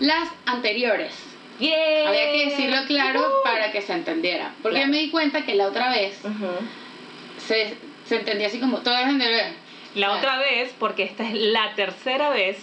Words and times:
las 0.00 0.28
anteriores. 0.46 1.14
¡Yay! 1.60 2.06
Había 2.06 2.32
que 2.32 2.46
decirlo 2.50 2.78
claro 2.86 3.20
Ujú. 3.20 3.30
para 3.44 3.70
que 3.70 3.82
se 3.82 3.92
entendiera. 3.92 4.54
Porque 4.62 4.78
Claro. 4.78 4.90
me 4.92 4.98
di 4.98 5.10
cuenta 5.10 5.42
que 5.44 5.54
la 5.54 5.66
otra 5.66 5.90
vez 5.90 6.18
Ujú. 6.24 6.48
se, 7.46 7.74
se 8.06 8.16
entendía 8.16 8.46
así 8.48 8.58
como 8.58 8.78
todas 8.78 9.02
las 9.02 9.10
anteriores. 9.12 9.52
La 9.94 10.06
Claro. 10.06 10.18
otra 10.18 10.38
vez, 10.38 10.72
porque 10.78 11.02
esta 11.02 11.24
es 11.28 11.34
la 11.34 11.74
tercera 11.74 12.30
vez 12.30 12.56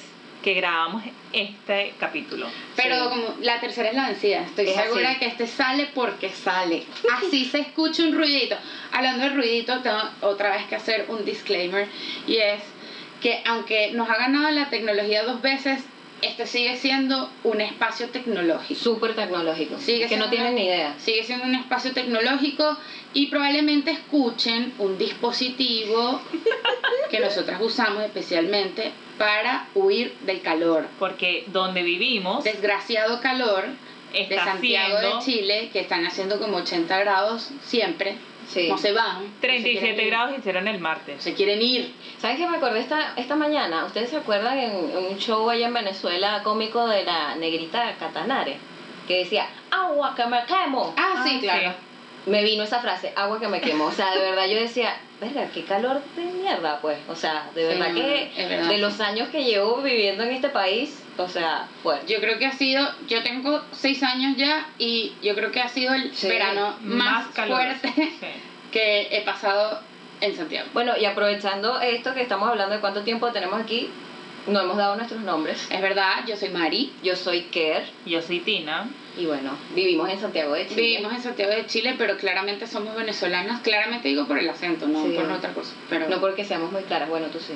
que 0.43 0.53
grabamos 0.53 1.03
este 1.33 1.93
capítulo. 1.99 2.47
Pero 2.75 2.95
Sí. 3.03 3.09
como 3.09 3.35
la 3.41 3.59
tercera 3.59 3.89
es 3.89 3.95
la 3.95 4.07
vencida, 4.07 4.41
estoy 4.43 4.69
Es 4.69 4.75
segura 4.75 5.09
así. 5.11 5.19
que 5.19 5.25
este 5.27 5.45
sale 5.47 5.89
porque 5.93 6.29
sale. 6.29 6.83
Así 7.21 7.45
se 7.45 7.59
escucha 7.59 8.03
un 8.03 8.13
ruidito. 8.15 8.55
Hablando 8.93 9.23
de 9.25 9.29
ruidito, 9.31 9.79
tengo 9.81 9.99
otra 10.21 10.51
vez 10.51 10.65
que 10.67 10.75
hacer 10.75 11.05
un 11.09 11.25
disclaimer 11.25 11.87
y 12.27 12.37
es 12.37 12.61
que 13.21 13.41
aunque 13.45 13.91
nos 13.91 14.09
ha 14.09 14.15
ganado 14.15 14.49
la 14.51 14.69
tecnología 14.69 15.23
dos 15.23 15.41
veces, 15.41 15.83
este 16.21 16.45
sigue 16.47 16.75
siendo 16.77 17.29
un 17.43 17.61
espacio 17.61 18.09
tecnológico. 18.09 18.79
Súper 18.79 19.15
tecnológico. 19.15 19.77
Sigue 19.79 20.07
que 20.07 20.17
no 20.17 20.25
siendo 20.25 20.29
tienen 20.29 20.47
una- 20.53 20.59
ni 20.61 20.65
idea. 20.67 20.95
Sigue 20.99 21.23
siendo 21.23 21.45
un 21.45 21.55
espacio 21.55 21.93
tecnológico 21.93 22.77
y 23.13 23.27
probablemente 23.27 23.91
escuchen 23.91 24.73
un 24.79 24.97
dispositivo 24.97 26.19
que 27.11 27.19
nosotras 27.19 27.61
usamos 27.61 28.03
especialmente 28.03 28.91
para 29.17 29.67
huir 29.75 30.15
del 30.21 30.41
calor. 30.41 30.87
Porque 30.99 31.43
donde 31.47 31.83
vivimos 31.83 32.43
Desgraciado 32.43 33.21
calor 33.21 33.65
de 34.13 34.35
Santiago 34.37 34.97
haciendo 34.97 35.17
de 35.19 35.23
Chile, 35.25 35.69
que 35.73 35.79
están 35.81 36.05
haciendo 36.05 36.39
como 36.39 36.57
80 36.57 36.97
grados 36.99 37.49
siempre. 37.63 38.15
Sí. 38.47 38.69
No 38.69 38.77
se 38.77 38.93
van. 38.93 39.23
no 39.23 39.29
se 39.29 39.39
37 39.41 39.79
quieren 39.79 39.99
ir, 39.99 40.07
grados 40.07 40.37
hicieron 40.37 40.67
el 40.67 40.79
martes. 40.79 41.21
Se 41.23 41.33
quieren 41.33 41.61
ir. 41.61 41.93
¿Saben 42.17 42.37
qué 42.37 42.47
me 42.47 42.57
acordé 42.57 42.79
esta, 42.79 43.13
esta 43.17 43.35
mañana? 43.35 43.85
¿Ustedes 43.85 44.09
se 44.09 44.17
acuerdan 44.17 44.57
en, 44.57 44.71
en 44.91 45.05
un 45.11 45.17
show 45.17 45.49
allá 45.49 45.67
en 45.67 45.73
Venezuela 45.73 46.41
cómico 46.43 46.87
de 46.87 47.03
la 47.03 47.35
negrita 47.35 47.95
Catanare? 47.99 48.57
Que 49.07 49.19
decía, 49.19 49.47
agua 49.71 50.13
que 50.15 50.25
me 50.25 50.43
quemo. 50.45 50.93
Ah, 50.97 51.23
sí, 51.25 51.35
Ah, 51.37 51.41
claro. 51.41 51.73
Me 52.27 52.43
vino 52.43 52.63
esa 52.63 52.79
frase, 52.81 53.11
agua 53.15 53.39
que 53.39 53.47
me 53.47 53.61
quemo. 53.61 53.85
O 53.85 53.91
sea, 53.91 54.11
de 54.11 54.19
verdad 54.19 54.45
yo 54.47 54.59
decía, 54.59 54.95
verga, 55.21 55.47
qué 55.53 55.63
calor 55.63 56.01
de 56.15 56.23
mierda, 56.23 56.79
pues. 56.81 56.97
O 57.07 57.15
sea, 57.15 57.49
de 57.55 57.71
Sí, 57.73 57.79
verdad 57.79 57.93
que 57.95 58.31
es 58.35 58.49
verdad. 58.49 58.69
de 58.69 58.77
los 58.79 58.99
años 58.99 59.29
que 59.29 59.43
llevo 59.45 59.81
viviendo 59.81 60.23
en 60.23 60.31
este 60.33 60.49
país, 60.49 61.01
o 61.17 61.27
sea, 61.27 61.67
fuerte. 61.81 62.11
Yo 62.13 62.19
creo 62.19 62.37
que 62.37 62.45
ha 62.45 62.51
sido, 62.51 62.85
yo 63.07 63.23
tengo 63.23 63.61
6 63.71 64.03
años 64.03 64.35
ya 64.37 64.67
y 64.77 65.13
yo 65.23 65.35
creo 65.35 65.51
que 65.51 65.61
ha 65.61 65.69
sido 65.69 65.93
el 65.93 66.13
Sí, 66.13 66.27
verano 66.27 66.75
más, 66.81 67.27
caluroso. 67.33 67.65
fuerte 67.79 67.93
Sí. 67.95 68.27
que 68.71 69.07
he 69.11 69.21
pasado 69.21 69.79
en 70.19 70.35
Santiago. 70.35 70.67
Bueno, 70.73 70.97
y 70.97 71.05
aprovechando 71.05 71.79
esto 71.79 72.13
que 72.13 72.21
estamos 72.21 72.49
hablando 72.49 72.75
de 72.75 72.81
cuánto 72.81 73.03
tiempo 73.03 73.31
tenemos 73.31 73.61
aquí, 73.61 73.89
no 74.47 74.61
hemos 74.61 74.77
dado 74.77 74.95
nuestros 74.95 75.21
nombres. 75.21 75.67
Es 75.69 75.81
verdad, 75.81 76.25
yo 76.27 76.35
soy 76.35 76.49
Mari. 76.49 76.91
Yo 77.03 77.15
soy 77.15 77.43
Ker 77.43 77.83
Yo 78.05 78.21
soy 78.21 78.39
Tina. 78.39 78.89
y 79.17 79.25
bueno, 79.25 79.51
vivimos 79.75 80.09
en 80.09 80.19
Santiago 80.19 80.53
de 80.53 80.67
Chile. 80.67 80.81
Vivimos 80.81 81.13
en 81.13 81.21
Santiago 81.21 81.51
de 81.51 81.65
Chile, 81.65 81.95
pero 81.97 82.17
claramente 82.17 82.67
somos 82.67 82.95
venezolanas. 82.95 83.61
Claramente 83.61 84.07
digo 84.09 84.25
por 84.27 84.37
el 84.39 84.49
acento, 84.49 84.87
no 84.87 85.03
Sí. 85.05 85.11
por 85.11 85.29
otra 85.31 85.53
cosa. 85.53 85.73
Pero 85.89 86.07
No 86.09 86.19
porque 86.19 86.45
seamos 86.45 86.71
muy 86.71 86.83
claras, 86.83 87.09
bueno, 87.09 87.27
tú 87.27 87.39
sí. 87.39 87.53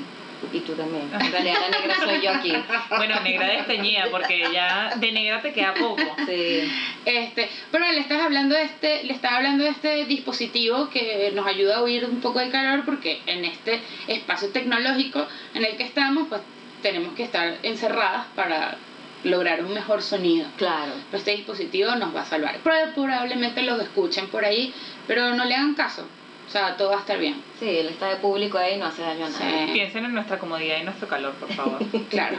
Y 0.51 0.59
tú 0.61 0.73
también. 0.73 1.03
En 1.13 1.31
realidad 1.31 1.55
la 1.69 1.79
negra 1.79 1.95
soy 2.03 2.19
yo 2.21 2.31
aquí. 2.31 2.51
Bueno, 2.97 3.19
negra 3.21 3.47
desteñida, 3.47 4.07
porque 4.09 4.43
ya 4.51 4.91
de 4.95 5.11
negra 5.11 5.39
te 5.41 5.53
queda 5.53 5.75
poco. 5.75 6.01
Sí. 6.25 6.61
Este, 7.05 7.47
pero 7.71 7.85
le 7.91 7.99
estás 7.99 8.21
hablando 8.21 8.55
de 8.55 8.63
este, 8.63 9.03
le 9.03 9.13
estaba 9.13 9.37
hablando 9.37 9.63
de 9.63 9.69
este 9.69 10.05
dispositivo 10.05 10.89
que 10.89 11.31
nos 11.35 11.45
ayuda 11.45 11.77
a 11.77 11.83
huir 11.83 12.05
un 12.05 12.21
poco 12.21 12.39
del 12.39 12.51
calor 12.51 12.83
porque 12.85 13.21
en 13.27 13.45
este 13.45 13.79
espacio 14.07 14.49
tecnológico 14.49 15.25
en 15.53 15.63
el 15.63 15.77
que 15.77 15.83
estamos, 15.83 16.27
pues 16.27 16.41
tenemos 16.81 17.13
que 17.15 17.23
estar 17.23 17.57
encerradas 17.63 18.25
para 18.35 18.77
lograr 19.23 19.63
un 19.63 19.73
mejor 19.73 20.01
sonido. 20.01 20.47
Claro. 20.57 20.93
Pero 21.11 21.17
este 21.19 21.31
dispositivo 21.35 21.95
nos 21.95 22.15
va 22.15 22.21
a 22.21 22.25
salvar. 22.25 22.59
Prob- 22.63 22.93
Probablemente 22.95 23.61
los 23.61 23.79
escuchen 23.81 24.27
por 24.27 24.43
ahí, 24.45 24.73
pero 25.07 25.35
no 25.35 25.45
le 25.45 25.55
hagan 25.55 25.75
caso. 25.75 26.07
O 26.47 26.51
sea, 26.51 26.75
todo 26.75 26.89
va 26.89 26.97
a 26.97 26.99
estar 26.99 27.17
bien. 27.19 27.41
Sí, 27.59 27.69
él 27.69 27.87
está 27.87 28.09
de 28.09 28.15
público 28.17 28.57
ahí 28.57 28.73
y 28.75 28.77
no 28.77 28.85
hace 28.87 29.03
daño 29.03 29.25
a 29.25 29.29
nadie. 29.29 29.67
Sí. 29.67 29.73
Piensen 29.73 30.05
en 30.05 30.13
nuestra 30.13 30.37
comodidad 30.37 30.79
y 30.81 30.83
nuestro 30.83 31.07
calor, 31.07 31.33
por 31.35 31.53
favor. 31.53 31.79
Claro. 32.09 32.37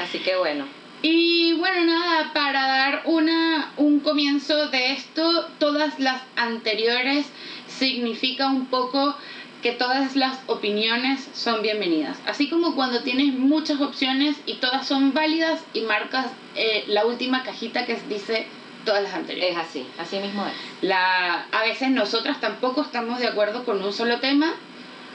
Así 0.00 0.20
que 0.20 0.36
bueno. 0.36 0.64
Y 1.02 1.54
bueno, 1.54 1.84
nada, 1.86 2.30
para 2.34 2.66
dar 2.66 3.02
una, 3.06 3.72
un 3.78 4.00
comienzo 4.00 4.68
de 4.68 4.92
esto, 4.92 5.48
todas 5.58 5.98
las 5.98 6.22
anteriores 6.36 7.26
significa 7.68 8.46
un 8.48 8.66
poco 8.66 9.16
que 9.62 9.72
todas 9.72 10.16
las 10.16 10.38
opiniones 10.46 11.28
son 11.34 11.62
bienvenidas. 11.62 12.18
Así 12.26 12.48
como 12.48 12.74
cuando 12.74 13.02
tienes 13.02 13.34
muchas 13.34 13.80
opciones 13.80 14.36
y 14.46 14.54
todas 14.54 14.86
son 14.86 15.12
válidas 15.12 15.60
y 15.74 15.82
marcas 15.82 16.26
eh, 16.56 16.84
la 16.88 17.04
última 17.04 17.42
cajita 17.42 17.84
que 17.84 17.98
dice 18.08 18.46
todas 18.84 19.02
las 19.02 19.14
anteriores. 19.14 19.52
Es 19.52 19.58
así, 19.58 19.86
así 19.98 20.18
mismo 20.18 20.46
es. 20.46 20.52
La, 20.82 21.46
a 21.52 21.62
veces 21.62 21.90
nosotras 21.90 22.40
tampoco 22.40 22.82
estamos 22.82 23.18
de 23.18 23.28
acuerdo 23.28 23.64
con 23.64 23.82
un 23.82 23.92
solo 23.92 24.18
tema. 24.20 24.54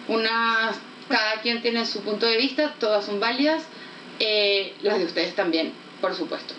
Una, 0.08 0.72
cada 1.10 1.42
quien 1.42 1.62
tiene 1.62 1.86
su 1.86 2.02
punto 2.02 2.28
de 2.28 2.38
vista, 2.38 2.76
todas 2.80 3.06
son 3.06 3.20
válidas. 3.20 3.64
Eh, 4.20 4.76
las 4.84 5.00
de 5.00 5.06
ustedes 5.06 5.36
también, 5.36 5.74
por 6.02 6.14
supuesto. 6.14 6.54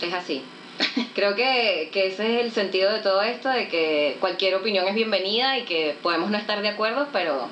Es 0.00 0.12
así. 0.12 0.42
Creo 1.14 1.34
que, 1.34 1.90
que 1.92 2.08
ese 2.08 2.36
es 2.40 2.44
el 2.46 2.52
sentido 2.52 2.92
de 2.92 3.00
todo 3.00 3.22
esto, 3.22 3.48
de 3.48 3.68
que 3.68 4.16
cualquier 4.20 4.54
opinión 4.54 4.86
es 4.88 4.94
bienvenida 4.94 5.58
y 5.58 5.64
que 5.64 5.96
podemos 6.02 6.30
no 6.30 6.38
estar 6.38 6.62
de 6.62 6.68
acuerdo, 6.68 7.08
pero... 7.12 7.48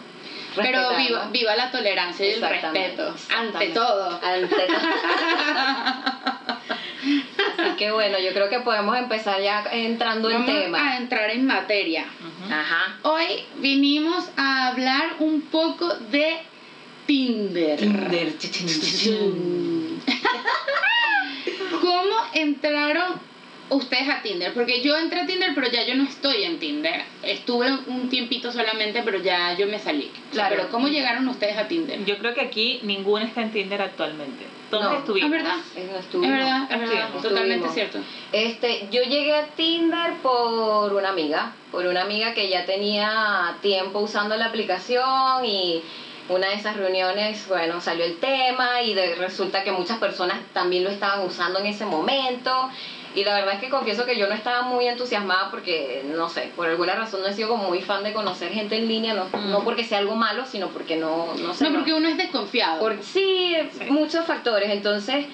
Pero 0.56 0.90
viva, 1.32 1.56
la 1.56 1.72
tolerancia 1.72 2.26
y 2.28 2.30
el 2.34 2.40
respeto, 2.40 3.12
ante 3.36 3.70
todo. 3.70 4.20
Ante 4.22 4.66
todo. 4.66 5.20
Así 7.58 7.76
que 7.76 7.90
bueno, 7.90 8.18
yo 8.18 8.32
creo 8.32 8.48
que 8.48 8.60
podemos 8.60 8.96
empezar 8.96 9.40
ya 9.42 9.64
entrando 9.72 10.30
en 10.30 10.46
Vamos 10.46 10.62
tema. 10.62 10.92
a 10.92 10.96
entrar 10.96 11.30
en 11.30 11.44
materia. 11.46 12.04
Ajá. 12.50 12.98
Hoy 13.02 13.44
vinimos 13.56 14.28
a 14.36 14.68
hablar 14.68 15.16
un 15.18 15.40
poco 15.42 15.92
de 15.94 16.36
Tinder. 17.06 17.80
¿Cómo 21.84 22.16
entraron 22.32 23.20
ustedes 23.68 24.08
a 24.08 24.22
Tinder? 24.22 24.54
Porque 24.54 24.80
yo 24.82 24.96
entré 24.96 25.20
a 25.20 25.26
Tinder, 25.26 25.50
pero 25.54 25.70
ya 25.70 25.84
yo 25.84 25.94
no 25.96 26.04
estoy 26.04 26.44
en 26.44 26.58
Tinder. 26.58 27.02
Estuve 27.22 27.70
un 27.88 28.08
tiempito 28.08 28.50
solamente, 28.52 29.02
pero 29.04 29.18
ya 29.22 29.52
yo 29.54 29.66
me 29.66 29.78
salí. 29.78 30.10
Claro. 30.32 30.54
Pero 30.56 30.70
¿cómo 30.70 30.88
llegaron 30.88 31.28
ustedes 31.28 31.58
a 31.58 31.68
Tinder? 31.68 32.02
Yo 32.06 32.16
creo 32.16 32.32
que 32.32 32.40
aquí 32.40 32.80
ninguno 32.84 33.24
está 33.26 33.42
en 33.42 33.50
Tinder 33.52 33.82
actualmente. 33.82 34.46
Todos 34.70 34.84
No. 34.92 34.98
estuvimos. 34.98 35.30
Es 35.30 35.36
verdad. 35.42 35.56
Es, 35.76 35.86
verdad, 35.86 35.98
es 36.70 36.80
verdad, 36.80 37.04
Estuvimos. 37.04 37.22
totalmente 37.22 37.66
Estuvimos. 37.66 37.74
cierto. 37.74 37.98
Este, 38.32 38.88
yo 38.90 39.02
llegué 39.02 39.34
a 39.34 39.46
Tinder 39.48 40.14
por 40.22 40.94
una 40.94 41.10
amiga, 41.10 41.52
por 41.70 41.84
una 41.86 42.00
amiga 42.02 42.32
que 42.32 42.48
ya 42.48 42.64
tenía 42.64 43.56
tiempo 43.60 43.98
usando 44.00 44.36
la 44.36 44.46
aplicación 44.46 45.44
y 45.44 45.82
una 46.28 46.48
de 46.48 46.54
esas 46.54 46.76
reuniones, 46.76 47.46
bueno, 47.48 47.80
salió 47.80 48.04
el 48.04 48.18
tema 48.18 48.80
y 48.82 48.94
de- 48.94 49.14
resulta 49.16 49.62
que 49.62 49.72
muchas 49.72 49.98
personas 49.98 50.38
también 50.52 50.84
lo 50.84 50.90
estaban 50.90 51.26
usando 51.26 51.58
en 51.58 51.66
ese 51.66 51.84
momento. 51.84 52.70
Y 53.14 53.22
la 53.24 53.34
verdad 53.34 53.54
es 53.54 53.60
que 53.60 53.68
confieso 53.68 54.04
que 54.06 54.18
yo 54.18 54.26
no 54.26 54.34
estaba 54.34 54.62
muy 54.62 54.88
entusiasmada 54.88 55.48
porque, 55.50 56.02
no 56.16 56.28
sé, 56.28 56.50
por 56.56 56.66
alguna 56.66 56.96
razón 56.96 57.20
no 57.20 57.28
he 57.28 57.32
sido 57.34 57.48
como 57.50 57.68
muy 57.68 57.80
fan 57.80 58.02
de 58.02 58.12
conocer 58.12 58.50
gente 58.52 58.76
en 58.76 58.88
línea, 58.88 59.14
no, 59.14 59.26
Mm. 59.26 59.50
no 59.50 59.62
porque 59.62 59.84
sea 59.84 59.98
algo 59.98 60.16
malo, 60.16 60.44
sino 60.46 60.68
porque 60.68 60.96
no, 60.96 61.32
no 61.36 61.54
sé. 61.54 61.68
No, 61.68 61.74
porque 61.76 61.92
uno 61.94 62.08
es 62.08 62.16
desconfiado. 62.16 62.80
Por, 62.80 63.00
sí, 63.02 63.54
Sí. 63.78 63.84
muchos 63.90 64.24
factores. 64.26 64.70
Entonces, 64.70 65.26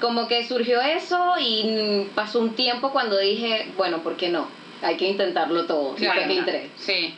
como 0.00 0.28
que 0.28 0.46
surgió 0.46 0.80
eso 0.80 1.34
y 1.38 2.08
pasó 2.14 2.38
un 2.38 2.54
tiempo 2.54 2.90
cuando 2.92 3.18
dije, 3.18 3.70
bueno, 3.76 3.98
¿por 3.98 4.16
qué 4.16 4.28
no? 4.30 4.48
Hay 4.82 4.96
que 4.96 5.06
intentarlo 5.06 5.66
todo. 5.66 5.94
Y 5.96 6.00
Claro. 6.02 6.20
fue 6.22 6.28
que 6.32 6.38
entré. 6.38 6.70
Sí. 6.76 7.14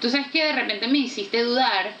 Tú 0.00 0.10
sabes 0.10 0.26
que 0.32 0.44
de 0.44 0.52
repente 0.52 0.88
me 0.88 0.98
hiciste 0.98 1.42
dudar 1.44 1.92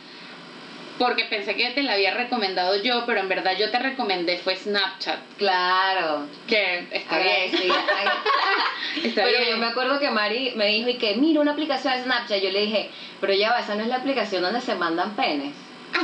porque 0.98 1.24
pensé 1.24 1.54
que 1.56 1.70
te 1.70 1.82
la 1.82 1.94
había 1.94 2.14
recomendado 2.14 2.80
yo, 2.82 3.04
pero 3.06 3.20
en 3.20 3.28
verdad 3.28 3.52
yo 3.58 3.70
te 3.70 3.78
recomendé 3.78 4.38
fue 4.38 4.56
Snapchat. 4.56 5.18
Claro. 5.38 6.26
Que 6.46 6.86
está 6.92 7.18
bien. 7.18 7.50
sí. 7.50 7.68
Está 9.04 9.24
pero 9.24 9.38
bien. 9.38 9.50
yo 9.50 9.56
me 9.56 9.66
acuerdo 9.66 9.98
que 9.98 10.10
Mari 10.10 10.52
me 10.54 10.66
dijo 10.66 10.88
y 10.90 10.94
que 10.98 11.14
mira 11.14 11.40
una 11.40 11.52
aplicación 11.52 11.94
de 11.94 12.02
Snapchat. 12.04 12.40
Yo 12.42 12.50
le 12.50 12.60
dije, 12.66 12.90
pero 13.20 13.32
ya 13.32 13.50
va, 13.52 13.60
esa 13.60 13.74
no 13.74 13.82
es 13.82 13.88
la 13.88 13.96
aplicación 13.96 14.42
donde 14.42 14.60
se 14.60 14.74
mandan 14.74 15.16
penes. 15.16 15.54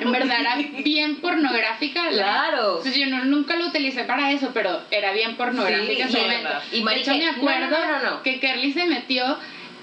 En 0.00 0.10
verdad 0.10 0.40
era 0.40 0.56
bien 0.82 1.16
pornográfica. 1.20 2.10
la- 2.10 2.22
Claro. 2.22 2.82
Sea, 2.82 2.92
yo 2.92 3.06
no- 3.06 3.24
nunca 3.24 3.54
lo 3.56 3.66
utilicé 3.66 4.04
para 4.04 4.32
eso, 4.32 4.50
pero 4.52 4.80
era 4.90 5.12
bien 5.12 5.36
pornográfica 5.36 5.94
Sí, 5.94 6.00
en 6.02 6.10
su 6.12 6.18
momento. 6.18 6.48
y 6.72 6.78
de 6.78 6.84
Mari 6.84 7.00
hecho, 7.00 7.12
que, 7.12 7.18
me 7.18 7.28
acuerdo 7.28 7.76
no, 7.78 8.10
no. 8.10 8.22
que 8.22 8.40
Kerly 8.40 8.72
se 8.72 8.84
metió 8.86 9.38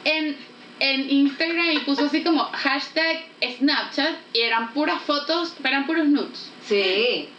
en, 0.06 0.38
en 0.80 1.10
Instagram 1.10 1.72
y 1.72 1.80
puso 1.80 2.06
así 2.06 2.24
como 2.24 2.44
hashtag 2.54 3.26
Snapchat 3.58 4.16
y 4.34 4.42
eran 4.42 4.74
puras 4.74 5.02
fotos, 5.02 5.56
eran 5.64 5.86
puros 5.86 6.06
nudes. 6.06 6.52
Sí. 6.66 7.30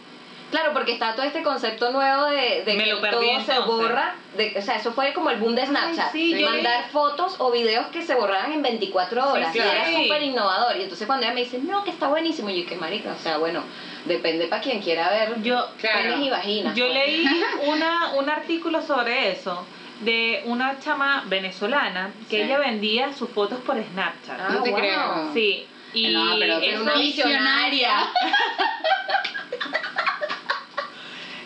Claro, 0.50 0.72
porque 0.72 0.92
está 0.92 1.14
todo 1.14 1.24
este 1.24 1.42
concepto 1.44 1.92
nuevo 1.92 2.26
de, 2.26 2.64
de 2.64 2.74
Me 2.74 2.84
que 2.84 2.90
lo 2.90 3.00
perdí, 3.00 3.28
todo 3.28 3.40
se 3.40 3.58
borra. 3.60 4.16
De, 4.36 4.52
o 4.58 4.62
sea, 4.62 4.76
eso 4.76 4.92
fue 4.92 5.12
como 5.12 5.30
el 5.30 5.38
boom 5.38 5.54
de 5.54 5.64
Snapchat. 5.64 6.10
sí, 6.10 6.36
yo 6.36 6.50
Mandar 6.50 6.88
fotos 6.90 7.36
o 7.38 7.52
videos 7.52 7.86
que 7.88 8.02
se 8.02 8.14
borraban 8.14 8.52
en 8.52 8.62
24 8.62 9.30
horas. 9.30 9.52
Sí, 9.52 9.58
Y 9.58 9.62
era 9.62 9.86
súper 9.92 10.22
innovador. 10.22 10.76
Y 10.76 10.82
entonces 10.82 11.06
cuando 11.06 11.24
ella 11.24 11.34
me 11.34 11.44
dice, 11.44 11.58
no, 11.58 11.84
que 11.84 11.90
está 11.90 12.08
buenísimo, 12.08 12.50
y 12.50 12.62
yo, 12.62 12.68
que 12.68 12.74
marica, 12.74 13.12
o 13.12 13.22
sea, 13.22 13.38
bueno, 13.38 13.62
depende 14.06 14.48
para 14.48 14.60
quien 14.60 14.80
quiera 14.82 15.08
ver 15.10 15.40
Yo, 15.42 15.68
Claro. 15.80 16.02
penes 16.02 16.26
y 16.26 16.30
vaginas. 16.30 16.74
Yo 16.74 16.86
pues. 16.86 16.98
leí 16.98 17.24
una, 17.66 18.14
un 18.14 18.28
artículo 18.28 18.82
sobre 18.82 19.30
eso 19.30 19.64
de 20.00 20.42
una 20.46 20.78
chama 20.80 21.24
venezolana 21.26 22.10
que 22.28 22.36
Sí. 22.38 22.42
ella 22.42 22.58
vendía 22.58 23.12
sus 23.12 23.30
fotos 23.30 23.60
por 23.60 23.76
Snapchat. 23.82 24.40
Ah, 24.40 24.48
No 24.52 24.62
te 24.62 24.70
wow. 24.70 24.78
creo. 24.78 25.30
Sí. 25.34 25.66
Y 25.92 26.08
No, 26.08 26.36
pero- 26.38 26.58
pero 26.60 26.72
eso 26.72 26.82
una 26.82 26.94
visionaria. 26.94 27.90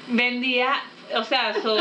vendía, 0.08 0.82
o 1.14 1.24
sea, 1.24 1.52
su, 1.54 1.76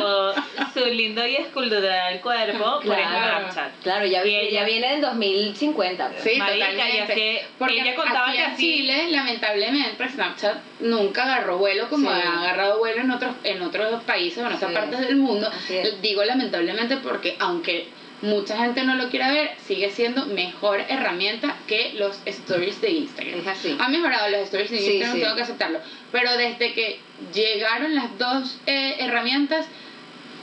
su 0.74 0.86
lindo 0.86 1.26
y 1.26 1.36
escultural 1.36 2.20
cuerpo 2.22 2.64
por 2.76 2.82
Claro, 2.84 3.50
Snapchat. 3.52 3.82
claro, 3.82 4.06
ya, 4.06 4.22
Y 4.22 4.30
vi- 4.30 4.36
ella- 4.36 4.60
ya 4.62 4.66
viene 4.66 4.94
en 4.94 5.02
2050. 5.02 6.10
pues. 6.10 6.24
Sí, 6.24 6.36
Marica, 6.40 6.70
totalmente. 6.72 7.14
que 7.16 7.46
Porque 7.58 7.80
ella 7.82 7.96
contaba 7.96 8.28
aquí 8.30 8.38
que 8.38 8.44
en 8.44 8.52
así- 8.52 8.62
Chile, 8.78 9.08
lamentablemente, 9.12 10.10
Snapchat 10.10 10.58
nunca 10.82 11.24
agarró 11.24 11.58
vuelo 11.58 11.90
como 11.90 12.10
Sí. 12.12 12.16
ha 12.22 12.40
agarrado 12.42 12.80
vuelo 12.80 13.02
en 13.02 13.12
otros, 13.12 13.36
en 13.44 13.62
otros 13.62 14.04
países 14.04 14.44
o 14.44 14.48
en 14.48 14.54
otras 14.54 14.72
Sí. 14.72 14.76
partes 14.76 15.00
del 15.00 15.16
mundo. 15.16 15.50
Digo 16.02 16.24
lamentablemente 16.24 16.98
porque 16.98 17.36
aunque 17.40 17.88
mucha 18.24 18.58
gente 18.58 18.84
no 18.84 18.96
lo 18.96 19.10
quiera 19.10 19.32
ver, 19.32 19.52
sigue 19.68 19.92
siendo 19.92 20.26
mejor 20.26 20.80
herramienta 20.90 21.56
que 21.68 21.94
los 21.94 22.20
stories 22.26 22.82
de 22.82 22.90
Instagram. 22.92 23.40
Es 23.40 23.48
así. 23.48 23.78
Ha 23.80 23.88
mejorado 23.90 24.30
los 24.30 24.42
stories 24.42 24.72
de 24.72 24.78
Sí, 24.80 24.86
Instagram, 24.94 25.16
sí. 25.16 25.22
tengo 25.22 25.36
que 25.36 25.42
aceptarlo. 25.44 25.80
Pero 26.12 26.36
desde 26.38 26.74
que 26.74 27.00
llegaron 27.34 27.94
las 27.94 28.18
dos 28.18 28.60
eh, 28.66 28.96
herramientas, 29.00 29.68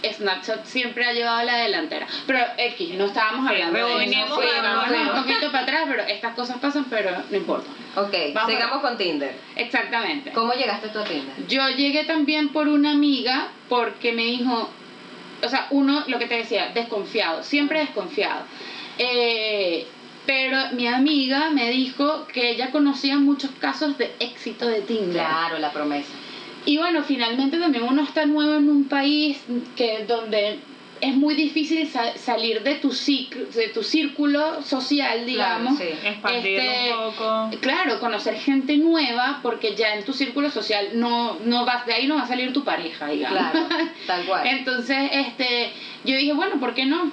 Snapchat 0.03 0.65
siempre 0.65 1.05
ha 1.05 1.12
llevado 1.12 1.43
la 1.44 1.56
delantera. 1.56 2.06
Pero 2.27 2.38
X, 2.56 2.94
no 2.94 3.05
estábamos 3.06 3.47
Sí, 3.50 3.55
hablando 3.61 3.99
de 3.99 4.05
eso. 4.05 4.41
Sí, 4.41 4.49
vámonos 4.62 5.15
un 5.17 5.23
poquito 5.23 5.53
para 5.53 5.62
atrás, 5.65 5.83
pero 5.88 6.03
estas 6.05 6.35
cosas 6.35 6.59
pasan, 6.59 6.87
pero 6.88 7.11
no 7.31 7.37
importa. 7.37 7.71
Ok, 7.97 8.15
Vamos. 8.33 8.50
sigamos 8.50 8.81
con 8.81 8.97
Tinder. 8.97 9.35
Exactamente. 9.56 10.31
¿Cómo 10.33 10.53
llegaste 10.55 10.88
tú 10.88 11.00
a 11.00 11.05
Tinder? 11.05 11.47
Yo 11.49 11.69
llegué 11.71 12.05
también 12.05 12.49
por 12.49 12.69
una 12.69 12.93
amiga 12.93 13.49
porque 13.69 14.12
me 14.12 14.23
dijo, 14.23 14.71
o 15.43 15.49
sea, 15.49 15.67
uno, 15.71 16.05
lo 16.07 16.19
que 16.19 16.27
te 16.27 16.37
decía, 16.37 16.71
desconfiado, 16.75 17.43
siempre 17.43 17.81
desconfiado. 17.81 18.45
Eh, 18.99 19.87
pero 20.27 20.59
mi 20.73 20.87
amiga 20.87 21.51
me 21.51 21.71
dijo 21.71 22.27
que 22.33 22.51
ella 22.51 22.71
conocía 22.71 23.19
muchos 23.19 23.51
casos 23.53 23.99
de 23.99 24.13
éxito 24.21 24.67
de 24.67 24.83
Tinder. 24.83 25.23
Claro, 25.23 25.59
la 25.59 25.73
promesa. 25.73 26.13
Y 26.67 26.77
bueno, 26.77 27.03
finalmente 27.03 27.59
también 27.59 27.85
uno 27.85 28.03
está 28.03 28.27
nuevo 28.27 28.55
en 28.55 28.69
un 28.69 28.85
país 28.85 29.39
que 29.77 30.05
donde 30.07 30.59
es 31.00 31.17
muy 31.17 31.35
difícil 31.35 31.88
sa- 31.88 32.17
salir 32.17 32.62
de 32.62 32.75
tu, 32.76 32.93
ciclo, 32.93 33.47
de 33.47 33.69
tu 33.69 33.82
círculo 33.82 34.62
social, 34.62 35.25
digamos. 35.26 35.79
Claro, 35.79 35.93
sí. 36.00 36.06
Expandirlo 36.08 36.70
Este, 36.73 36.94
un 36.94 37.12
poco. 37.14 37.50
Claro, 37.61 38.00
conocer 38.00 38.35
gente 38.35 38.76
nueva, 38.76 39.41
porque 39.43 39.75
ya 39.75 39.94
en 39.94 40.05
tu 40.05 40.12
círculo 40.12 40.50
social 40.50 40.88
no, 40.94 41.38
no 41.44 41.64
vas, 41.64 41.87
de 41.87 41.94
ahí 41.94 42.06
no 42.06 42.17
va 42.17 42.23
a 42.23 42.29
salir 42.29 42.52
tu 42.52 42.64
pareja, 42.64 43.08
digamos. 43.08 43.38
Claro, 43.38 43.67
tal 44.06 44.25
cual. 44.26 44.47
Entonces, 44.47 45.08
este, 45.12 45.73
yo 46.05 46.17
dije, 46.17 46.32
bueno, 46.32 46.61
¿por 46.61 46.75
qué 46.75 46.85
no? 46.87 47.11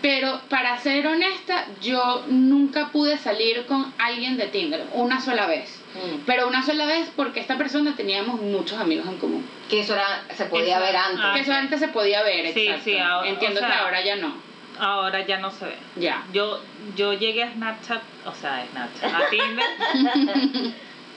Pero 0.00 0.40
para 0.48 0.78
ser 0.78 1.06
honesta, 1.08 1.66
yo 1.82 2.24
nunca 2.28 2.90
pude 2.92 3.18
salir 3.18 3.66
con 3.66 3.92
alguien 3.98 4.36
de 4.36 4.46
Tinder, 4.46 4.86
una 4.92 5.20
sola 5.20 5.46
vez. 5.46 5.77
Mm. 5.98 6.20
Pero 6.26 6.46
una 6.48 6.62
sola 6.64 6.86
vez 6.86 7.10
porque 7.16 7.40
esta 7.40 7.56
persona 7.58 7.94
teníamos 7.96 8.40
muchos 8.40 8.78
amigos 8.78 9.06
en 9.08 9.18
común. 9.18 9.46
Que 9.68 9.80
eso 9.80 9.94
era, 9.94 10.22
se 10.34 10.44
podía 10.46 10.76
Eso- 10.76 10.86
ver 10.86 10.96
antes. 10.96 11.20
Ah, 11.22 11.32
que 11.34 11.40
eso 11.40 11.52
antes 11.52 11.80
se 11.80 11.88
podía 11.88 12.22
ver, 12.22 12.52
Sí, 12.54 12.66
exacto. 12.68 12.84
sí, 12.84 12.98
ahora- 12.98 13.28
Entiendo 13.28 13.58
o 13.60 13.62
sea- 13.62 13.68
que 13.72 13.78
ahora 13.78 14.00
ya 14.04 14.16
no. 14.16 14.34
Ahora 14.80 15.26
ya 15.26 15.38
no 15.38 15.50
se 15.50 15.64
ve. 15.66 15.76
Ya. 15.96 16.24
Yo, 16.32 16.60
yo 16.94 17.12
llegué 17.12 17.42
a 17.42 17.52
Snapchat, 17.52 18.00
o 18.26 18.32
sea, 18.32 18.58
a 18.62 18.66
Snapchat, 18.66 19.12
a 19.12 19.28
Tinder 19.28 19.66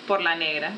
por 0.07 0.22
la 0.22 0.36
negra. 0.36 0.72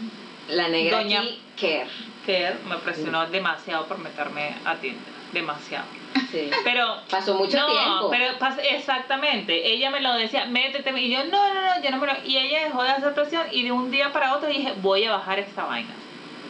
La 0.49 0.67
negra 0.67 0.97
Doña- 1.01 1.19
aquí, 1.21 1.39
Kerr. 1.57 1.87
que 2.25 2.51
me 2.67 2.75
presionó 2.79 3.25
demasiado 3.27 3.85
por 3.87 3.99
meterme 3.99 4.55
a 4.65 4.75
Tinder. 4.75 4.99
Demasiado. 5.31 5.85
Sí. 6.31 6.49
Pero. 6.63 6.97
Pasó 7.09 7.35
mucho 7.35 7.57
no, 7.57 7.67
tiempo. 7.67 8.09
pero 8.09 8.37
pas- 8.39 8.59
exactamente. 8.71 9.71
Ella 9.73 9.89
me 9.89 10.01
lo 10.01 10.13
decía, 10.15 10.45
métete. 10.45 10.91
Y 10.99 11.11
yo, 11.11 11.23
no, 11.25 11.53
no, 11.53 11.61
no, 11.61 11.83
yo 11.83 11.91
no 11.91 11.97
me 11.97 12.07
lo. 12.07 12.13
Y 12.25 12.37
ella 12.37 12.63
dejó 12.65 12.83
de 12.83 12.89
hacer 12.89 13.13
presión 13.13 13.43
y 13.51 13.63
de 13.63 13.71
un 13.71 13.91
día 13.91 14.11
para 14.11 14.35
otro 14.35 14.49
dije, 14.49 14.73
voy 14.81 15.03
a 15.05 15.11
bajar 15.11 15.39
esta 15.39 15.65
vaina. 15.65 15.93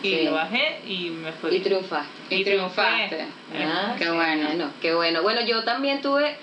Y 0.01 0.09
Sí. 0.17 0.23
lo 0.25 0.33
bajé 0.33 0.81
y 0.85 1.09
me 1.11 1.31
fui. 1.31 1.55
Y 1.55 1.59
triunfaste. 1.61 2.35
Y, 2.35 2.41
Y 2.41 2.43
triunfaste. 2.43 3.25
Ah, 3.65 3.95
qué 3.97 4.03
sí, 4.05 4.09
bueno. 4.11 4.71
qué 4.81 4.93
bueno. 4.93 5.21
Bueno, 5.21 5.41
yo 5.41 5.63
también 5.63 6.01
tuve, 6.01 6.35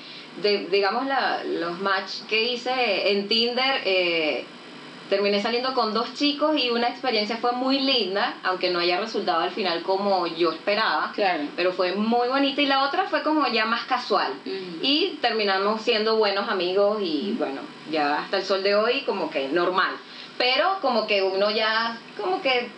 de- 0.43 0.67
digamos, 0.71 1.07
la, 1.07 1.43
los 1.45 1.79
match 1.81 2.23
que 2.29 2.43
hice 2.53 3.11
en 3.13 3.29
Tinder. 3.29 3.83
eh, 3.85 4.45
terminé 5.11 5.43
saliendo 5.43 5.75
con 5.75 5.93
dos 5.93 6.15
chicos 6.15 6.57
y 6.57 6.71
una 6.71 6.89
experiencia 6.89 7.37
fue 7.37 7.53
muy 7.53 7.81
linda, 7.81 8.37
aunque 8.45 8.71
no 8.71 8.79
haya 8.79 8.99
resultado 8.99 9.41
al 9.41 9.51
final 9.51 9.83
como 9.83 10.27
yo 10.27 10.53
esperaba. 10.53 11.13
Claro. 11.15 11.43
Pero 11.57 11.73
fue 11.73 11.93
muy 11.93 12.29
bonita 12.29 12.63
y 12.63 12.67
la 12.67 12.85
otra 12.85 13.05
fue 13.05 13.23
como 13.23 13.47
ya 13.49 13.67
más 13.67 13.85
casual. 13.85 14.33
Y 14.81 15.19
terminamos 15.21 15.83
siendo 15.83 16.17
buenos 16.17 16.49
amigos 16.49 17.03
y 17.03 17.35
bueno, 17.37 17.61
ya 17.91 18.21
hasta 18.21 18.39
el 18.39 18.45
sol 18.45 18.63
de 18.63 18.75
hoy 18.77 19.03
como 19.03 19.31
que 19.31 19.49
normal. 19.49 19.93
Pero 20.39 20.79
como 20.81 21.07
que 21.07 21.23
uno 21.23 21.51
ya, 21.51 21.99
como 22.17 22.41
que 22.41 22.69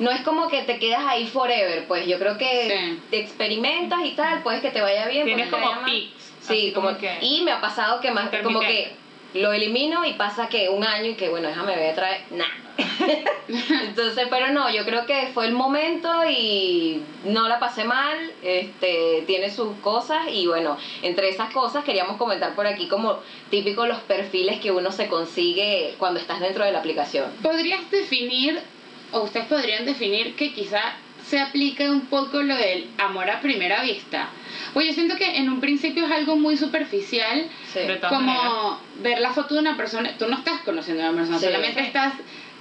no 0.00 0.10
es 0.10 0.22
como 0.22 0.48
que 0.48 0.62
te 0.62 0.78
quedas 0.80 1.04
ahí 1.06 1.28
forever, 1.28 1.86
pues 1.86 2.06
yo 2.06 2.18
creo 2.18 2.36
que 2.38 2.68
Sí. 2.68 3.00
te 3.10 3.20
experimentas 3.20 4.00
y 4.04 4.12
tal, 4.12 4.42
puedes 4.42 4.62
que 4.62 4.70
te 4.70 4.80
vaya 4.80 5.06
bien. 5.06 5.26
Tienes 5.26 5.50
te 5.50 5.50
como 5.52 5.84
pics. 5.84 6.32
Sí, 6.40 6.72
como, 6.74 6.96
que. 6.98 7.18
y 7.20 7.42
me 7.42 7.52
ha 7.52 7.60
pasado 7.60 8.00
que 8.00 8.10
más 8.10 8.30
como 8.42 8.58
que. 8.58 8.96
Lo 9.34 9.52
elimino 9.52 10.04
y 10.04 10.14
pasa 10.14 10.48
que 10.48 10.68
un 10.68 10.84
año 10.84 11.10
y 11.10 11.14
que 11.14 11.28
bueno, 11.28 11.48
déjame 11.48 11.76
ver 11.76 11.92
otra 11.92 12.10
vez, 12.10 12.20
nah. 12.30 12.44
Entonces, 13.48 14.26
pero 14.30 14.50
no, 14.50 14.70
yo 14.70 14.84
creo 14.84 15.04
que 15.06 15.28
fue 15.34 15.46
el 15.46 15.52
momento 15.52 16.08
y 16.28 17.02
no 17.24 17.48
la 17.48 17.58
pasé 17.58 17.84
mal, 17.84 18.16
este, 18.42 19.24
tiene 19.26 19.50
sus 19.50 19.76
cosas 19.78 20.28
y 20.30 20.46
bueno, 20.46 20.76
entre 21.02 21.28
esas 21.28 21.52
cosas 21.52 21.84
queríamos 21.84 22.16
comentar 22.16 22.54
por 22.54 22.66
aquí 22.66 22.88
como 22.88 23.18
típico 23.50 23.86
los 23.86 24.00
perfiles 24.00 24.60
que 24.60 24.70
uno 24.70 24.90
se 24.90 25.08
consigue 25.08 25.94
cuando 25.98 26.20
estás 26.20 26.40
dentro 26.40 26.64
de 26.64 26.72
la 26.72 26.78
aplicación. 26.78 27.30
¿Podrías 27.42 27.90
definir, 27.90 28.60
o 29.12 29.20
ustedes 29.20 29.46
podrían 29.46 29.84
definir 29.84 30.34
que 30.36 30.52
quizá 30.52 30.96
se 31.32 31.40
aplica 31.40 31.90
un 31.90 32.02
poco 32.02 32.42
lo 32.42 32.54
del 32.54 32.88
amor 32.98 33.30
a 33.30 33.40
primera 33.40 33.80
vista? 33.82 34.28
Pues 34.74 34.86
yo 34.88 34.92
siento 34.92 35.16
que 35.16 35.38
en 35.38 35.48
un 35.48 35.60
principio 35.60 36.04
es 36.04 36.12
algo 36.12 36.36
muy 36.36 36.58
superficial, 36.58 37.46
Sí. 37.72 37.78
Maneras. 37.80 38.12
como 38.12 38.78
ver 39.00 39.18
la 39.18 39.32
foto 39.32 39.54
de 39.54 39.60
una 39.60 39.74
persona, 39.78 40.10
tú 40.18 40.26
no 40.28 40.36
estás 40.36 40.60
conociendo 40.60 41.02
a 41.02 41.06
una 41.08 41.16
persona, 41.20 41.38
Sí. 41.38 41.46
solamente 41.46 41.80
Sí. 41.80 41.86
estás 41.86 42.12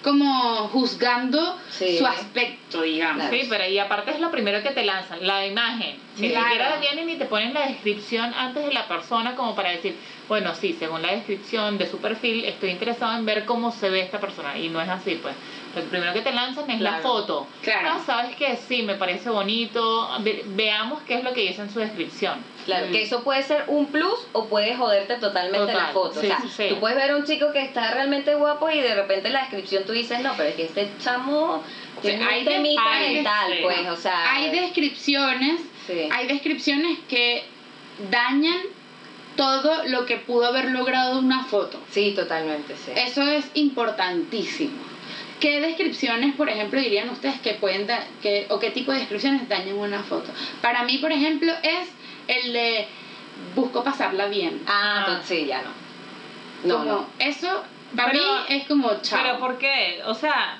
como 0.02 0.70
juzgando 0.70 1.60
Sí. 1.70 1.98
su 1.98 2.08
aspecto, 2.08 2.82
digamos. 2.84 3.24
Claro. 3.28 3.36
Sí, 3.42 3.46
pero 3.50 3.68
y 3.68 3.78
aparte 3.78 4.12
es 4.12 4.22
lo 4.22 4.32
primero 4.32 4.64
que 4.64 4.70
te 4.70 4.86
lanzan, 4.86 5.28
la 5.28 5.46
imagen. 5.46 5.98
Ni 6.18 6.30
Claro. 6.30 6.46
siquiera 6.46 6.76
vienen 6.78 7.10
y 7.10 7.16
te 7.16 7.26
ponen 7.26 7.54
la 7.54 7.68
descripción 7.68 8.34
antes 8.34 8.66
de 8.66 8.74
la 8.74 8.88
persona 8.88 9.36
como 9.36 9.56
para 9.56 9.70
decir, 9.72 9.96
bueno, 10.28 10.54
sí, 10.56 10.76
según 10.78 11.02
la 11.02 11.12
descripción 11.14 11.78
de 11.78 11.88
su 11.90 12.00
perfil, 12.00 12.44
estoy 12.46 12.70
interesado 12.72 13.18
en 13.18 13.26
ver 13.26 13.46
cómo 13.46 13.72
se 13.72 13.90
ve 13.90 14.02
esta 14.02 14.20
persona. 14.20 14.58
Y 14.58 14.70
no 14.70 14.82
es 14.82 14.90
así, 14.90 15.16
pues. 15.22 15.34
Lo 15.76 15.82
primero 15.84 16.12
que 16.12 16.20
te 16.22 16.34
lanzan 16.34 16.70
es 16.70 16.82
la 16.82 16.90
Claro. 17.00 17.04
foto. 17.04 17.48
Claro. 17.62 17.90
Ah, 17.94 18.00
sabes 18.06 18.36
que 18.36 18.58
sí, 18.58 18.84
me 18.84 18.96
parece 18.96 19.30
bonito. 19.30 20.10
Ve- 20.20 20.44
veamos 20.48 21.02
qué 21.04 21.16
es 21.16 21.24
lo 21.24 21.32
que 21.34 21.42
dice 21.42 21.62
en 21.62 21.70
su 21.72 21.80
descripción. 21.80 22.40
Claro, 22.66 22.88
Mm. 22.88 22.92
que 22.92 23.04
eso 23.04 23.24
puede 23.24 23.42
ser 23.44 23.64
un 23.68 23.86
plus 23.88 24.28
o 24.34 24.48
puede 24.48 24.76
joderte 24.76 25.16
totalmente 25.16 25.60
Total, 25.72 25.78
la 25.78 25.94
foto. 25.94 26.20
sí, 26.20 26.28
o 26.28 26.30
sea, 26.30 26.42
sí, 26.42 26.50
sí. 26.56 26.66
tú 26.70 26.80
puedes 26.82 26.98
ver 26.98 27.12
a 27.12 27.16
un 27.16 27.24
chico 27.26 27.52
que 27.54 27.62
está 27.62 27.92
realmente 27.94 28.36
guapo 28.36 28.70
y 28.70 28.82
de 28.82 28.94
repente 28.96 29.28
en 29.28 29.34
la 29.34 29.40
descripción 29.42 29.84
tú 29.86 29.94
dices, 29.94 30.20
no, 30.20 30.34
pero 30.36 30.50
es 30.50 30.56
que 30.56 30.64
este 30.66 30.90
chamo 31.02 31.64
tiene 32.02 32.24
hay 32.26 32.40
un 32.40 32.46
de- 32.46 32.52
temita 32.52 32.92
hay 32.92 33.08
de- 33.08 33.14
mental, 33.16 33.54
pues, 33.64 33.88
o 33.90 33.96
sea... 33.96 34.34
Hay 34.34 34.50
descripciones, 34.50 35.62
Sí. 35.88 36.08
hay 36.12 36.28
descripciones 36.28 37.00
que 37.10 37.44
dañan 38.10 38.58
todo 39.36 39.84
lo 39.88 40.06
que 40.06 40.18
pudo 40.18 40.48
haber 40.48 40.72
logrado 40.72 41.20
una 41.20 41.44
foto. 41.46 41.80
Sí, 41.90 42.14
totalmente, 42.16 42.76
sí. 42.76 42.92
Eso 42.96 43.24
es 43.24 43.46
importantísimo. 43.54 44.78
¿Qué 45.40 45.60
descripciones, 45.60 46.36
por 46.36 46.50
ejemplo, 46.50 46.80
dirían 46.80 47.10
ustedes 47.10 47.40
que 47.42 47.54
pueden 47.56 47.88
da- 47.88 48.06
que, 48.22 48.46
o 48.50 48.60
qué 48.60 48.70
tipo 48.72 48.92
de 48.92 49.00
descripciones 49.00 49.50
dañan 49.50 49.76
una 49.78 50.04
foto? 50.04 50.32
Para 50.62 50.84
mí, 50.84 50.98
por 51.00 51.12
ejemplo, 51.12 51.52
es 51.64 51.88
el 52.28 52.54
de 52.54 52.88
busco 53.56 53.84
pasarla 53.84 54.28
bien. 54.28 54.62
Ah, 54.68 54.72
Ah. 54.72 55.06
entonces 55.08 55.40
sí, 55.40 55.46
ya 55.48 55.62
no. 55.64 55.72
No, 56.64 56.78
como 56.80 56.92
no. 56.92 57.08
eso 57.18 57.64
para 57.96 58.12
Pero- 58.12 58.24
mí 58.24 58.30
es 58.50 58.68
como 58.68 59.02
chao. 59.02 59.20
Pero 59.24 59.40
¿por 59.40 59.58
qué? 59.58 60.02
O 60.06 60.14
sea, 60.14 60.60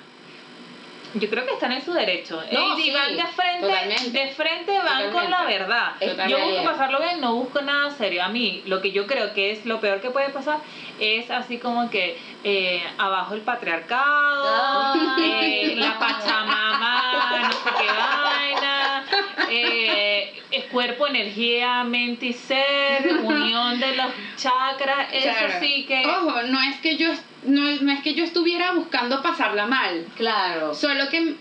yo 1.16 1.30
creo 1.30 1.46
que 1.46 1.54
están 1.54 1.72
en 1.72 1.84
su 1.84 1.94
derecho. 1.94 2.42
No, 2.52 2.78
y 2.78 2.82
sí, 2.84 2.92
van 2.92 3.16
de 3.16 3.24
frente, 3.28 3.68
totalmente. 3.68 4.10
de 4.12 4.28
frente 4.30 4.78
van 4.80 5.12
con 5.12 5.30
la 5.30 5.44
verdad. 5.46 5.92
Totalmente. 6.00 6.30
Yo 6.32 6.40
busco 6.40 6.64
pasarlo 6.64 7.00
bien, 7.00 7.20
no 7.22 7.36
busco 7.36 7.62
nada 7.62 7.92
serio. 7.92 8.24
A 8.24 8.30
mí, 8.30 8.64
lo 8.66 8.82
que 8.82 8.92
yo 8.92 9.08
creo 9.08 9.34
que 9.34 9.52
es 9.52 9.66
lo 9.66 9.80
peor 9.80 10.00
que 10.02 10.10
puede 10.12 10.30
pasar 10.30 10.60
es 11.00 11.30
así 11.32 11.58
como 11.58 11.90
que 11.90 12.18
eh, 12.44 12.84
abajo 12.98 13.34
el 13.34 13.42
patriarcado, 13.42 14.46
Ah. 14.54 15.16
eh, 15.20 15.74
la 15.78 15.98
pachamama, 16.00 17.40
no 17.44 17.52
sé 17.52 17.70
qué 17.80 17.88
vaina, 17.88 19.01
eh, 19.50 20.34
es- 20.52 20.66
cuerpo, 20.66 21.08
energía, 21.08 21.84
mente 21.84 22.28
y 22.28 22.34
ser, 22.34 23.18
unión 23.24 23.80
de 23.80 23.96
los 23.96 24.08
chakras, 24.38 25.10
eso 25.12 25.30
sí 25.60 25.86
que... 25.88 26.06
Ojo, 26.06 26.44
no 26.44 26.62
es 26.62 26.80
que 26.80 26.96
yo 26.98 27.10
no, 27.44 27.62
no 27.82 27.92
es 27.92 28.02
que 28.02 28.14
yo 28.14 28.24
estuviera 28.24 28.72
buscando 28.74 29.22
pasarla 29.22 29.66
mal. 29.68 30.06
Claro. 30.16 30.74
Solo 30.74 31.10
que 31.10 31.36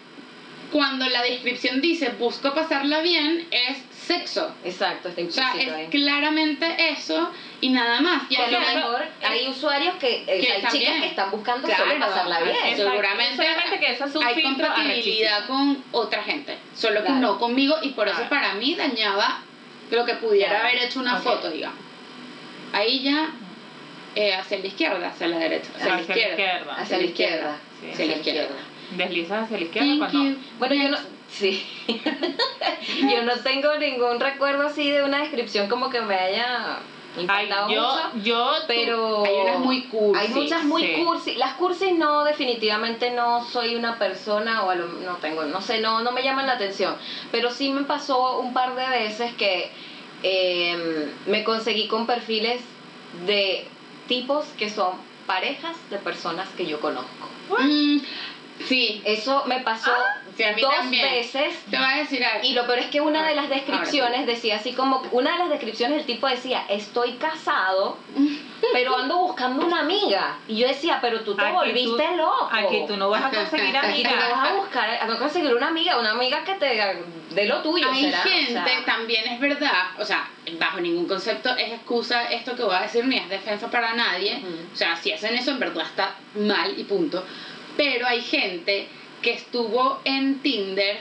cuando 0.73 1.09
la 1.09 1.23
descripción 1.23 1.81
dice 1.81 2.11
busco 2.19 2.55
pasarla 2.55 3.01
bien, 3.01 3.47
es 3.51 3.79
sexo. 4.15 4.55
Exacto, 4.65 5.09
está 5.09 5.23
O 5.23 5.31
sea, 5.31 5.45
implícito 5.51 5.75
ahí. 5.77 5.85
es 5.85 5.91
claramente 5.91 6.77
eso 6.91 7.31
y 7.61 7.69
nada 7.71 8.01
más. 8.01 8.23
Y 8.31 8.37
a 8.37 8.49
lo 8.51 8.61
mejor 8.61 9.05
hay 9.23 9.49
usuarios 9.49 9.95
que, 9.97 10.23
eh, 10.27 10.41
que 10.41 10.53
hay 10.53 10.63
chicas 10.71 11.01
que 11.01 11.07
están 11.07 11.31
buscando 11.31 11.67
Claro, 11.69 11.85
solo 11.85 12.01
pasarla 12.07 12.41
bien. 12.41 12.57
exacto. 12.57 12.91
seguramente 12.91 13.37
Solamente 13.37 13.79
que 13.81 13.93
eso 13.93 14.05
es 14.07 14.15
un 14.17 14.25
hay 14.25 14.43
compatibilidad 14.43 15.47
con 15.47 15.85
otra 15.93 16.23
gente, 16.23 16.59
solo 16.75 17.03
que 17.05 17.11
no 17.11 17.39
conmigo 17.39 17.77
y 17.83 17.91
por 17.91 18.09
eso 18.09 18.23
para 18.29 18.55
mí 18.55 18.75
dañaba 18.75 19.43
lo 19.91 20.05
que 20.05 20.15
pudiera 20.15 20.51
Claro. 20.61 20.69
haber 20.69 20.83
hecho 20.85 21.01
una 21.01 21.17
foto, 21.17 21.51
digamos. 21.51 21.79
Ahí 22.73 23.03
ya 23.03 23.31
eh, 24.15 24.35
hacia 24.35 24.59
la 24.59 24.67
izquierda, 24.67 25.09
hacia 25.09 25.29
la 25.29 25.39
derecha, 25.39 25.69
hacia, 25.77 25.95
la 25.95 26.01
izquierda. 26.01 26.75
Hacia 26.77 26.97
la 26.99 27.05
izquierda. 27.05 27.57
Sí. 27.81 27.91
Hacia 27.93 28.07
la 28.07 28.13
izquierda. 28.17 28.57
Deslizas 28.97 29.45
hacia 29.45 29.57
la 29.59 29.65
izquierda 29.65 29.89
Thank 29.89 29.99
cuando... 29.99 30.31
you. 30.31 30.37
Bueno, 30.59 30.75
yo 30.75 30.89
no, 30.89 30.99
sí. 31.33 31.67
yo 33.11 33.23
no 33.25 33.37
tengo 33.43 33.77
ningún 33.77 34.21
recuerdo 34.21 34.67
así 34.67 34.91
de 34.91 35.03
una 35.05 35.19
descripción 35.21 35.69
como 35.69 35.91
que 35.91 36.01
me 36.01 36.15
haya 36.15 36.79
Ay, 37.17 37.23
impactado 37.23 37.71
yo, 37.71 37.81
mucho. 37.83 38.25
yo, 38.25 38.53
Pero 38.69 39.25
Hay 39.25 39.35
unas 39.43 39.59
muy 39.61 39.83
cursi. 39.85 40.23
Hay 40.23 40.29
muchas 40.29 40.65
muy 40.65 40.83
sí. 40.83 40.93
cursi. 41.05 41.35
Las 41.35 41.55
cursis 41.55 41.93
no, 41.97 42.25
definitivamente 42.25 43.11
no 43.11 43.45
soy 43.45 43.75
una 43.75 43.99
persona 43.99 44.63
o 44.65 44.71
a 44.71 44.75
lo- 44.77 44.87
no 44.87 45.17
tengo, 45.17 45.45
no 45.45 45.61
sé, 45.61 45.81
no, 45.81 46.03
no 46.03 46.13
me 46.13 46.23
llaman 46.23 46.47
la 46.47 46.53
atención. 46.53 46.95
Pero 47.33 47.51
sí 47.51 47.71
me 47.73 47.83
pasó 47.83 48.39
un 48.39 48.53
par 48.53 48.75
de 48.77 48.87
veces 48.89 49.35
que 49.35 49.71
eh, 50.23 51.09
me 51.27 51.43
conseguí 51.45 51.89
con 51.89 52.07
perfiles 52.07 52.61
de 53.27 53.67
tipos 54.07 54.45
que 54.59 54.71
son 54.71 54.95
parejas 55.27 55.77
de 55.91 55.99
personas 55.99 56.49
que 56.57 56.67
yo 56.67 56.79
conozco. 56.81 57.29
Mm, 57.59 57.99
sí, 58.67 59.03
Eso 59.05 59.45
me 59.47 59.61
pasó 59.61 59.93
sí, 60.37 60.43
a 60.45 60.53
mí 60.53 60.61
dos 60.63 60.75
también. 60.75 61.11
veces 61.11 61.55
te 61.71 61.77
voy 61.77 61.87
a 61.87 61.97
decir 61.99 62.25
algo. 62.25 62.45
y 62.47 62.53
lo 62.53 62.67
peor 62.67 62.79
es 62.79 62.87
que 62.87 63.01
una 63.01 63.27
de 63.27 63.35
las 63.35 63.49
descripciones 63.49 64.27
decía 64.27 64.57
así 64.57 64.73
como, 64.73 65.03
una 65.13 65.33
de 65.33 65.39
las 65.39 65.49
descripciones 65.51 65.99
el 66.01 66.07
tipo 66.07 66.27
decía, 66.29 66.65
estoy 66.69 67.13
casado, 67.15 67.97
pero 68.73 68.97
ando 68.97 69.19
buscando 69.19 69.67
una 69.67 69.81
amiga. 69.81 70.37
Y 70.49 70.59
yo 70.59 70.69
decía, 70.69 70.99
pero 71.01 71.21
tú 71.21 71.35
te 71.35 71.43
Aquí 71.43 71.53
volviste 71.53 71.89
tú- 72.11 72.17
loco. 72.17 72.49
Aquí 72.53 72.85
tú 72.87 72.97
no 72.97 73.09
vas 73.11 73.25
a 73.25 73.31
conseguir 73.31 73.77
Aquí 73.77 74.03
tú 74.03 74.11
vas 74.11 74.51
a 74.51 74.55
buscar, 74.55 74.91
a 74.91 75.07
conseguir 75.19 75.55
una 75.55 75.69
amiga, 75.69 75.99
una 75.99 76.13
amiga 76.13 76.45
que 76.45 76.55
te 76.55 76.99
dé 77.31 77.47
lo 77.47 77.63
tuyo, 77.63 77.89
Hay 77.91 78.03
¿será? 78.05 78.21
O 78.21 78.23
gente, 78.23 78.53
sea, 78.53 78.85
también 78.85 79.27
es 79.27 79.41
verdad, 79.41 79.91
o 79.99 80.05
sea, 80.05 80.29
bajo 80.59 80.81
ningún 80.81 81.07
concepto 81.07 81.51
es 81.57 81.73
excusa 81.73 82.25
esto 82.31 82.55
que 82.57 82.63
voy 82.65 82.75
a 82.75 82.81
decir 82.83 83.05
ni 83.07 83.17
es 83.17 83.29
defensa 83.29 83.71
para 83.71 83.95
nadie. 83.95 84.43
O 84.73 84.77
sea, 84.77 84.97
si 84.97 85.13
hacen 85.13 85.35
eso 85.35 85.51
en 85.53 85.59
verdad 85.61 85.85
está 85.87 86.15
mal 86.35 86.79
y 86.79 86.85
punto. 86.85 87.25
Pero 87.77 88.07
hay 88.07 88.21
gente 88.23 88.89
que 89.23 89.33
estuvo 89.33 90.01
en 90.05 90.39
Tinder 90.41 90.99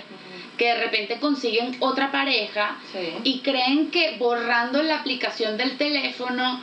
que 0.58 0.66
de 0.66 0.76
repente 0.84 1.20
consiguen 1.20 1.78
otra 1.80 2.12
pareja 2.12 2.78
Sí. 2.92 3.14
y 3.24 3.40
creen 3.40 3.92
que 3.92 4.18
borrando 4.18 4.84
la 4.84 4.98
aplicación 5.00 5.56
del 5.58 5.78
teléfono 5.78 6.60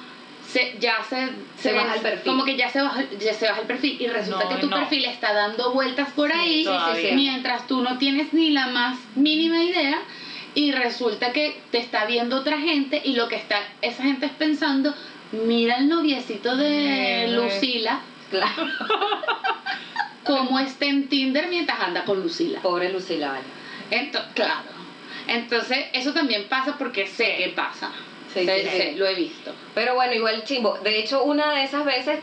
se, 0.47 0.77
ya 0.79 0.97
se, 1.09 1.29
Se 1.61 1.73
baja 1.73 1.95
el 1.95 2.01
perfil. 2.03 2.31
Como 2.31 2.45
que 2.45 2.57
ya 2.57 2.69
se 2.69 2.83
baja, 2.83 3.05
ya 3.19 3.33
se 3.35 3.47
baja 3.49 3.63
el 3.63 3.67
perfil 3.67 3.97
y 4.01 4.07
resulta 4.07 4.45
No, 4.45 4.51
que 4.51 4.57
tu 4.57 4.69
no. 4.69 4.77
perfil 4.77 5.07
está 5.07 5.33
dando 5.33 5.73
vueltas 5.73 6.11
por 6.13 6.31
Sí, 6.31 6.39
ahí 6.39 6.65
todavía. 6.65 7.15
mientras 7.15 7.67
tú 7.67 7.81
no 7.81 7.97
tienes 7.99 8.33
ni 8.35 8.51
la 8.51 8.67
más 8.69 8.99
mínima 9.17 9.63
idea 9.65 9.99
y 10.55 10.73
resulta 10.73 11.33
que 11.33 11.59
te 11.71 11.79
está 11.79 12.05
viendo 12.05 12.37
otra 12.37 12.59
gente 12.61 13.01
y 13.05 13.15
lo 13.15 13.29
que 13.29 13.37
está 13.37 13.59
esa 13.83 14.03
gente 14.05 14.27
es 14.27 14.33
pensando 14.33 14.95
mira 15.33 15.77
el 15.79 15.89
noviecito 15.89 16.55
de 16.57 17.29
Lucila 17.31 18.01
Claro. 18.31 18.67
cómo 20.27 20.59
está 20.59 20.85
en 20.87 21.09
Tinder 21.09 21.49
mientras 21.49 21.79
anda 21.81 22.05
con 22.05 22.21
Lucila 22.23 22.61
Pobre 22.61 22.91
Lucila, 22.93 23.29
vale. 23.33 23.45
Ento- 23.91 24.25
claro. 24.35 24.71
Entonces, 25.29 25.87
eso 25.93 26.13
también 26.13 26.47
pasa 26.49 26.77
porque 26.79 27.07
sé 27.07 27.37
que 27.37 27.49
pasa. 27.55 27.91
Sí, 28.33 28.45
Sé- 28.45 28.69
sí, 28.71 28.83
sí. 28.93 28.97
lo 28.97 29.07
he 29.07 29.15
visto. 29.15 29.53
Pero 29.75 29.95
bueno, 29.95 30.15
igual 30.15 30.45
chimbo. 30.45 30.79
De 30.83 30.99
hecho, 30.99 31.25
una 31.25 31.53
de 31.55 31.65
esas 31.65 31.85
veces 31.85 32.19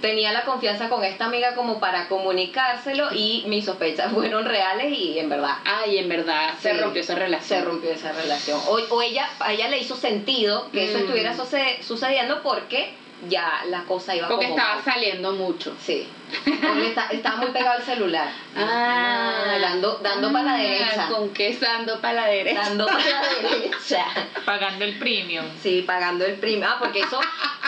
tenía 0.00 0.30
la 0.32 0.42
confianza 0.44 0.88
con 0.90 1.02
esta 1.04 1.24
amiga 1.26 1.54
como 1.54 1.80
para 1.80 2.08
comunicárselo 2.08 3.14
y 3.14 3.44
mis 3.46 3.64
sospechas 3.64 4.12
fueron 4.12 4.44
reales 4.44 4.92
y 4.92 5.18
en 5.18 5.28
verdad 5.30 5.54
Ay, 5.64 5.98
en 5.98 6.08
verdad, 6.08 6.50
se 6.60 6.72
Sí, 6.72 6.76
rompió 6.78 7.00
esa 7.02 7.14
relación. 7.14 7.60
se 7.60 7.64
rompió 7.64 7.90
esa 7.90 8.12
relación. 8.12 8.60
O, 8.68 8.72
o 8.94 9.02
ella, 9.02 9.28
a 9.40 9.52
ella 9.52 9.68
le 9.68 9.78
hizo 9.78 9.96
sentido 9.96 10.70
que 10.72 10.90
eso 10.90 10.98
Mm. 10.98 11.02
estuviera 11.02 11.34
suce- 11.36 11.82
sucediendo 11.82 12.42
porque 12.42 12.94
ya 13.28 13.62
la 13.68 13.82
cosa 13.84 14.14
iba 14.14 14.28
Porque 14.28 14.46
como... 14.48 14.58
estaba 14.58 14.82
saliendo 14.82 15.32
mucho. 15.32 15.74
Sí. 15.80 16.06
Porque 16.44 16.88
está- 16.88 17.08
estaba 17.10 17.36
muy 17.36 17.50
pegado 17.50 17.78
al 17.78 17.82
celular. 17.82 18.28
Ah, 18.56 19.56
dando, 19.60 19.98
dando 20.02 20.32
para 20.32 20.44
la 20.44 20.54
ah, 20.54 20.58
derecha. 20.58 21.08
Con 21.08 21.30
queso 21.30 21.64
dando 21.64 22.00
para 22.00 22.14
la 22.14 22.26
derecha. 22.26 22.60
Dando 22.62 22.86
para 22.86 22.98
la 22.98 23.22
derecha. 23.50 24.04
Pagando 24.44 24.84
el 24.84 24.98
premium. 24.98 25.46
Sí, 25.62 25.82
pagando 25.86 26.24
el 26.24 26.34
primo. 26.34 26.66
Ah, 26.68 26.76
porque 26.78 27.00
eso, 27.00 27.20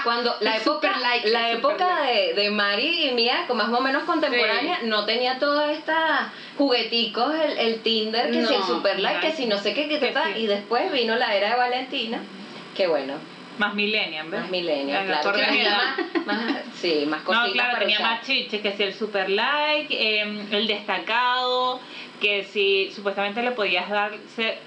cuando 0.04 0.36
la 0.40 0.56
Es 0.56 0.62
época, 0.62 0.98
like, 1.00 1.28
la 1.30 1.50
época 1.52 2.02
de, 2.02 2.34
de 2.34 2.50
Mari 2.50 3.08
y 3.08 3.12
mía, 3.12 3.44
como 3.46 3.62
más 3.64 3.72
o 3.72 3.80
menos 3.82 4.02
contemporánea, 4.04 4.78
Sí. 4.80 4.86
no 4.86 5.04
tenía 5.06 5.38
todas 5.38 5.70
estas 5.70 6.28
jugueticos, 6.56 7.32
el, 7.34 7.58
el 7.58 7.80
Tinder, 7.82 8.30
que 8.30 8.44
si 8.46 8.54
el 8.54 8.62
super 8.64 8.98
like, 8.98 9.20
que 9.20 9.32
si 9.32 9.46
no 9.46 9.58
sé 9.58 9.72
qué, 9.74 9.88
que 9.88 9.98
que 9.98 10.12
sí. 10.12 10.40
y 10.40 10.46
después 10.46 10.92
vino 10.92 11.16
la 11.16 11.34
era 11.34 11.50
de 11.50 11.56
Valentina, 11.56 12.20
que 12.76 12.86
bueno, 12.88 13.14
Más 13.58 13.74
millennial, 13.74 14.28
¿ves? 14.30 14.40
más 14.40 14.50
millennial, 14.50 15.06
claro, 15.06 15.32
que 15.32 15.42
tenía 15.44 15.96
más, 16.24 16.26
más, 16.26 16.56
sí, 16.74 17.04
más 17.08 17.22
cositas 17.22 17.46
No, 17.48 17.52
claro, 17.52 17.78
tenía 17.78 17.96
usar. 17.98 18.10
más 18.12 18.26
chiche, 18.26 18.60
que 18.60 18.72
si 18.72 18.82
el 18.84 18.94
super 18.94 19.28
like, 19.30 19.88
eh, 19.94 20.22
el 20.52 20.66
destacado, 20.66 21.80
que 22.20 22.44
si 22.44 22.90
supuestamente 22.94 23.42
le 23.42 23.50
podías 23.52 23.88
dar 23.90 24.12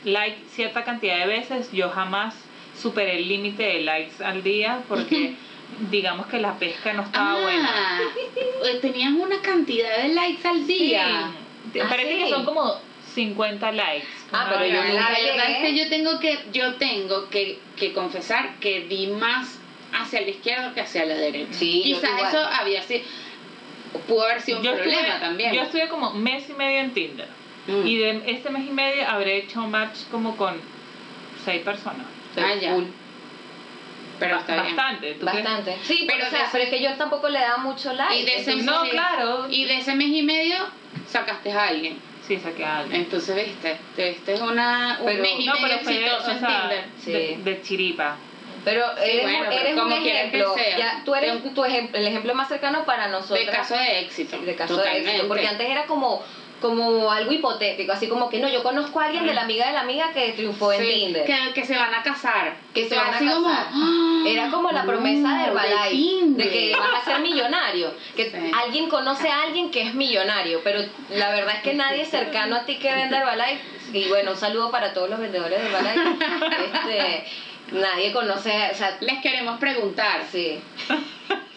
like 0.04 0.38
cierta 0.50 0.84
cantidad 0.84 1.20
de 1.20 1.28
veces, 1.28 1.72
yo 1.72 1.90
jamás 1.90 2.36
superé 2.78 3.18
el 3.18 3.28
límite 3.30 3.64
de 3.64 3.82
likes 3.82 4.24
al 4.24 4.44
día 4.44 4.82
porque 4.88 5.36
digamos 5.92 6.26
que 6.28 6.40
la 6.40 6.54
pesca 6.60 6.94
no 6.94 7.04
estaba 7.04 7.40
buena. 7.42 7.70
Ah, 7.74 8.00
eh, 8.66 8.80
tenías 8.82 9.14
una 9.14 9.42
cantidad 9.42 9.98
de 10.04 10.10
likes 10.10 10.48
al 10.48 10.68
día. 10.68 11.32
Sí. 11.72 11.80
Ah, 11.80 11.86
Parece 11.90 12.14
sí. 12.18 12.24
que 12.24 12.30
son 12.30 12.44
como 12.46 12.76
50 13.14 13.72
likes. 13.72 14.08
Ah, 14.32 14.48
pero 14.52 14.66
yo 14.66 14.74
la 14.74 14.88
nunca 14.88 15.10
verdad 15.10 15.50
es 15.52 15.58
que 15.60 15.76
yo 15.78 15.90
tengo 15.90 16.20
que 16.20 16.40
yo 16.54 16.76
tengo 16.76 17.30
que, 17.30 17.60
que 17.78 17.94
confesar 17.94 18.60
que 18.60 18.82
di 18.82 19.08
más 19.08 19.60
hacia 19.94 20.22
la 20.22 20.30
izquierda 20.30 20.74
que 20.74 20.82
hacia 20.82 21.06
la 21.06 21.16
derecha. 21.16 21.54
Sí, 21.54 21.82
Quizás 21.84 22.10
eso 22.30 22.40
había 22.46 22.82
sido 22.84 23.04
pudo 24.08 24.24
haber 24.24 24.42
sido 24.42 24.60
un 24.60 24.64
yo 24.66 24.74
problema 24.76 25.02
estuve, 25.02 25.20
también. 25.20 25.54
Yo 25.54 25.62
estuve 25.64 25.88
como 25.90 26.14
mes 26.14 26.50
y 26.50 26.54
medio 26.54 26.80
en 26.80 26.94
Tinder. 26.94 27.28
Mm. 27.68 27.86
Y 27.88 27.98
de 27.98 28.22
este 28.28 28.50
mes 28.50 28.66
y 28.66 28.72
medio 28.72 29.08
habré 29.08 29.38
hecho 29.38 29.60
match 29.68 29.98
como 30.10 30.36
con 30.38 30.56
seis 31.44 31.62
personas. 31.62 32.08
Ah, 32.38 32.54
ya. 32.60 32.76
Pero 34.20 34.38
bien. 34.48 34.58
Bastante. 34.58 35.18
Bastante. 35.22 35.78
Sí, 35.84 36.06
Pero 36.08 36.20
pero, 36.20 36.28
o 36.28 36.30
sea, 36.30 36.42
ese- 36.44 36.50
pero 36.52 36.64
es 36.64 36.70
que 36.70 36.82
yo 36.82 36.94
tampoco 36.94 37.28
le 37.28 37.40
daba 37.40 37.58
mucho 37.58 37.92
like. 37.94 38.18
Y 38.20 38.24
de 38.26 38.36
ese 38.38 38.52
entonces- 38.52 38.66
No, 38.66 38.86
Sí. 38.86 38.92
claro. 38.92 39.48
Y 39.50 39.66
de 39.66 39.78
ese 39.80 39.96
mes 39.96 40.08
y 40.10 40.22
medio 40.22 40.56
sacaste 41.08 41.52
a 41.52 41.68
alguien. 41.68 41.98
Sí, 42.32 42.40
saqué 42.40 42.64
a 42.64 42.78
alguien. 42.80 43.02
Entonces, 43.02 43.36
viste, 43.36 43.78
este 43.98 44.34
es 44.34 44.40
una, 44.42 44.98
un 45.02 45.06
Pero- 45.06 45.22
mes 45.22 45.32
y 45.38 45.46
No, 45.46 45.54
medio 45.56 45.68
pero 45.68 45.80
fue 45.84 45.94
exitoso 45.98 46.28
o 46.28 46.32
en 46.32 46.40
sea, 46.40 46.62
Tinder. 46.62 46.86
Sí. 47.04 47.12
de, 47.12 47.38
de 47.44 47.62
chiripa. 47.62 48.18
Pero 48.64 48.86
eres, 48.98 49.24
bueno, 49.24 49.40
pero 49.50 49.62
eres 49.62 49.74
un 49.74 49.80
como 49.80 49.96
que 50.04 50.12
ejemplo. 50.12 50.54
sea. 50.54 50.78
Ya, 50.78 51.02
tú 51.04 51.14
eres 51.16 51.34
un- 51.44 51.54
tu 51.54 51.66
ejemplo, 51.66 51.98
el 52.00 52.08
ejemplo 52.08 52.34
más 52.36 52.48
cercano 52.48 52.86
para 52.86 53.08
nosotros. 53.10 53.40
De 53.46 53.52
caso 53.52 53.76
de 53.76 54.00
éxito. 54.00 54.38
de 54.40 54.56
caso 54.56 54.76
totalmente. 54.78 55.04
de 55.08 55.12
éxito. 55.16 55.28
Porque 55.28 55.48
antes 55.48 55.70
era 55.70 55.86
como, 55.88 56.24
como 56.62 57.12
algo 57.12 57.32
hipotético, 57.32 57.92
así 57.92 58.08
como 58.08 58.30
que 58.30 58.40
no, 58.40 58.48
yo 58.48 58.64
conozco 58.64 59.00
a 59.02 59.06
alguien 59.06 59.26
de 59.26 59.34
la 59.34 59.42
amiga 59.42 59.68
de 59.68 59.74
la 59.74 59.82
amiga 59.82 60.12
que 60.14 60.32
triunfó 60.34 60.72
en 60.72 60.82
Sí, 60.82 60.88
Tinder. 60.94 61.26
Que, 61.26 61.54
que 61.54 61.66
se 61.66 61.76
van 61.76 61.94
a 61.94 62.04
casar. 62.04 62.56
que 62.74 62.88
se 62.88 62.96
van 62.96 63.08
a 63.10 63.12
casar. 63.20 63.34
como, 63.34 63.50
¡ah! 63.50 64.24
Era 64.28 64.50
como 64.52 64.72
la 64.72 64.84
promesa 64.84 65.36
de 65.38 65.44
Herbalife, 65.46 66.26
de 66.44 66.50
que 66.50 66.76
vas 66.78 67.02
a 67.02 67.06
ser 67.06 67.20
millonario, 67.22 67.94
que 68.16 68.30
Sí. 68.32 68.52
alguien 68.54 68.88
conoce 68.88 69.28
a 69.30 69.42
alguien 69.42 69.72
que 69.72 69.82
es 69.82 69.94
millonario, 69.96 70.62
pero 70.64 70.80
la 71.10 71.32
verdad 71.32 71.56
es 71.58 71.64
que 71.64 71.74
nadie 71.74 72.06
cercano 72.06 72.56
a 72.56 72.66
ti 72.66 72.78
que 72.78 72.94
vende 72.94 73.18
Herbalife, 73.18 73.62
y 73.94 74.08
bueno, 74.08 74.32
un 74.32 74.38
saludo 74.38 74.72
para 74.72 74.94
todos 74.94 75.10
los 75.10 75.20
vendedores 75.20 75.60
de 75.62 75.68
Herbalife, 75.68 76.02
este, 76.74 77.26
nadie 77.72 78.14
conoce, 78.14 78.70
o 78.72 78.76
sea, 78.76 78.98
Les 79.02 79.20
queremos 79.22 79.60
preguntar. 79.60 80.22
sí. 80.32 80.62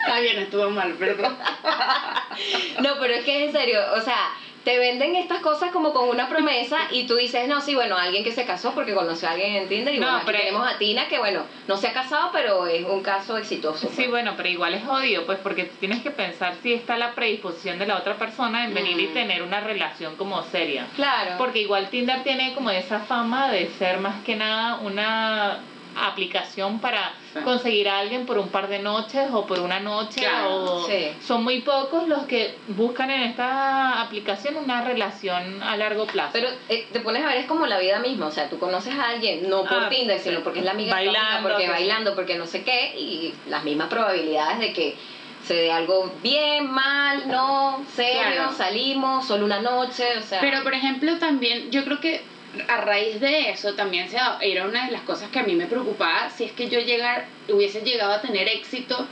Está 0.00 0.20
bien, 0.20 0.38
estuvo 0.38 0.70
mal, 0.70 0.92
perdón. 0.94 1.36
No, 2.80 2.90
pero 3.00 3.14
es 3.14 3.24
que 3.24 3.44
en 3.44 3.52
serio, 3.52 3.78
o 3.96 4.00
sea, 4.00 4.30
te 4.64 4.78
venden 4.78 5.14
estas 5.16 5.40
cosas 5.40 5.70
como 5.72 5.92
con 5.92 6.08
una 6.08 6.28
promesa 6.28 6.78
y 6.90 7.06
tú 7.06 7.16
dices, 7.16 7.48
no, 7.48 7.60
sí, 7.60 7.74
bueno, 7.74 7.96
alguien 7.98 8.24
que 8.24 8.32
se 8.32 8.46
casó 8.46 8.72
porque 8.74 8.94
conoció 8.94 9.28
a 9.28 9.32
alguien 9.32 9.56
en 9.56 9.68
Tinder 9.68 9.94
y 9.94 9.98
No, 9.98 10.06
bueno, 10.06 10.16
aquí 10.18 10.26
pero- 10.26 10.38
tenemos 10.38 10.66
a 10.66 10.78
Tina 10.78 11.08
que, 11.08 11.18
bueno, 11.18 11.44
no 11.68 11.76
se 11.76 11.88
ha 11.88 11.92
casado, 11.92 12.30
pero 12.32 12.66
es 12.66 12.84
un 12.86 13.02
caso 13.02 13.36
exitoso. 13.36 13.88
Sí, 13.88 13.94
pues. 13.96 14.10
bueno, 14.10 14.34
pero 14.36 14.48
igual 14.48 14.74
es 14.74 14.84
jodido, 14.84 15.26
pues 15.26 15.38
porque 15.42 15.64
tienes 15.80 16.02
que 16.02 16.10
pensar 16.10 16.54
si 16.62 16.72
está 16.72 16.96
la 16.96 17.14
predisposición 17.14 17.78
de 17.78 17.86
la 17.86 17.96
otra 17.96 18.14
persona 18.16 18.64
en 18.64 18.72
venir 18.74 18.98
y 18.98 19.08
Mm. 19.08 19.14
tener 19.14 19.42
una 19.42 19.60
relación 19.60 20.16
como 20.16 20.42
seria. 20.44 20.86
Claro. 20.96 21.32
Porque 21.36 21.60
igual 21.60 21.88
Tinder 21.90 22.22
tiene 22.22 22.54
como 22.54 22.70
esa 22.70 23.00
fama 23.00 23.50
de 23.50 23.68
ser 23.78 23.98
más 23.98 24.22
que 24.24 24.36
nada 24.36 24.76
una 24.76 25.58
aplicación 25.96 26.78
para 26.80 27.12
Sí. 27.32 27.38
conseguir 27.44 27.88
a 27.88 27.98
alguien 28.00 28.26
por 28.26 28.38
un 28.38 28.48
par 28.48 28.68
de 28.68 28.80
noches 28.80 29.28
o 29.32 29.46
por 29.46 29.60
una 29.60 29.78
noche 29.78 30.20
Claro, 30.20 30.64
o 30.64 30.86
sí. 30.86 31.08
son 31.24 31.44
muy 31.44 31.60
pocos 31.60 32.08
los 32.08 32.24
que 32.24 32.56
buscan 32.68 33.10
en 33.10 33.22
esta 33.22 34.00
aplicación 34.02 34.56
una 34.56 34.82
relación 34.82 35.62
a 35.62 35.76
largo 35.76 36.06
plazo. 36.06 36.30
Pero 36.32 36.48
eh, 36.68 36.86
te 36.92 37.00
pones 37.00 37.22
a 37.22 37.28
ver, 37.28 37.36
es 37.38 37.46
como 37.46 37.66
la 37.66 37.78
vida 37.78 38.00
misma, 38.00 38.26
o 38.26 38.30
sea, 38.32 38.48
tú 38.48 38.58
conoces 38.58 38.94
a 38.94 39.10
alguien, 39.10 39.48
no 39.48 39.64
por 39.64 39.84
Ah, 39.84 39.88
Tinder, 39.88 40.18
sí. 40.18 40.30
sino 40.30 40.40
porque 40.40 40.58
es 40.58 40.64
la 40.64 40.72
amiga 40.72 40.92
Bailando, 40.92 41.48
porque 41.48 41.68
bailando, 41.68 42.14
porque 42.16 42.34
no 42.36 42.46
sé 42.46 42.64
qué, 42.64 42.94
y 42.98 43.32
las 43.48 43.62
mismas 43.62 43.88
probabilidades 43.88 44.58
de 44.58 44.72
que 44.72 44.96
se 45.44 45.54
dé 45.54 45.72
algo 45.72 46.12
bien, 46.22 46.70
mal, 46.70 47.28
no, 47.28 47.84
serio, 47.94 48.20
Claro. 48.34 48.52
salimos, 48.52 49.26
solo 49.26 49.44
una 49.44 49.60
noche, 49.60 50.18
o 50.18 50.22
sea... 50.22 50.40
Pero, 50.40 50.62
por 50.62 50.74
ejemplo, 50.74 51.16
también, 51.18 51.70
yo 51.70 51.84
creo 51.84 51.98
que 52.00 52.22
a 52.68 52.78
raíz 52.78 53.20
de 53.20 53.50
eso 53.50 53.74
también 53.74 54.08
se 54.08 54.18
era 54.40 54.66
una 54.66 54.86
de 54.86 54.92
las 54.92 55.02
cosas 55.02 55.30
que 55.30 55.38
a 55.38 55.44
mí 55.44 55.54
me 55.54 55.66
preocupaba 55.66 56.30
si 56.30 56.44
es 56.44 56.52
que 56.52 56.68
yo 56.68 56.80
llegar, 56.80 57.26
hubiese 57.48 57.82
llegado 57.82 58.12
a 58.12 58.20
tener 58.20 58.48
éxito 58.48 59.06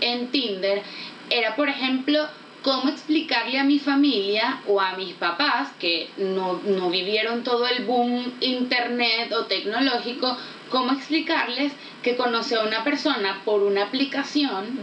en 0.00 0.28
Tinder, 0.28 0.82
era, 1.30 1.56
por 1.56 1.68
ejemplo, 1.68 2.28
cómo 2.62 2.88
explicarle 2.88 3.58
a 3.58 3.64
mi 3.64 3.78
familia 3.78 4.60
o 4.66 4.80
a 4.80 4.96
mis 4.96 5.14
papás 5.14 5.70
que 5.78 6.08
no, 6.16 6.60
no 6.64 6.90
vivieron 6.90 7.42
todo 7.42 7.66
el 7.66 7.84
boom 7.84 8.32
internet 8.40 9.32
o 9.32 9.44
tecnológico, 9.46 10.36
cómo 10.70 10.92
explicarles 10.92 11.72
que 12.02 12.16
conocí 12.16 12.54
a 12.54 12.62
una 12.62 12.82
persona 12.84 13.42
por 13.44 13.62
una 13.62 13.84
aplicación 13.84 14.78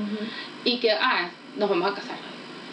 y 0.64 0.78
que, 0.78 0.92
ah, 0.92 1.30
nos 1.58 1.70
vamos 1.70 1.92
a 1.92 1.96
casar. 1.96 2.18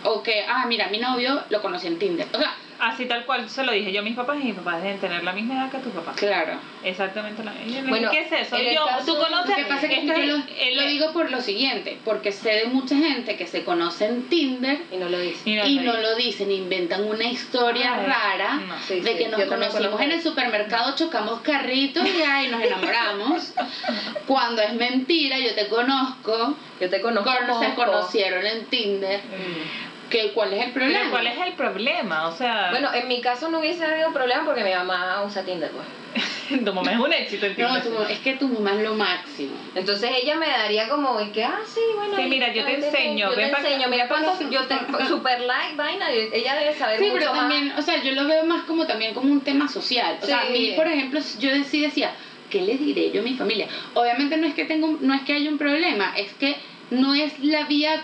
O 0.04 0.22
que, 0.22 0.44
ah, 0.46 0.66
mira, 0.68 0.88
mi 0.88 0.98
novio 0.98 1.42
lo 1.48 1.62
conocí 1.62 1.86
en 1.86 1.98
Tinder. 1.98 2.28
O 2.32 2.38
sea, 2.38 2.54
Así 2.80 3.06
tal 3.06 3.24
cual 3.24 3.48
se 3.50 3.64
lo 3.64 3.72
dije 3.72 3.90
yo 3.92 4.00
a 4.00 4.02
mis 4.04 4.14
papás 4.14 4.38
y 4.40 4.44
mis 4.44 4.54
papás 4.54 4.82
deben 4.82 4.98
tener 5.00 5.24
la 5.24 5.32
misma 5.32 5.54
edad 5.54 5.70
que 5.70 5.78
tus 5.78 5.92
papás. 5.92 6.16
claro. 6.16 6.52
Exactamente 6.84 7.42
la 7.42 7.50
misma. 7.52 7.88
Bueno, 7.88 8.10
¿Qué 8.10 8.20
es 8.20 8.30
eso? 8.32 8.56
Yo, 8.56 8.86
caso- 8.86 9.04
tú 9.14 9.18
conoces 9.20 9.50
Lo 9.50 9.56
que 9.56 9.64
pasa 9.64 9.86
es 9.86 9.92
que 9.92 9.98
esto 10.00 10.12
yo 10.20 10.26
lo, 10.36 10.42
el- 10.60 10.76
lo 10.76 10.86
digo 10.86 11.12
por 11.12 11.30
lo 11.30 11.40
siguiente, 11.40 11.98
porque 12.04 12.30
sé 12.30 12.50
de 12.50 12.64
mucha 12.66 12.96
gente 12.96 13.36
que 13.36 13.46
se 13.48 13.64
conoce 13.64 14.06
en 14.06 14.28
Tinder 14.28 14.78
Y 14.92 14.96
no 14.96 15.08
lo 15.08 15.18
dice. 15.18 15.40
y 15.50 15.54
no, 15.56 15.66
y 15.66 15.78
lo 15.80 15.92
no 15.94 16.00
lo 16.00 16.14
dicen, 16.14 16.52
inventan 16.52 17.04
una 17.04 17.24
historia 17.24 17.94
Ay, 17.94 18.06
rara 18.06 18.54
no. 18.54 18.74
Sí, 18.86 19.00
de 19.00 19.12
sí, 19.12 19.18
que 19.18 19.28
nos 19.28 19.42
conocimos 19.42 20.00
en 20.00 20.12
el 20.12 20.22
supermercado, 20.22 20.94
chocamos 20.94 21.40
carritos 21.40 22.08
y 22.08 22.22
ahí 22.22 22.48
nos 22.48 22.62
enamoramos. 22.62 23.54
Cuando 24.28 24.62
es 24.62 24.72
mentira, 24.74 25.38
yo 25.38 25.54
te 25.54 25.66
conozco, 25.68 26.54
Yo 26.80 26.88
te 26.88 27.00
conozco. 27.00 27.28
con- 27.48 27.60
se 27.60 27.74
conocieron 27.74 28.46
en 28.46 28.64
Tinder, 28.66 29.20
Mm. 29.20 29.97
Que 30.10 30.32
¿cuál 30.32 30.52
es 30.54 30.64
el 30.66 30.72
problema? 30.72 30.98
Pero 31.00 31.10
¿cuál 31.10 31.26
es 31.26 31.38
el 31.46 31.52
problema? 31.54 32.28
O 32.28 32.32
sea, 32.32 32.68
Bueno, 32.70 32.92
en 32.94 33.08
mi 33.08 33.20
caso 33.20 33.48
no 33.50 33.58
hubiese 33.60 33.84
habido 33.84 34.12
problema 34.12 34.44
porque 34.44 34.64
mi 34.64 34.72
mamá 34.72 35.22
usa 35.24 35.42
Tinder, 35.44 35.70
pues. 35.70 35.86
tu 36.64 36.72
mamá 36.72 36.92
es 36.92 36.98
un 36.98 37.12
éxito, 37.12 37.44
No, 37.44 37.50
¿entiendes? 37.50 37.84
tu- 37.84 38.02
es 38.12 38.18
que 38.20 38.32
tu 38.34 38.48
mamá 38.48 38.74
es 38.74 38.82
lo 38.82 38.94
máximo. 38.94 39.52
Entonces 39.74 40.10
ella 40.22 40.36
me 40.36 40.46
daría 40.48 40.88
como 40.88 41.20
y 41.20 41.28
que, 41.30 41.44
ah, 41.44 41.58
sí, 41.66 41.80
bueno. 41.94 42.16
Sí, 42.16 42.22
mira, 42.26 42.52
yo 42.52 42.64
te 42.64 42.74
enseño, 42.76 43.28
Yo 43.30 43.34
te 43.36 43.48
enseño, 43.50 43.88
mira 43.88 44.08
cuántos, 44.08 44.38
yo 44.50 44.66
te, 44.66 44.74
super 45.08 45.40
like, 45.40 45.74
vaina, 45.76 46.10
y 46.12 46.30
ella 46.32 46.54
debe 46.56 46.74
saber 46.74 46.98
Sí, 46.98 47.04
mucho 47.04 47.18
pero 47.18 47.30
más. 47.32 47.40
también, 47.40 47.72
o 47.76 47.82
sea, 47.82 48.02
yo 48.02 48.12
lo 48.12 48.26
veo 48.26 48.44
más 48.44 48.62
como 48.64 48.86
también 48.86 49.12
como 49.14 49.30
un 49.30 49.42
tema 49.42 49.68
social. 49.68 50.18
O 50.22 50.26
sea, 50.26 50.40
a 50.42 50.44
mí, 50.46 50.72
por 50.74 50.86
ejemplo, 50.88 51.20
yo 51.38 51.50
sí 51.64 51.82
decía, 51.82 52.12
¿qué 52.48 52.62
le 52.62 52.76
diré 52.78 53.10
yo 53.10 53.20
a 53.20 53.24
mi 53.24 53.34
familia? 53.34 53.68
Obviamente 53.92 54.38
no 54.38 54.46
es 54.46 54.54
que 54.54 54.64
tengo, 54.64 54.86
un- 54.86 55.06
no 55.06 55.12
es 55.12 55.20
que 55.22 55.34
haya 55.34 55.50
un 55.50 55.58
problema, 55.58 56.14
es 56.16 56.32
que 56.32 56.56
no 56.90 57.12
es 57.14 57.38
la 57.40 57.64
vía 57.64 58.02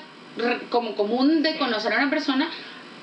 como 0.70 0.94
común 0.94 1.42
de 1.42 1.56
conocer 1.56 1.92
a 1.92 1.98
una 1.98 2.10
persona, 2.10 2.48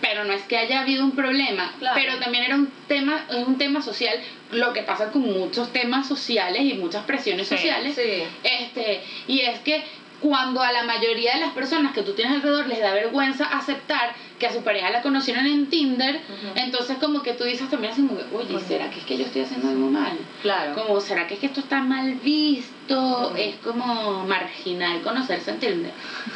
pero 0.01 0.23
no 0.23 0.33
es 0.33 0.41
que 0.43 0.57
haya 0.57 0.81
habido 0.81 1.03
un 1.03 1.11
problema. 1.11 1.71
Claro. 1.79 1.99
Pero 1.99 2.17
también 2.19 2.43
era 2.43 2.55
un 2.55 2.71
tema, 2.87 3.25
es 3.29 3.47
un 3.47 3.57
tema 3.57 3.81
social, 3.81 4.19
lo 4.51 4.73
que 4.73 4.81
pasa 4.83 5.11
con 5.11 5.21
muchos 5.21 5.71
temas 5.71 6.07
sociales 6.07 6.63
y 6.63 6.73
muchas 6.73 7.05
presiones 7.05 7.47
Sí, 7.47 7.55
sociales. 7.55 7.95
Sí. 7.95 8.23
Este, 8.43 9.01
y 9.27 9.41
es 9.41 9.59
que 9.59 9.83
cuando 10.19 10.61
a 10.61 10.71
la 10.71 10.83
mayoría 10.83 11.33
de 11.35 11.41
las 11.41 11.51
personas 11.53 11.93
que 11.93 12.03
tú 12.03 12.13
tienes 12.13 12.35
alrededor 12.35 12.67
les 12.67 12.79
da 12.79 12.93
vergüenza 12.93 13.45
aceptar 13.45 14.13
que 14.41 14.47
a 14.47 14.51
su 14.53 14.63
pareja 14.63 14.89
la 14.89 15.03
conocieron 15.03 15.45
en 15.45 15.67
Tinder, 15.67 16.19
entonces 16.55 16.97
como 16.97 17.21
que 17.21 17.33
tú 17.33 17.43
dices 17.43 17.69
también 17.69 17.93
así 17.93 18.01
como 18.01 18.19
oye. 18.35 18.59
¿será 18.67 18.89
que 18.89 18.97
es 18.99 19.05
que 19.05 19.15
yo 19.15 19.25
estoy 19.25 19.43
haciendo 19.43 19.69
algo 19.69 19.87
mal? 19.91 20.17
Claro. 20.41 20.73
Como, 20.73 20.99
¿será 20.99 21.27
que 21.27 21.35
es 21.35 21.39
que 21.39 21.45
esto 21.45 21.59
está 21.59 21.81
mal 21.83 22.15
visto? 22.15 23.35
Es 23.37 23.57
como 23.57 24.25
marginal 24.25 25.01
conocerse 25.01 25.51
en 25.51 25.59
Tinder. 25.59 25.91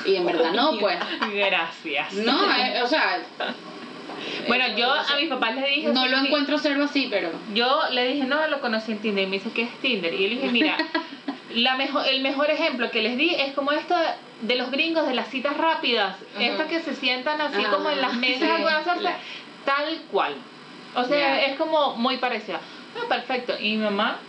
Y 0.05 0.17
en 0.17 0.25
verdad 0.27 0.51
no, 0.53 0.77
pues. 0.77 0.99
Gracias. 1.33 2.13
No, 2.13 2.55
eh, 2.57 2.83
o 2.83 2.87
sea, 2.87 3.23
Bueno, 4.47 4.65
Eh, 4.65 4.75
yo 4.77 5.03
sé. 5.03 5.13
a 5.13 5.17
mis 5.17 5.29
papás 5.29 5.55
les 5.55 5.65
dije... 5.67 5.87
no 5.91 6.07
lo 6.07 6.17
encuentro 6.19 6.59
cero 6.59 6.83
así, 6.83 7.07
pero... 7.09 7.31
Yo 7.55 7.89
le 7.91 8.07
dije, 8.07 8.27
no, 8.27 8.45
lo 8.47 8.61
conocí 8.61 8.91
en 8.91 8.99
Tinder. 8.99 9.23
Y 9.23 9.27
me 9.27 9.37
dice, 9.37 9.49
¿qué 9.49 9.63
es 9.63 9.71
Tinder? 9.81 10.13
Y 10.13 10.17
yo 10.21 10.29
le 10.29 10.35
dije, 10.35 10.51
mira, 10.51 10.77
la 11.55 11.75
mejor, 11.75 12.07
el 12.07 12.21
mejor 12.21 12.51
ejemplo 12.51 12.91
que 12.91 13.01
les 13.01 13.17
di 13.17 13.33
es 13.33 13.53
como 13.53 13.71
esto 13.71 13.95
de 14.47 14.55
los 14.55 14.71
gringos, 14.71 15.07
de 15.07 15.13
las 15.15 15.29
citas 15.29 15.55
rápidas. 15.57 16.15
Estas 16.39 16.67
que 16.67 16.81
se 16.81 16.95
sientan 16.95 17.39
así 17.41 17.63
como 17.65 17.89
en 17.89 18.01
las 18.01 18.13
mesas 18.15 18.47
sí, 18.47 18.51
a 18.51 18.63
conocerse. 18.63 18.99
claro. 18.99 19.17
Tal 19.65 20.01
cual. 20.11 20.35
O 20.95 21.03
sea, 21.05 21.45
es 21.45 21.57
como 21.57 21.95
muy 21.95 22.17
parecida. 22.17 22.59
Ah, 22.97 23.05
perfecto. 23.09 23.53
Y 23.59 23.71
mi 23.77 23.83
mamá, 23.83 24.19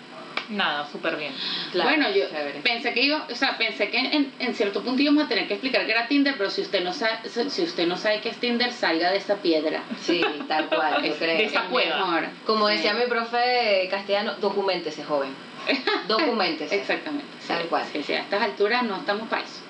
nada, 0.49 0.87
súper 0.91 1.17
bien. 1.17 1.33
Claro, 1.73 1.91
bueno, 1.91 2.09
yo 2.11 2.29
chévere. 2.29 2.61
pensé 2.61 2.93
que 2.95 3.03
iba, 3.03 3.27
o 3.31 3.35
sea, 3.35 3.57
pensé 3.59 3.91
que 3.91 3.99
en, 3.99 4.33
en 4.39 4.55
cierto 4.55 4.83
punto 4.83 5.01
íbamos 5.03 5.25
a 5.25 5.29
tener 5.29 5.47
que 5.47 5.55
explicar 5.55 5.85
que 5.87 5.93
era 5.93 6.09
Tinder, 6.09 6.35
pero 6.39 6.51
si 6.51 6.63
usted 6.63 6.83
no 6.83 6.93
sabe, 6.93 7.19
si 7.29 7.63
usted 7.63 7.87
no 7.87 7.97
sabe 7.97 8.21
qué 8.21 8.31
es 8.31 8.39
Tinder, 8.39 8.73
salga 8.73 9.11
de 9.11 9.19
esa 9.19 9.37
piedra. 9.37 9.83
Sí, 10.01 10.21
tal 10.49 10.69
cual, 10.69 11.03
yo 11.05 11.15
creo. 11.17 11.37
de 11.37 11.45
esa 11.45 11.61
es 11.65 11.67
cueva. 11.69 11.97
mejor. 11.99 12.29
Como 12.47 12.69
Sí. 12.69 12.75
decía 12.77 12.95
mi 12.95 13.05
profe 13.07 13.87
castellano, 13.91 14.35
documentese, 14.41 15.05
joven. 15.05 15.31
Documentese. 16.09 16.77
Exactamente. 16.77 17.27
sí, 17.41 17.49
Tal 17.49 17.65
cual. 17.67 17.85
Sí, 17.93 18.03
sí, 18.03 18.13
a 18.15 18.21
estas 18.21 18.43
alturas 18.43 18.83
no 18.85 18.97
estamos 18.97 19.29
para 19.29 19.43
eso. 19.43 19.61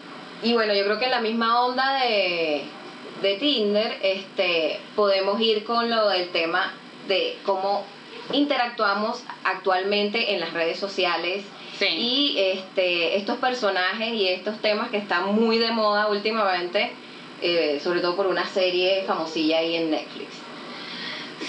Y 0.42 0.52
bueno, 0.52 0.74
yo 0.74 0.84
creo 0.84 0.98
que 0.98 1.06
en 1.06 1.10
la 1.10 1.20
misma 1.20 1.64
onda 1.64 1.94
de, 2.04 2.62
de 3.22 3.36
Tinder, 3.38 3.98
este, 4.02 4.78
podemos 4.94 5.40
ir 5.40 5.64
con 5.64 5.88
lo 5.90 6.08
del 6.08 6.28
tema 6.30 6.72
de 7.08 7.36
cómo 7.44 7.84
interactuamos 8.32 9.22
actualmente 9.44 10.34
en 10.34 10.40
las 10.40 10.52
redes 10.52 10.78
sociales 10.78 11.44
Sí. 11.78 11.86
y 11.88 12.34
este, 12.38 13.16
estos 13.18 13.36
personajes 13.36 14.14
y 14.14 14.28
estos 14.28 14.58
temas 14.62 14.88
que 14.88 14.96
están 14.96 15.34
muy 15.34 15.58
de 15.58 15.70
moda 15.72 16.06
últimamente, 16.08 16.90
eh, 17.42 17.80
sobre 17.84 18.00
todo 18.00 18.16
por 18.16 18.26
una 18.28 18.46
serie 18.46 19.04
famosilla 19.06 19.58
ahí 19.58 19.76
en 19.76 19.90
Netflix. 19.90 20.28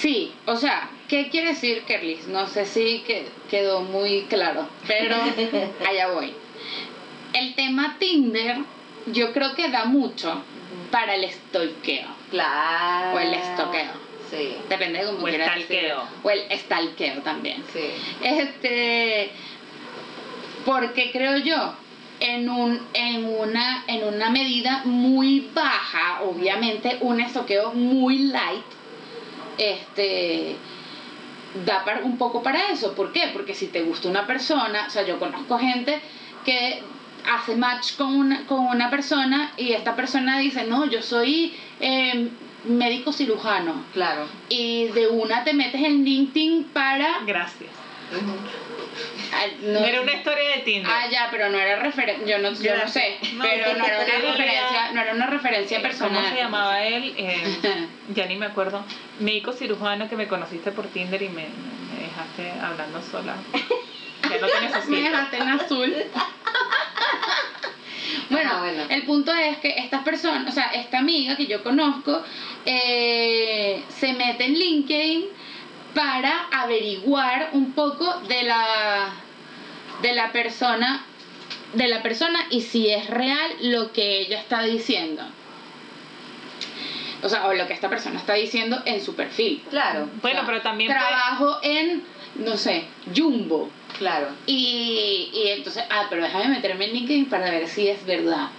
Sí, 0.01 0.33
o 0.45 0.57
sea, 0.57 0.89
¿qué 1.07 1.29
quiere 1.29 1.49
decir 1.53 1.83
Kerlis? 1.83 2.27
No 2.27 2.45
sé 2.47 2.65
si 2.65 2.99
que- 3.07 3.25
quedó 3.49 3.79
muy 3.81 4.23
claro, 4.23 4.67
pero 4.85 5.15
allá 5.89 6.09
voy. 6.11 6.33
El 7.33 7.55
tema 7.55 7.95
Tinder, 7.97 8.57
yo 9.13 9.33
creo 9.33 9.55
que 9.55 9.69
da 9.69 9.85
mucho 9.85 10.41
para 10.91 11.15
el 11.15 11.29
stalkeo. 11.29 12.07
Claro. 12.31 13.15
O 13.15 13.19
el 13.19 13.33
estoqueo. 13.33 14.07
Sí, 14.29 14.57
Depende 14.67 14.99
de 14.99 15.05
cómo 15.05 15.23
O 15.23 15.27
el 15.27 15.35
quieras 15.35 15.55
decirlo. 15.55 16.03
O 16.23 16.29
el 16.29 16.59
stalkeo 16.59 17.21
también. 17.21 17.63
sí. 17.71 17.89
Este, 18.21 19.31
porque 20.65 21.11
creo 21.13 21.37
yo, 21.37 21.73
en, 22.19 22.49
un, 22.49 22.81
en, 22.93 23.23
una, 23.25 23.85
en 23.87 24.03
una 24.13 24.29
medida 24.29 24.81
muy 24.83 25.49
baja, 25.53 26.23
obviamente, 26.23 26.97
un 26.99 27.21
estoqueo 27.21 27.71
muy 27.71 28.17
light, 28.19 28.65
este, 29.57 30.57
da 31.65 31.85
para, 31.85 32.01
un 32.03 32.17
poco 32.17 32.43
para 32.43 32.69
eso. 32.71 32.93
¿Por 32.95 33.13
qué? 33.13 33.29
Porque 33.31 33.53
si 33.53 33.67
te 33.67 33.81
gusta 33.81 34.09
una 34.09 34.27
persona, 34.27 34.85
o 34.87 34.89
sea, 34.89 35.03
yo 35.05 35.19
conozco 35.19 35.57
gente 35.57 36.01
que 36.43 36.81
hace 37.27 37.55
match 37.55 37.95
con 37.97 38.15
una, 38.15 38.45
con 38.45 38.59
una 38.67 38.89
persona 38.89 39.51
y 39.57 39.73
esta 39.73 39.95
persona 39.95 40.39
dice, 40.39 40.65
no, 40.65 40.85
yo 40.85 41.01
soy 41.01 41.55
eh, 41.79 42.29
médico 42.65 43.11
cirujano. 43.11 43.83
Claro. 43.93 44.27
Y 44.49 44.87
de 44.87 45.07
una 45.07 45.43
te 45.43 45.53
metes 45.53 45.81
en 45.81 46.03
LinkedIn 46.03 46.65
para... 46.73 47.19
Gracias. 47.25 47.69
No 49.61 49.79
era 49.79 50.01
una 50.01 50.13
historia 50.13 50.49
de 50.55 50.61
Tinder. 50.61 50.91
Ah, 50.91 51.07
ya, 51.11 51.27
pero 51.29 51.49
no 51.49 51.59
era 51.59 51.79
referencia, 51.79 52.25
yo 52.25 52.39
no, 52.39 52.53
yo 52.53 52.77
no 52.77 52.87
sé, 52.87 53.19
No, 53.33 53.43
pero 53.43 53.73
no 53.77 53.85
era 53.85 53.99
una 53.99 54.17
referencia, 54.31 54.91
no 54.93 55.01
era 55.01 55.13
una 55.13 55.27
referencia 55.27 55.81
personal. 55.81 56.23
¿Cómo 56.23 56.35
se 56.35 56.41
llamaba 56.41 56.83
él? 56.83 57.13
Eh, 57.17 57.87
ya 58.13 58.25
ni 58.25 58.37
me 58.37 58.45
acuerdo. 58.45 58.83
Médico 59.19 59.51
cirujano 59.51 60.07
que 60.07 60.15
me 60.15 60.27
conociste 60.27 60.71
por 60.71 60.87
Tinder 60.87 61.21
y 61.21 61.29
me, 61.29 61.47
me 61.93 62.03
dejaste 62.03 62.51
hablando 62.61 63.01
sola. 63.01 63.35
Ya 64.23 64.39
no 64.41 64.47
te 64.47 64.89
Me 64.89 65.01
dejaste 65.03 65.37
en 65.37 65.47
azul. 65.47 65.93
Bueno, 68.29 68.51
el 68.89 69.03
punto 69.03 69.33
es 69.33 69.57
que 69.59 69.69
estas 69.77 70.03
personas, 70.03 70.47
o 70.49 70.51
sea, 70.51 70.65
esta 70.73 70.99
amiga 70.99 71.35
que 71.37 71.47
yo 71.47 71.63
conozco, 71.63 72.21
eh, 72.65 73.83
se 73.89 74.13
mete 74.13 74.45
en 74.45 74.53
LinkedIn 74.55 75.25
para 75.93 76.47
averiguar 76.51 77.49
un 77.53 77.71
poco 77.71 78.05
de 78.27 78.43
la 78.43 79.09
de 80.01 80.13
la 80.13 80.31
persona 80.31 81.03
de 81.73 81.87
la 81.87 82.01
persona 82.03 82.39
y 82.49 82.61
si 82.61 82.89
es 82.89 83.09
real 83.09 83.51
lo 83.61 83.91
que 83.91 84.19
ella 84.19 84.39
está 84.39 84.61
diciendo. 84.63 85.23
O 87.23 87.29
sea, 87.29 87.47
o 87.47 87.53
lo 87.53 87.65
que 87.67 87.73
esta 87.73 87.89
persona 87.89 88.19
está 88.19 88.33
diciendo 88.33 88.81
en 88.85 89.03
su 89.03 89.15
perfil. 89.15 89.63
Claro, 89.69 90.07
Bueno, 90.21 90.43
pero 90.45 90.61
también 90.61 90.91
puede- 90.91 90.99
Trabajo 90.99 91.57
en, 91.63 92.03
no 92.35 92.55
sé, 92.57 92.85
Jumbo. 93.15 93.69
Claro. 93.97 94.27
Y, 94.45 95.29
y 95.33 95.47
entonces, 95.49 95.83
ah, 95.89 96.07
pero 96.09 96.23
déjame 96.23 96.47
meterme 96.49 96.85
en 96.85 96.93
LinkedIn 96.93 97.25
para 97.29 97.49
ver 97.51 97.67
si 97.67 97.87
es 97.87 98.05
verdad. 98.05 98.49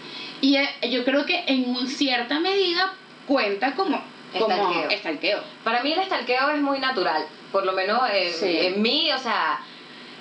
Y 0.41 0.57
eh, 0.57 0.69
yo 0.91 1.05
creo 1.05 1.27
que 1.27 1.45
en 1.47 1.87
cierta 1.89 2.39
medida 2.41 2.93
cuenta 3.27 3.75
como, 3.75 4.01
como 4.39 4.53
Estalqueo. 4.55 4.91
estalqueo. 4.91 5.41
Para 5.65 5.83
mí 5.83 5.93
el 5.93 5.99
estalqueo 6.01 6.51
es 6.51 6.61
muy 6.61 6.79
natural, 6.79 7.25
por 7.53 7.65
lo 7.67 7.73
menos 7.73 8.01
eh, 8.13 8.31
Sí. 8.33 8.59
en 8.67 8.81
mí, 8.83 9.11
o 9.13 9.19
sea, 9.19 9.61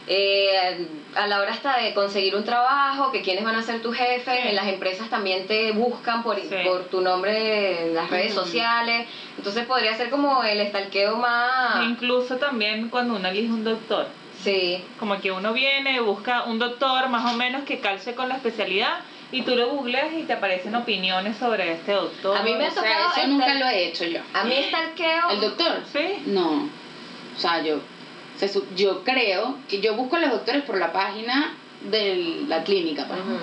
eh, 0.10 0.88
a 1.16 1.28
la 1.28 1.42
hora 1.42 1.52
hasta 1.52 1.78
de 1.80 1.94
conseguir 1.94 2.36
un 2.36 2.44
trabajo, 2.46 3.12
que 3.12 3.22
quiénes 3.22 3.44
van 3.44 3.56
a 3.56 3.62
ser 3.62 3.82
tus 3.82 3.96
jefes, 3.96 4.40
Sí. 4.42 4.48
en 4.50 4.56
las 4.56 4.68
empresas 4.68 5.10
también 5.10 5.46
te 5.48 5.72
buscan 5.74 6.24
por, 6.24 6.38
Sí. 6.40 6.56
por 6.66 6.86
tu 6.86 7.02
nombre 7.02 7.88
en 7.88 7.94
las 7.96 8.10
redes 8.10 8.34
sociales, 8.34 9.06
entonces 9.38 9.66
podría 9.66 9.96
ser 9.98 10.10
como 10.10 10.44
el 10.44 10.62
estalqueo 10.62 11.18
más... 11.18 11.84
Incluso 11.86 12.38
también 12.38 12.90
cuando 12.90 13.16
uno 13.16 13.28
elige 13.28 13.52
un 13.52 13.64
doctor. 13.66 14.08
Sí, 14.48 14.82
Como 14.98 15.20
que 15.20 15.30
uno 15.34 15.52
viene, 15.52 16.00
busca 16.00 16.44
un 16.46 16.58
doctor 16.58 17.10
más 17.10 17.34
o 17.34 17.36
menos 17.36 17.64
que 17.66 17.82
calce 17.82 18.16
con 18.16 18.30
la 18.30 18.38
especialidad 18.38 19.00
y 19.30 19.42
tú 19.42 19.58
lo 19.58 19.68
googleas 19.72 20.14
y 20.14 20.24
te 20.24 20.32
aparecen 20.32 20.74
opiniones 20.74 21.36
sobre 21.36 21.74
este 21.74 21.92
doctor. 21.92 22.38
A 22.38 22.44
mí 22.44 22.54
me 22.54 22.70
O 22.70 22.72
sea, 22.72 22.82
tocado 22.82 23.00
eso 23.10 23.10
estar- 23.16 23.28
nunca 23.28 23.54
lo 23.56 23.66
he 23.68 23.88
hecho 23.90 24.06
yo. 24.06 24.22
a 24.34 24.46
mí 24.46 24.54
estalqueo... 24.56 25.30
¿El 25.32 25.42
doctor? 25.42 25.82
Sí. 25.92 26.24
No. 26.28 26.70
O 27.36 27.40
sea, 27.40 27.62
yo, 27.62 27.82
se 28.38 28.50
yo 28.78 29.04
creo 29.04 29.58
que 29.68 29.82
yo 29.82 29.96
busco 29.96 30.16
a 30.16 30.20
los 30.20 30.32
doctores 30.32 30.64
por 30.64 30.78
la 30.78 30.94
página 30.94 31.54
de 31.82 32.44
la 32.48 32.64
clínica. 32.64 33.06
pues. 33.06 33.20
Ujú. 33.20 33.40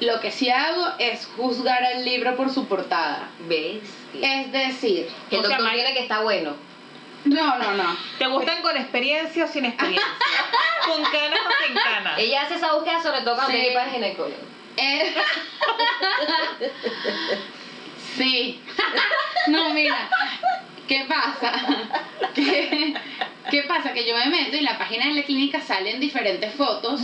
Lo 0.00 0.18
que 0.20 0.30
sí 0.30 0.48
hago 0.48 0.86
es 0.98 1.28
juzgar 1.36 1.82
el 1.94 2.06
libro 2.06 2.36
por 2.36 2.48
su 2.48 2.66
portada. 2.68 3.28
¿Ves? 3.46 3.82
Es 4.22 4.50
decir, 4.50 5.08
Que 5.28 5.36
el 5.36 5.42
doctor 5.42 5.70
tiene 5.72 5.92
que 5.92 6.00
estar 6.00 6.22
bueno. 6.22 6.54
No, 7.24 7.58
no, 7.58 7.74
no. 7.74 7.96
¿Te 8.18 8.26
gustan 8.26 8.62
con 8.62 8.76
experiencia 8.76 9.44
o 9.44 9.48
sin 9.48 9.64
experiencia? 9.64 10.08
¿Con 10.86 11.02
canas 11.04 11.40
o 11.46 11.66
sin 11.66 11.74
canas? 11.76 12.18
Ella 12.18 12.42
hace 12.42 12.54
esa 12.54 12.72
búsqueda 12.74 13.02
sobre 13.02 13.20
todo 13.22 13.36
cuando 13.36 13.52
que 13.52 13.72
para 13.72 13.86
el 13.86 13.92
ginecólogo. 13.92 14.36
Eh, 14.76 15.14
sí. 18.16 18.62
No, 19.48 19.70
mira. 19.70 20.10
¿Qué 20.86 21.06
pasa? 21.08 21.52
¿Qué, 22.34 22.94
¿Qué 23.50 23.62
pasa? 23.62 23.92
Que 23.92 24.06
yo 24.06 24.14
me 24.16 24.26
meto 24.26 24.56
y 24.56 24.58
en 24.58 24.64
la 24.64 24.76
página 24.78 25.06
de 25.06 25.14
la 25.14 25.22
clínica 25.22 25.60
salen 25.60 26.00
diferentes 26.00 26.52
fotos. 26.54 27.00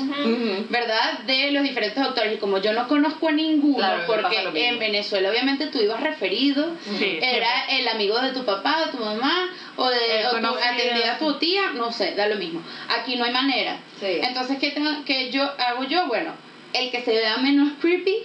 ¿verdad? 0.68 1.20
De 1.20 1.50
los 1.52 1.62
diferentes 1.62 2.02
doctores. 2.02 2.34
Y 2.34 2.36
como 2.36 2.58
yo 2.58 2.72
no 2.72 2.86
conozco 2.88 3.28
a 3.28 3.32
ninguno, 3.32 3.78
Claro, 3.78 4.02
porque 4.06 4.68
en 4.68 4.78
Venezuela 4.78 5.30
obviamente 5.30 5.66
tú 5.68 5.80
ibas 5.80 6.00
referido, 6.02 6.72
Sí, 6.98 7.18
era 7.22 7.64
el 7.70 7.88
amigo 7.88 8.20
de 8.20 8.32
tu 8.32 8.44
papá, 8.44 8.86
de 8.86 8.92
tu 8.92 8.98
mamá, 9.04 9.50
o 9.76 9.88
de 9.88 10.20
El 10.20 10.26
o 10.26 10.30
tu, 10.40 10.46
atendía 10.58 11.14
a 11.14 11.18
tu 11.18 11.34
tía, 11.38 11.70
no 11.74 11.90
sé, 11.92 12.14
da 12.14 12.26
lo 12.26 12.36
mismo. 12.36 12.62
Aquí 13.00 13.16
no 13.16 13.24
hay 13.24 13.32
manera. 13.32 13.78
Sí. 14.00 14.18
Entonces, 14.22 14.58
¿qué, 14.58 14.70
tengo, 14.70 14.90
qué 15.04 15.30
yo 15.30 15.42
hago 15.58 15.84
yo? 15.84 16.06
Bueno, 16.06 16.32
el 16.72 16.90
que 16.90 17.02
se 17.02 17.12
vea 17.12 17.38
menos 17.38 17.70
creepy, 17.80 18.16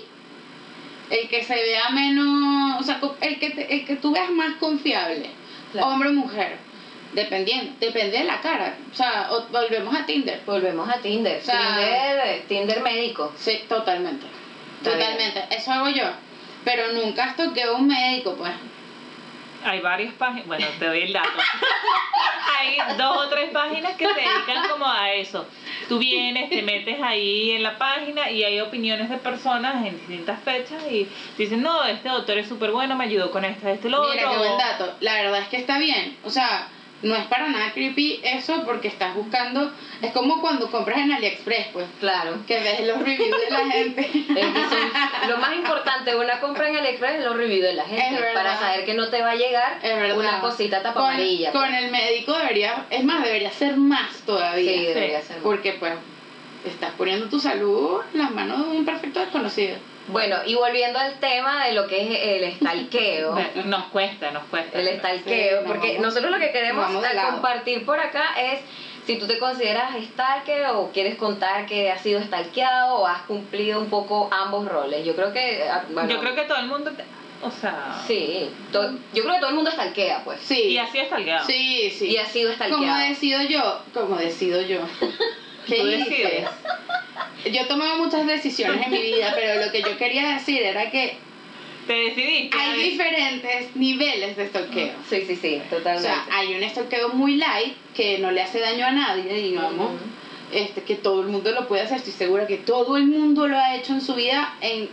el 1.09 1.27
que 1.29 1.43
se 1.43 1.55
vea 1.55 1.89
menos, 1.89 2.81
o 2.81 2.83
sea, 2.83 2.99
el 3.21 3.39
que, 3.39 3.49
te- 3.51 3.73
el 3.73 3.85
que 3.85 3.95
tú 3.95 4.11
veas 4.11 4.29
más 4.31 4.55
confiable, 4.57 5.29
Claro. 5.71 5.87
hombre 5.87 6.09
o 6.09 6.13
mujer, 6.13 6.57
dependiendo, 7.13 7.73
depende 7.79 8.17
de 8.19 8.23
la 8.25 8.39
cara. 8.41 8.77
O 8.91 8.95
sea, 8.95 9.27
o- 9.31 9.47
volvemos 9.51 9.95
a 9.95 10.05
Tinder. 10.05 10.41
Volvemos 10.45 10.87
a 10.89 10.99
Tinder. 10.99 11.39
O 11.41 11.45
sea- 11.45 11.75
Tinder, 11.77 12.41
Tinder 12.47 12.81
médico. 12.81 13.33
Sí, 13.37 13.63
totalmente. 13.67 14.25
Está 14.77 14.95
bien. 14.95 15.09
Totalmente. 15.09 15.55
Eso 15.55 15.71
hago 15.71 15.89
yo. 15.89 16.05
Pero 16.65 16.91
nunca 16.93 17.33
toqué 17.37 17.69
un 17.69 17.87
médico, 17.87 18.35
pues. 18.35 18.51
Hay 19.63 19.81
varias 19.81 20.13
páginas, 20.13 20.47
bueno, 20.47 20.65
te 20.77 20.85
doy 20.85 21.01
el 21.01 21.11
dato. 21.13 21.29
Hay 22.59 22.77
dos 22.97 23.17
o 23.25 23.29
tres 23.29 23.51
páginas 23.51 23.93
que 23.95 24.05
se 24.05 24.13
dedican 24.13 24.67
como 24.69 24.85
a 24.85 25.11
eso. 25.13 25.45
Tú 25.87 25.97
vienes, 25.97 26.49
te 26.49 26.61
metes 26.61 27.01
ahí 27.01 27.51
en 27.51 27.63
la 27.63 27.77
página 27.77 28.29
y 28.29 28.43
hay 28.43 28.59
opiniones 28.59 29.09
de 29.09 29.17
personas 29.17 29.85
en 29.85 29.97
distintas 29.97 30.41
fechas 30.43 30.83
y 30.89 31.07
dicen, 31.37 31.61
no, 31.61 31.83
este 31.85 32.09
doctor 32.09 32.37
es 32.37 32.47
súper 32.49 32.71
bueno, 32.71 32.95
me 32.95 33.05
ayudó 33.05 33.31
con 33.31 33.45
esto, 33.45 33.67
esto 33.69 33.87
y 33.87 33.91
lo 33.91 34.01
Mira, 34.09 34.13
qué 34.21 34.25
otro. 34.27 34.39
buen 34.39 34.57
dato. 34.57 34.93
La 34.99 35.13
verdad 35.15 35.39
es 35.41 35.47
que 35.47 35.57
está 35.57 35.77
bien. 35.79 36.17
O 36.23 36.29
sea, 36.29 36.67
no 37.01 37.15
es 37.15 37.25
para 37.27 37.47
nada 37.47 37.71
creepy 37.73 38.19
eso 38.23 38.63
porque 38.65 38.87
estás 38.89 39.15
buscando. 39.15 39.71
Es 40.01 40.11
como 40.11 40.41
cuando 40.41 40.69
compras 40.69 40.99
en 40.99 41.11
AliExpress, 41.11 41.67
pues. 41.73 41.85
Claro. 41.99 42.37
Que 42.47 42.59
ves 42.59 42.81
los 42.87 42.99
reviews 42.99 43.37
de 43.41 43.49
la 43.51 43.71
gente. 43.71 44.01
Es 44.01 44.45
que 44.45 44.63
son- 44.69 45.29
lo 45.29 45.37
más 45.37 45.53
importante 45.55 46.11
de 46.11 46.17
una 46.17 46.39
compra 46.39 46.69
en 46.69 46.77
AliExpress 46.77 47.15
es 47.19 47.23
los 47.25 47.35
reviews 47.35 47.63
de 47.63 47.73
la 47.73 47.85
gente. 47.85 48.21
Para 48.33 48.57
saber 48.57 48.85
que 48.85 48.93
no 48.93 49.09
te 49.09 49.21
va 49.21 49.31
a 49.31 49.35
llegar 49.35 49.79
una 50.15 50.39
cosita 50.41 50.81
tapa 50.81 50.99
con, 51.01 51.09
amarilla. 51.09 51.51
Con 51.51 51.73
el 51.73 51.91
médico 51.91 52.37
debería, 52.37 52.85
es 52.89 53.03
más, 53.03 53.23
debería 53.23 53.51
ser 53.51 53.77
más 53.77 54.17
todavía. 54.25 54.71
Sí, 54.71 54.85
debería 54.85 55.21
ser. 55.21 55.37
Porque 55.37 55.73
pues 55.73 55.93
estás 56.65 56.91
poniendo 56.97 57.27
tu 57.29 57.39
salud 57.39 58.01
en 58.13 58.19
las 58.19 58.31
manos 58.31 58.69
de 58.71 58.77
un 58.77 58.85
perfecto 58.85 59.19
desconocido. 59.19 59.75
Bueno, 60.07 60.37
y 60.45 60.55
volviendo 60.55 60.97
al 60.97 61.19
tema 61.19 61.65
de 61.65 61.73
lo 61.73 61.85
que 61.87 62.01
es 62.01 62.19
el 62.37 62.43
estalqueo. 62.45 63.35
Nos 63.65 63.85
cuesta, 63.85 64.31
nos 64.31 64.43
cuesta. 64.45 64.79
el 64.79 64.87
estalqueo, 64.87 65.59
Sí, 65.59 65.63
nos 65.63 65.71
porque 65.71 65.87
vamos- 65.89 66.01
nosotros 66.07 66.31
lo 66.31 66.39
que 66.39 66.51
queremos 66.51 66.89
eh, 66.91 67.17
compartir 67.29 67.85
por 67.85 67.99
acá 67.99 68.33
es 68.39 68.59
si 69.05 69.17
tú 69.17 69.27
te 69.27 69.37
consideras 69.39 69.91
stalker 70.03 70.67
o 70.73 70.89
quieres 70.91 71.15
contar 71.15 71.65
que 71.67 71.91
has 71.91 72.01
sido 72.01 72.21
stalkeado 72.23 72.95
o 72.95 73.07
has 73.07 73.21
cumplido 73.23 73.79
un 73.79 73.89
poco 73.89 74.29
ambos 74.31 74.67
roles. 74.67 75.05
Yo 75.05 75.15
creo 75.15 75.31
que 75.31 75.63
ah, 75.69 75.83
bueno, 75.91 76.09
Yo 76.09 76.19
creo 76.19 76.33
que 76.35 76.43
todo 76.43 76.57
el 76.57 76.67
mundo, 76.67 76.91
te- 76.91 77.05
o 77.41 77.51
sea, 77.51 78.01
sí, 78.07 78.49
to- 78.71 78.91
yo 79.13 79.23
creo 79.23 79.33
que 79.35 79.39
todo 79.39 79.49
el 79.49 79.55
mundo 79.55 79.71
stalkea, 79.71 80.23
pues. 80.23 80.39
Sí. 80.41 80.59
y 80.69 80.77
así 80.79 80.97
está 80.99 81.17
el 81.17 81.39
Sí, 81.45 81.89
sí. 81.91 82.07
Y 82.07 82.17
ha 82.17 82.25
sido 82.25 82.51
stalkeado. 82.53 82.81
Como 82.83 82.97
decido 82.97 83.41
yo, 83.43 83.79
como 83.93 84.15
decido 84.17 84.59
yo. 84.61 84.79
¿Qué 85.67 85.75
Tú 85.77 85.87
hice? 85.87 85.97
decides. 86.09 86.49
Yo 87.51 87.61
he 87.61 87.65
tomado 87.65 87.97
muchas 88.03 88.25
decisiones 88.27 88.85
en 88.85 88.91
mi 88.91 89.01
vida, 89.01 89.33
pero 89.35 89.63
lo 89.65 89.71
que 89.71 89.81
yo 89.81 89.97
quería 89.97 90.33
decir 90.33 90.61
era 90.61 90.89
que 90.91 91.15
Te 91.87 91.93
decidiste. 91.93 92.57
hay 92.57 92.89
diferentes 92.91 93.75
niveles 93.75 94.35
de 94.37 94.47
stalkeo. 94.47 94.91
Sí, 95.09 95.23
sí, 95.25 95.35
sí, 95.35 95.61
O 95.71 95.75
totalmente. 95.75 96.07
sea, 96.09 96.25
hay 96.31 96.53
un 96.53 96.69
stalkeo 96.69 97.09
muy 97.09 97.35
light 97.37 97.73
que 97.95 98.19
no 98.19 98.31
le 98.31 98.41
hace 98.41 98.59
daño 98.59 98.85
a 98.85 98.91
nadie, 98.91 99.33
digamos. 99.33 99.91
Este, 100.51 100.81
que 100.83 100.95
todo 100.95 101.21
el 101.21 101.27
mundo 101.27 101.51
lo 101.51 101.67
puede 101.67 101.83
hacer, 101.83 101.97
estoy 101.97 102.13
segura 102.13 102.47
que 102.47 102.57
todo 102.57 102.97
el 102.97 103.05
mundo 103.05 103.47
lo 103.47 103.57
ha 103.57 103.75
hecho 103.75 103.93
en 103.93 104.01
su 104.01 104.15
vida 104.15 104.53
en 104.61 104.89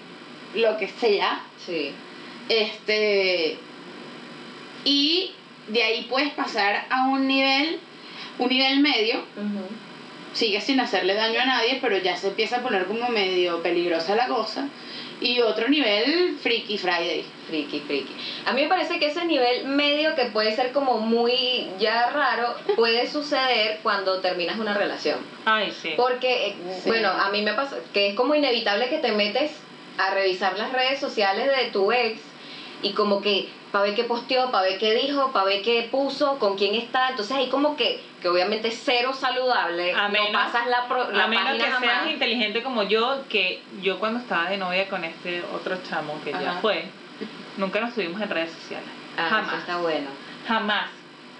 lo 0.55 0.77
que 0.79 0.89
sea. 0.89 1.41
Sí. 1.65 1.93
Este 2.49 3.57
y 4.85 5.33
de 5.69 5.83
ahí 5.83 6.07
puedes 6.09 6.31
pasar 6.35 6.87
a 6.91 7.05
un 7.09 7.27
nivel 7.27 7.79
un 8.39 8.49
nivel 8.51 8.81
medio, 8.81 9.17
Ujú. 9.17 9.67
Sigue 10.37 10.61
sin 10.61 10.79
hacerle 10.81 11.15
daño 11.15 11.41
a 11.41 11.47
nadie, 11.47 11.79
pero 11.81 11.97
ya 11.97 12.17
se 12.17 12.29
empieza 12.29 12.57
a 12.59 12.63
poner 12.63 12.85
como 12.87 13.09
medio 13.09 13.63
peligrosa 13.63 14.15
la 14.15 14.27
cosa. 14.29 14.69
Y 15.19 15.41
otro 15.41 15.69
nivel, 15.69 16.37
Freaky 16.43 16.77
Friday. 16.77 17.25
Friki, 17.49 17.81
friki. 17.81 18.13
A 18.45 18.53
mí 18.53 18.63
me 18.63 18.69
parece 18.69 18.99
que 18.99 19.07
ese 19.07 19.25
nivel 19.25 19.65
medio 19.67 20.15
que 20.15 20.27
puede 20.27 20.55
ser 20.55 20.73
como 20.73 20.99
muy 20.99 21.69
ya 21.79 22.11
raro, 22.11 22.55
puede 22.75 23.11
suceder 23.11 23.79
cuando 23.83 24.21
terminas 24.21 24.59
una 24.59 24.75
relación. 24.75 25.19
Ay, 25.47 25.73
sí. 25.73 25.95
Porque, 25.97 26.49
eh, 26.49 26.57
Sí. 26.83 26.89
bueno, 26.91 27.09
a 27.09 27.31
mí 27.31 27.41
me 27.41 27.55
pasa 27.55 27.77
que 27.95 28.09
es 28.09 28.15
como 28.15 28.35
inevitable 28.35 28.91
que 28.91 28.99
te 28.99 29.13
metes 29.13 29.53
a 29.97 30.11
revisar 30.13 30.59
las 30.59 30.73
redes 30.73 31.01
sociales 31.01 31.47
de 31.47 31.71
tu 31.71 31.91
ex 31.93 32.21
y 32.83 32.93
como 32.93 33.21
que 33.23 33.49
para 33.73 33.85
ver 33.85 33.95
qué 33.95 34.05
posteó, 34.05 34.51
para 34.51 34.65
ver 34.69 34.79
qué 34.79 34.95
dijo, 34.95 35.33
para 35.33 35.45
ver 35.47 35.63
qué 35.63 35.89
puso, 35.91 36.39
con 36.39 36.57
quién 36.57 36.75
está. 36.75 37.11
Entonces 37.11 37.37
ahí 37.37 37.49
como 37.49 37.77
que, 37.77 38.01
que 38.23 38.29
obviamente 38.29 38.71
cero 38.71 39.13
saludable. 39.13 39.93
A 39.93 40.05
no 40.09 40.13
menos- 40.13 40.31
pasas 40.33 40.67
la, 40.69 40.87
pro- 40.89 41.11
la 41.11 41.25
a 41.25 41.29
menos 41.29 41.45
página 41.47 41.65
que 41.65 41.71
jamás. 41.71 41.91
seas 41.91 42.11
inteligente 42.11 42.63
como 42.63 42.83
yo, 42.85 43.23
que 43.29 43.63
yo 43.83 43.99
cuando 43.99 44.21
estaba 44.21 44.49
de 44.49 44.57
novia 44.57 44.89
con 44.89 45.05
este 45.05 45.43
otro 45.55 45.77
chamo 45.89 46.19
que 46.25 46.33
ya 46.33 46.59
fue, 46.61 46.85
nunca 47.57 47.81
nos 47.81 47.95
tuvimos 47.95 48.21
en 48.21 48.31
redes 48.31 48.53
sociales. 48.53 48.89
Ah, 49.19 49.27
eso 49.27 49.35
jamás. 49.37 49.55
está 49.59 49.77
bueno. 49.79 50.09
Jamás. 50.47 50.91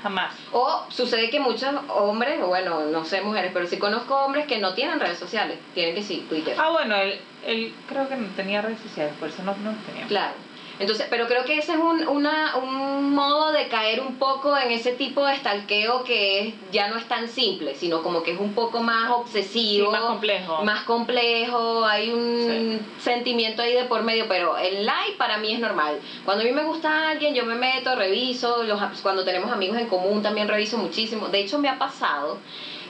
Jamás. 0.03 0.35
O 0.53 0.85
sucede 0.91 1.31
que 1.31 1.41
muchos 1.41 1.75
hombres, 1.89 2.39
o 2.43 2.49
bueno, 2.49 2.81
no 2.87 3.05
sé 3.05 3.23
mujeres, 3.23 3.51
pero 3.55 3.67
sí 3.67 3.79
conozco 3.79 4.15
hombres 4.15 4.47
que 4.47 4.59
no 4.59 4.75
tienen 4.75 5.01
redes 5.01 5.19
sociales, 5.19 5.59
tienen 5.75 5.95
que 5.95 6.03
sí 6.03 6.25
Twitter. 6.29 6.55
Ah, 6.59 6.69
bueno, 6.71 6.95
él, 6.97 7.19
él 7.47 7.75
creo 7.89 8.09
que 8.09 8.17
no 8.17 8.27
tenía 8.37 8.61
redes 8.63 8.79
sociales, 8.81 9.15
por 9.19 9.29
eso 9.31 9.43
no, 9.43 9.55
no 9.57 9.73
los 9.73 9.81
teníamos. 9.85 10.09
Claro. 10.09 10.35
Entonces, 10.79 11.07
pero 11.09 11.27
creo 11.27 11.45
que 11.45 11.59
ese 11.59 11.73
es 11.73 11.79
un, 11.79 12.07
una, 12.07 12.57
un 12.57 13.15
modo 13.15 13.53
de 13.53 13.69
caer 13.69 14.01
un 14.01 14.17
poco 14.17 14.57
en 14.57 14.71
ese 14.71 14.93
tipo 14.93 15.25
de 15.25 15.37
stalkeo 15.37 16.05
que 16.05 16.41
es, 16.41 16.55
ya 16.71 16.89
no 16.89 16.99
es 16.99 17.09
tan 17.09 17.29
simple, 17.29 17.75
sino 17.75 18.03
como 18.03 18.23
que 18.23 18.33
es 18.33 18.41
un 18.41 18.53
poco 18.53 18.83
más 18.83 19.11
obsesivo. 19.11 19.87
Sí, 19.87 19.93
más 19.93 20.03
complejo. 20.03 20.65
Más 20.65 20.83
complejo, 20.83 21.85
hay 21.87 22.11
un 22.11 22.81
sentimiento 22.99 23.63
ahí 23.63 23.73
de 23.73 23.85
por 23.85 24.03
medio, 24.03 24.27
pero 24.29 24.59
el 24.59 24.85
like 24.85 25.17
para 25.17 25.39
mí 25.39 25.53
es 25.53 25.61
normal. 25.61 25.99
Cuando 26.25 26.43
a 26.43 26.47
mí 26.47 26.53
me 26.53 26.65
gusta 26.65 27.09
alguien, 27.09 27.35
yo 27.35 27.47
me 27.47 27.55
meto, 27.55 27.95
reviso, 27.97 28.63
los, 28.65 28.81
cuando 29.01 29.25
tenemos 29.25 29.51
amigos 29.51 29.79
en 29.79 29.87
común 29.87 30.23
también 30.23 30.47
reviso 30.47 30.77
muchísimo. 30.77 31.29
De 31.29 31.41
hecho, 31.41 31.59
me 31.59 31.69
ha 31.69 31.79
pasado 31.79 32.39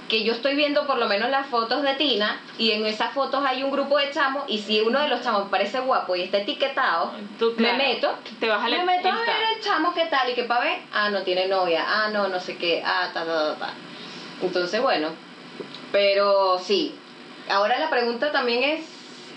que 0.09 0.25
yo 0.25 0.35
estoy 0.35 0.55
viendo 0.55 0.87
por 0.87 0.99
lo 0.99 1.09
menos 1.09 1.31
las 1.31 1.47
fotos 1.49 1.83
de 1.83 1.95
Tina 1.95 2.41
y 2.59 2.71
en 2.73 2.87
esas 2.87 3.13
fotos 3.13 3.45
hay 3.45 3.63
un 3.63 3.71
grupo 3.71 3.99
de 3.99 4.11
chamos 4.11 4.45
y 4.47 4.59
si 4.59 4.81
uno 4.81 5.01
de 5.01 5.09
los 5.09 5.23
chamos 5.23 5.49
parece 5.49 5.81
guapo 5.81 6.15
y 6.15 6.23
está 6.23 6.39
etiquetado, 6.39 7.13
Tú, 7.39 7.55
me 7.57 7.73
meto, 7.73 8.15
te 8.39 8.49
vas 8.49 8.65
a 8.65 8.69
la 8.69 8.79
me 8.79 8.97
meto 8.97 9.09
a 9.09 9.17
ver 9.17 9.29
el 9.57 9.63
chamo 9.63 9.93
qué 9.95 10.07
tal 10.07 10.31
y 10.31 10.35
que 10.35 10.45
pa' 10.45 10.61
ver, 10.61 10.79
ah, 10.93 11.11
no 11.11 11.23
tiene 11.23 11.49
novia, 11.49 11.85
ah, 11.87 12.09
no, 12.13 12.29
no 12.29 12.41
sé 12.41 12.57
qué, 12.57 12.83
ah, 12.85 13.11
ta, 13.13 13.25
ta, 13.25 13.55
ta, 13.55 13.59
ta. 13.59 13.75
Entonces, 14.43 14.81
bueno, 14.81 15.09
pero 15.93 16.59
sí. 16.59 16.95
Ahora 17.49 17.79
la 17.79 17.91
pregunta 17.91 18.33
también 18.33 18.63
es 18.63 18.85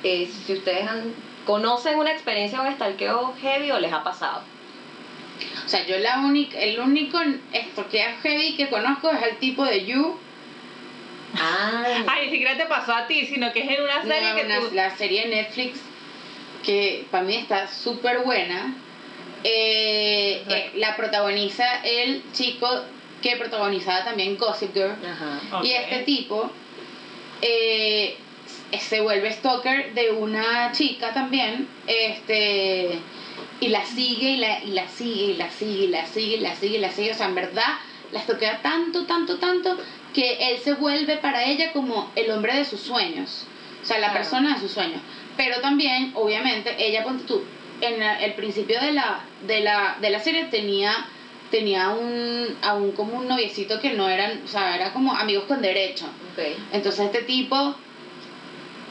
eh, 0.03 0.29
si 0.45 0.53
ustedes 0.53 0.87
han, 0.87 1.13
conocen 1.45 1.97
una 1.99 2.11
experiencia 2.11 2.61
de 2.61 2.67
un 2.67 2.75
stalkeo 2.75 3.33
heavy 3.41 3.71
o 3.71 3.79
les 3.79 3.91
ha 3.91 4.03
pasado. 4.03 4.41
O 5.65 5.69
sea, 5.69 5.85
yo 5.85 5.97
la 5.99 6.19
única, 6.19 6.59
el 6.59 6.79
único 6.79 7.19
stalkeo 7.53 8.09
heavy 8.21 8.55
que 8.55 8.69
conozco 8.69 9.09
es 9.11 9.21
el 9.23 9.37
tipo 9.37 9.63
de 9.65 9.85
You. 9.85 10.17
Ah, 11.37 12.03
Ay, 12.07 12.25
ni 12.25 12.31
siquiera 12.31 12.57
te 12.57 12.65
pasó 12.65 12.93
a 12.93 13.07
ti, 13.07 13.25
sino 13.25 13.51
que 13.51 13.59
es 13.61 13.69
en 13.77 13.83
una 13.83 14.01
serie 14.01 14.29
No, 14.29 14.35
que 14.35 14.45
una- 14.45 14.59
tú... 14.59 14.69
La 14.73 14.95
serie 14.97 15.27
de 15.27 15.35
Netflix 15.35 15.79
que 16.65 17.05
para 17.11 17.23
mí 17.23 17.35
está 17.35 17.67
súper 17.67 18.19
buena. 18.19 18.73
Eh, 19.43 20.43
eh, 20.49 20.71
la 20.75 20.95
protagoniza 20.97 21.81
el 21.83 22.21
chico 22.33 22.67
que 23.21 23.37
protagonizaba 23.37 24.03
también 24.03 24.37
Gossip 24.37 24.73
Girl. 24.73 24.91
ajá. 24.91 25.61
Y 25.63 25.71
este 25.71 25.99
tipo 25.99 26.51
eh, 27.41 28.17
se 28.79 28.99
vuelve 29.01 29.31
stalker 29.31 29.93
de 29.93 30.11
una 30.11 30.71
chica 30.73 31.13
también. 31.13 31.67
Este. 31.87 32.99
Y 33.61 33.67
la 33.69 33.85
sigue 33.85 34.31
y 34.31 34.37
la, 34.37 34.63
y 34.63 34.67
la 34.71 34.87
sigue 34.87 35.23
y 35.31 35.33
la 35.35 35.49
sigue 35.51 35.83
y 35.83 35.87
la 35.87 36.05
sigue 36.05 36.35
y 36.35 36.39
la 36.39 36.55
sigue 36.55 36.77
y 36.77 36.79
la 36.81 36.91
sigue. 36.91 37.11
O 37.11 37.15
sea, 37.15 37.27
en 37.27 37.35
verdad 37.35 37.77
la 38.11 38.21
stalkea 38.21 38.61
tanto, 38.61 39.05
tanto, 39.05 39.37
tanto 39.37 39.77
que 40.13 40.51
él 40.51 40.59
se 40.59 40.73
vuelve 40.73 41.17
para 41.17 41.45
ella 41.45 41.71
como 41.71 42.11
el 42.15 42.29
hombre 42.31 42.55
de 42.55 42.65
sus 42.65 42.79
sueños. 42.79 43.45
O 43.81 43.85
sea, 43.85 43.97
la 43.99 44.07
Claro. 44.09 44.19
persona 44.21 44.53
de 44.55 44.59
sus 44.61 44.71
sueños. 44.71 45.01
Pero 45.37 45.61
también, 45.61 46.11
obviamente, 46.15 46.75
ella, 46.79 47.03
ponte 47.03 47.23
tú, 47.25 47.43
en 47.81 47.99
la- 47.99 48.19
el 48.19 48.33
principio 48.33 48.79
de 48.81 48.91
la, 48.91 49.21
de 49.47 49.61
la, 49.61 49.97
de 50.01 50.09
la 50.09 50.19
serie 50.19 50.45
tenía 50.45 51.05
tenía 51.51 51.89
un, 51.89 52.55
a 52.61 52.75
un 52.75 52.91
como 52.91 53.17
un 53.17 53.27
noviecito 53.27 53.79
que 53.79 53.93
no 53.93 54.07
eran, 54.07 54.41
o 54.45 54.47
sea, 54.47 54.75
era 54.75 54.93
como 54.93 55.15
amigos 55.15 55.45
con 55.45 55.63
derecho. 55.63 56.05
Entonces 56.71 57.07
este 57.07 57.23
tipo 57.23 57.73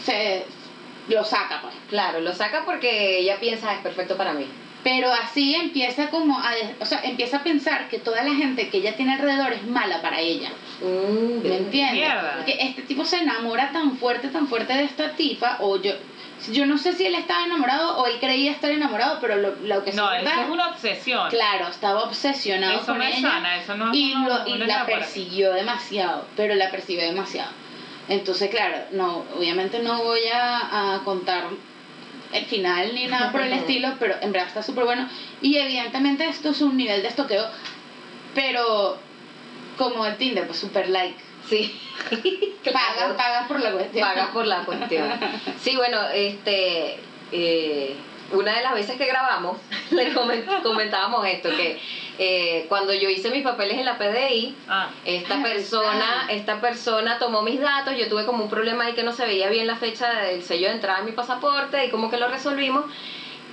se 0.05 0.45
lo 1.09 1.25
saca, 1.25 1.61
pues. 1.63 1.75
Claro, 1.89 2.21
lo 2.21 2.33
saca 2.35 2.65
porque 2.65 3.21
ella 3.21 3.39
piensa 3.39 3.75
es 3.75 3.81
perfecto 3.81 4.17
para 4.17 4.33
mí. 4.33 4.47
Pero 4.85 5.13
así 5.13 5.55
empieza 5.57 6.09
como 6.09 6.39
a, 6.39 6.53
o 6.81 6.87
sea, 6.87 7.01
empieza 7.03 7.39
a 7.39 7.43
pensar 7.43 7.89
que 7.89 7.99
toda 7.99 8.23
la 8.23 8.33
gente 8.35 8.69
que 8.71 8.79
ella 8.79 8.95
tiene 8.97 9.15
alrededor 9.15 9.53
es 9.53 9.67
mala 9.67 10.01
para 10.01 10.21
ella. 10.21 10.51
Mm, 10.81 11.43
¿Me 11.47 11.57
entiendes? 11.57 11.95
Mierda. 11.95 12.45
Que 12.45 12.57
este 12.61 12.83
tipo 12.83 13.05
se 13.05 13.19
enamora 13.19 13.73
tan 13.73 13.97
fuerte, 13.99 14.29
tan 14.29 14.47
fuerte 14.47 14.73
de 14.75 14.85
esta 14.85 15.11
tipa, 15.17 15.57
o 15.61 15.77
yo, 15.83 15.93
yo 16.53 16.65
no 16.65 16.79
sé 16.79 16.93
si 16.93 17.05
él 17.05 17.17
estaba 17.17 17.45
enamorado 17.45 17.99
o 17.99 18.07
él 18.07 18.19
creía 18.21 18.53
estar 18.53 18.71
enamorado, 18.71 19.19
pero 19.21 19.37
lo, 19.37 19.57
lo 19.57 19.83
que 19.85 19.91
sí 19.91 19.97
No, 19.97 20.13
es 20.13 20.23
eso 20.23 20.41
es 20.43 20.49
una 20.49 20.69
obsesión. 20.69 21.29
claro, 21.29 21.67
estaba 21.69 22.05
obsesionado 22.05 22.77
Eso 22.77 22.87
con 22.87 22.99
no 22.99 23.05
es 23.05 23.19
ella 23.19 23.29
sana, 23.31 23.57
eso 23.57 23.77
no 23.77 23.91
es 23.91 23.97
y, 23.97 24.15
lo, 24.15 24.47
y 24.47 24.59
la 24.59 24.87
persiguió 24.87 25.53
demasiado, 25.55 26.25
pero 26.37 26.55
la 26.55 26.71
persiguió 26.71 27.03
demasiado. 27.05 27.51
Entonces, 28.09 28.49
claro, 28.49 28.79
no, 28.93 29.25
obviamente 29.37 29.81
no 29.81 30.03
voy 30.05 30.21
a, 30.33 30.95
a 30.95 30.99
contar 31.05 31.45
el 32.33 32.45
final 32.47 32.95
ni 32.95 33.07
nada 33.07 33.33
por 33.33 33.41
el 33.41 33.53
estilo, 33.53 33.95
pero 33.99 34.15
en 34.21 34.33
verdad 34.33 34.49
está 34.49 34.63
súper 34.63 34.85
bueno. 34.85 35.09
Y 35.41 35.57
evidentemente 35.57 36.27
esto 36.27 36.51
es 36.51 36.61
un 36.61 36.77
nivel 36.77 37.03
de 37.03 37.09
estoqueo, 37.09 37.47
pero 38.35 38.99
como 39.77 40.05
el 40.07 40.17
Tinder, 40.17 40.47
pues 40.47 40.59
súper 40.59 40.89
like. 40.89 41.19
Sí. 41.49 41.81
Pagas, 42.65 43.15
pagas 43.17 43.49
por 43.49 43.61
la 43.61 43.73
cuestión. 43.73 44.07
Pagas 44.07 44.29
por 44.29 44.47
la 44.47 44.65
cuestión. 44.65 45.09
Sí, 45.61 45.77
bueno, 45.77 46.07
este. 46.09 46.99
eh, 47.33 47.97
una 48.33 48.57
de 48.57 48.63
las 48.63 48.75
veces 48.75 48.97
que 48.97 49.07
grabamos, 49.07 49.57
le 49.91 50.13
comen- 50.15 50.63
comentábamos 50.63 51.27
esto, 51.27 51.49
que 51.51 51.81
eh, 52.19 52.67
cuando 52.69 52.93
yo 52.93 53.09
hice 53.09 53.31
mis 53.31 53.43
papeles 53.43 53.79
en 53.79 53.85
la 53.85 53.97
PDI, 53.97 54.55
Ah, 54.69 54.91
esta 55.05 55.39
Ah, 55.39 55.43
persona, 55.43 55.93
verdad. 55.93 56.31
esta 56.31 56.61
persona 56.61 57.19
tomó 57.19 57.43
mis 57.43 57.61
datos, 57.61 57.95
yo 57.97 58.09
tuve 58.09 58.25
como 58.27 58.45
un 58.45 58.51
problema 58.51 58.85
ahí 58.85 58.93
que 58.95 59.03
no 59.05 59.13
se 59.13 59.25
veía 59.25 59.49
bien 59.49 59.67
la 59.67 59.77
fecha 59.77 60.11
del 60.21 60.43
sello 60.43 60.69
de 60.69 60.75
entrada 60.75 60.99
de 61.01 61.07
mi 61.07 61.13
pasaporte 61.13 61.85
y 61.87 61.91
como 61.91 62.11
que 62.11 62.17
lo 62.19 62.29
resolvimos. 62.29 62.85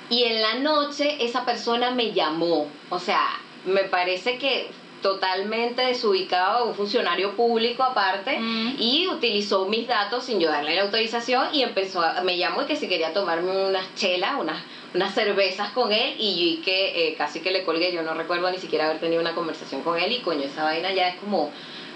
Y 0.09 0.23
en 0.25 0.41
la 0.41 0.55
noche 0.55 1.23
esa 1.23 1.45
persona 1.45 1.91
me 1.91 2.11
llamó. 2.13 2.67
O 2.89 2.99
sea, 2.99 3.23
me 3.65 3.83
parece 3.85 4.37
que 4.37 4.69
totalmente 5.09 5.83
desubicado, 5.83 6.65
un 6.65 6.73
funcionario 6.73 7.35
público 7.35 7.83
aparte, 7.83 8.39
Mm. 8.39 8.73
y 8.79 9.07
utilizó 9.07 9.65
mis 9.67 9.87
datos 9.87 10.23
sin 10.25 10.39
yo 10.39 10.49
darle 10.49 10.75
la 10.75 10.81
autorización 10.81 11.53
y 11.53 11.61
empezó 11.61 12.01
a, 12.01 12.21
me 12.21 12.37
llamó 12.39 12.63
y 12.63 12.65
que 12.65 12.75
si 12.75 12.87
quería 12.87 13.13
tomarme 13.13 13.51
unas 13.67 13.93
chelas, 13.93 14.31
unas, 14.39 14.63
unas 14.95 15.13
cervezas 15.13 15.69
con 15.73 15.91
él 15.93 16.15
y 16.17 16.29
yo 16.39 16.45
y 16.53 16.57
que 16.65 17.09
eh, 17.09 17.15
casi 17.15 17.39
que 17.41 17.51
le 17.51 17.63
colgué, 17.63 17.93
yo 17.93 18.01
no 18.01 18.15
recuerdo 18.15 18.49
ni 18.49 18.57
siquiera 18.57 18.85
haber 18.85 18.99
tenido 18.99 19.21
una 19.21 19.35
conversación 19.35 19.83
con 19.83 19.99
él 19.99 20.11
y 20.11 20.21
coño, 20.21 20.41
esa 20.41 20.63
vaina 20.63 20.91
ya 20.91 21.09
es 21.09 21.17
como 21.17 21.51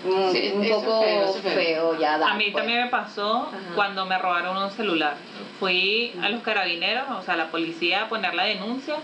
mm, 0.05 0.31
Sí, 0.31 0.51
un 0.53 0.63
es 0.63 0.71
poco 0.71 1.01
feo, 1.41 1.99
ya 1.99 2.19
da. 2.19 2.29
a 2.29 2.33
mí 2.35 2.51
pues. 2.51 2.63
también 2.63 2.83
me 2.85 2.91
pasó 2.91 3.47
Ajá. 3.47 3.57
cuando 3.73 4.05
me 4.05 4.19
robaron 4.19 4.55
un 4.55 4.69
celular. 4.69 5.15
Fui 5.59 6.13
a 6.21 6.29
los 6.29 6.41
carabineros, 6.43 7.05
o 7.19 7.23
sea, 7.23 7.33
a 7.33 7.37
la 7.37 7.49
policía 7.49 8.03
a 8.03 8.07
poner 8.07 8.35
la 8.35 8.43
denuncia 8.43 8.97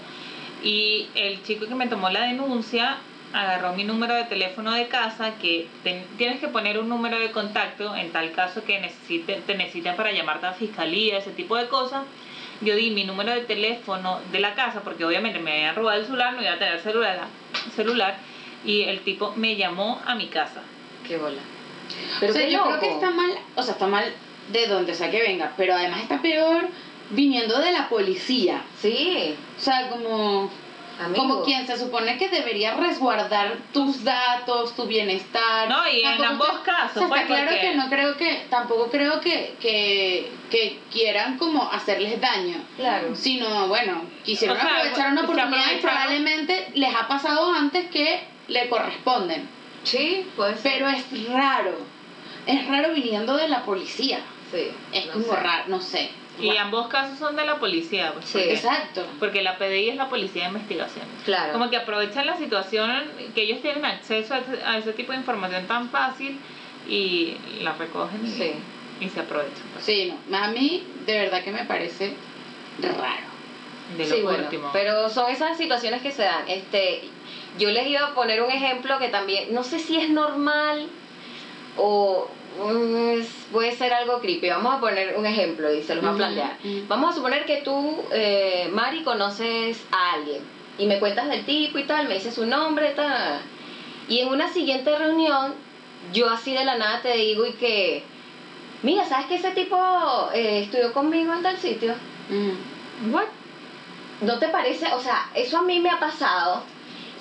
y 0.63 1.08
el 1.15 1.41
chico 1.44 1.65
que 1.68 1.74
me 1.74 1.88
tomó 1.88 2.10
la 2.12 2.22
denuncia 2.28 2.98
agarró 3.36 3.74
mi 3.74 3.84
número 3.84 4.15
de 4.15 4.24
teléfono 4.24 4.71
de 4.71 4.88
casa 4.88 5.34
que 5.41 5.67
tienes 6.17 6.39
que 6.39 6.48
poner 6.48 6.80
un 6.80 6.88
número 6.88 7.19
de 7.19 7.32
contacto 7.32 7.93
en 7.93 8.12
tal 8.13 8.32
caso 8.32 8.63
que 8.63 8.80
necesite, 8.80 9.41
te 9.45 9.56
necesiten 9.56 9.98
para 9.98 10.13
llamarte 10.13 10.45
a 10.45 10.54
fiscalía, 10.54 11.17
ese 11.17 11.32
tipo 11.32 11.58
de 11.58 11.67
cosas. 11.67 12.04
Yo 12.62 12.76
di 12.78 12.91
mi 12.91 13.04
número 13.04 13.34
de 13.34 13.41
teléfono 13.41 14.21
de 14.32 14.39
la 14.39 14.56
casa 14.56 14.82
porque 14.82 15.04
obviamente 15.04 15.39
me 15.39 15.52
habían 15.52 15.76
robado 15.76 16.00
el 16.00 16.06
celular, 16.06 16.34
no 16.34 16.41
iba 16.41 16.54
a 16.54 16.58
tener 16.60 16.80
celular, 16.80 17.28
celular 17.76 18.15
y 18.63 18.84
el 18.84 19.02
tipo 19.02 19.34
me 19.36 19.58
llamó 19.58 20.02
a 20.06 20.15
mi 20.15 20.28
casa. 20.28 20.62
Qué 21.06 21.17
bola. 21.17 21.41
o 21.41 22.19
Pero 22.21 22.32
sea, 22.34 22.45
qué 22.45 22.52
yo 22.54 22.63
creo 22.63 22.80
que 22.80 22.93
está 22.93 23.10
mal, 23.10 23.32
o 23.56 23.62
sea, 23.63 23.74
está 23.74 23.88
mal 23.88 24.06
de 24.54 24.67
donde 24.67 24.95
sea 24.95 25.12
que 25.12 25.21
venga, 25.21 25.52
pero 25.58 25.74
además 25.74 26.04
está 26.04 26.21
peor 26.21 26.69
viniendo 27.10 27.60
de 27.60 27.74
la 27.74 27.89
policía. 27.89 28.62
Sí, 28.82 29.36
O 29.58 29.62
sea, 29.62 29.89
como, 29.89 30.50
amigo. 30.99 31.21
como 31.21 31.43
quien 31.43 31.65
se 31.67 31.77
supone 31.77 32.17
que 32.17 32.29
debería 32.29 32.73
resguardar 32.75 33.58
tus 33.73 34.03
datos, 34.03 34.75
tu 34.75 34.86
bienestar. 34.86 35.69
No, 35.69 35.88
y 35.89 36.01
en 36.03 36.23
ambos 36.23 36.49
casos, 36.60 36.97
o 36.97 36.99
sea, 36.99 37.08
pues, 37.10 37.21
está 37.21 37.34
claro 37.36 37.51
porque- 37.51 37.62
que 37.69 37.75
no 37.75 37.89
creo 37.89 38.17
que, 38.17 38.45
tampoco 38.49 38.89
creo 38.89 39.19
que, 39.21 39.55
que, 39.60 40.31
que 40.49 40.79
quieran 40.91 41.38
como 41.38 41.69
hacerles 41.71 42.19
daño. 42.21 42.58
Claro. 42.77 43.15
Sino, 43.15 43.67
bueno, 43.67 44.03
quisieron 44.23 44.58
O 44.58 44.60
sea, 44.60 44.69
aprovechar 44.77 45.12
una 45.12 45.21
oportunidad 45.21 45.71
y 45.77 45.81
probablemente 45.81 46.67
les 46.75 46.95
ha 46.95 47.08
pasado 47.08 47.51
antes 47.53 47.89
que 47.89 48.21
le 48.47 48.69
corresponden. 48.69 49.49
Sí, 49.84 50.27
pues. 50.36 50.58
Pero 50.63 50.88
es 50.88 51.03
raro. 51.29 51.77
Es 52.45 52.67
raro 52.67 52.93
viniendo 52.93 53.36
de 53.38 53.47
la 53.47 53.63
policía. 53.63 54.19
Sí. 54.51 54.67
Es 54.93 55.08
no 55.08 55.13
como 55.13 55.25
sé. 55.25 55.36
raro, 55.36 55.63
no 55.67 55.81
sé. 55.81 56.10
Y 56.39 56.58
ambos 56.58 56.88
casos 56.88 57.17
son 57.17 57.36
de 57.36 57.45
la 57.45 57.60
policía, 57.60 58.12
pues, 58.13 58.26
Sí. 58.26 58.39
Exacto. 58.39 59.06
porque 59.19 59.41
la 59.41 59.58
PDI 59.58 59.89
es 59.89 59.95
la 59.95 60.10
policía 60.10 60.43
de 60.43 60.48
investigación. 60.50 61.06
Claro. 61.24 61.54
Como 61.54 61.69
que 61.69 61.78
aprovechan 61.78 62.26
la 62.26 62.38
situación 62.38 63.04
que 63.34 63.43
ellos 63.43 63.62
tienen 63.62 63.86
acceso 63.86 64.34
a 64.34 64.39
ese, 64.39 64.63
a 64.65 64.78
ese 64.78 64.93
tipo 64.93 65.12
de 65.13 65.19
información 65.19 65.65
tan 65.67 65.89
fácil 65.89 66.38
y 66.89 67.38
la 67.62 67.74
recogen 67.74 68.26
y, 68.26 68.30
Sí. 68.30 68.52
y 69.00 69.10
se 69.10 69.21
aprovechan 69.21 69.63
pues, 69.74 69.86
Sí, 69.86 70.13
no. 70.28 70.38
A 70.38 70.48
mí, 70.50 70.84
de 71.06 71.19
verdad 71.19 71.43
que 71.43 71.52
me 71.52 71.63
parece 71.65 72.13
raro. 72.82 73.26
de 73.98 74.06
lo 74.08 74.15
sí, 74.15 74.21
bueno, 74.21 74.43
último. 74.43 74.69
pero 74.74 75.10
son 75.10 75.32
esas 75.32 75.58
situaciones 75.58 76.02
que 76.02 76.12
se 76.12 76.24
dan. 76.24 76.43
Este, 76.50 77.04
yo 77.60 77.69
les 77.69 77.88
iba 77.88 78.08
a 78.08 78.13
poner 78.13 78.41
un 78.41 78.52
ejemplo 78.52 78.98
que 79.00 79.08
también, 79.10 79.54
no 79.54 79.63
sé 79.63 79.80
si 79.80 79.98
es 80.02 80.10
normal 80.10 80.88
o 81.78 82.28
puede 83.52 83.76
ser 83.76 83.94
algo 83.94 84.20
creepy. 84.20 84.50
Vamos 84.50 84.76
a 84.76 84.80
poner 84.80 85.15
un 85.18 85.26
ejemplo 85.26 85.74
y 85.74 85.84
se 85.84 85.96
los 85.96 86.04
voy 86.04 86.10
a 86.10 86.12
Ujú, 86.13 86.18
plantear. 86.18 86.58
ujú. 86.63 86.86
Vamos 86.88 87.12
a 87.12 87.15
suponer 87.15 87.46
que 87.46 87.58
tú, 87.58 88.04
eh, 88.12 88.70
Mari, 88.72 89.04
conoces 89.04 89.84
a 89.91 90.13
alguien 90.13 90.41
y 90.78 90.86
me 90.88 91.00
cuentas 91.00 91.30
del 91.30 91.46
tipo 91.46 91.78
y 91.80 91.84
tal, 91.84 92.08
me 92.08 92.15
dices 92.15 92.34
su 92.36 92.46
nombre, 92.46 92.91
tal. 92.91 93.41
Y 94.08 94.20
en 94.20 94.30
una 94.30 94.50
siguiente 94.52 94.96
reunión, 94.98 95.54
yo 96.13 96.30
así 96.30 96.54
de 96.54 96.65
la 96.65 96.76
nada 96.78 97.02
te 97.02 97.13
digo 97.18 97.46
y 97.46 97.54
que, 97.54 98.04
mira, 98.84 99.06
¿sabes 99.06 99.28
que 99.28 99.36
ese 99.36 99.52
tipo 99.52 99.78
eh, 100.34 100.63
estudió 100.63 100.94
conmigo 100.94 101.34
en 101.34 101.44
tal 101.44 101.58
sitio? 101.58 101.94
Mm. 102.30 103.13
What? 103.13 103.26
¿no 104.22 104.39
te 104.39 104.48
parece? 104.48 104.88
O 104.94 105.00
sea, 105.02 105.30
eso 105.36 105.58
a 105.58 105.62
mí 105.63 105.80
me 105.82 105.89
ha 105.89 106.00
pasado 106.00 106.63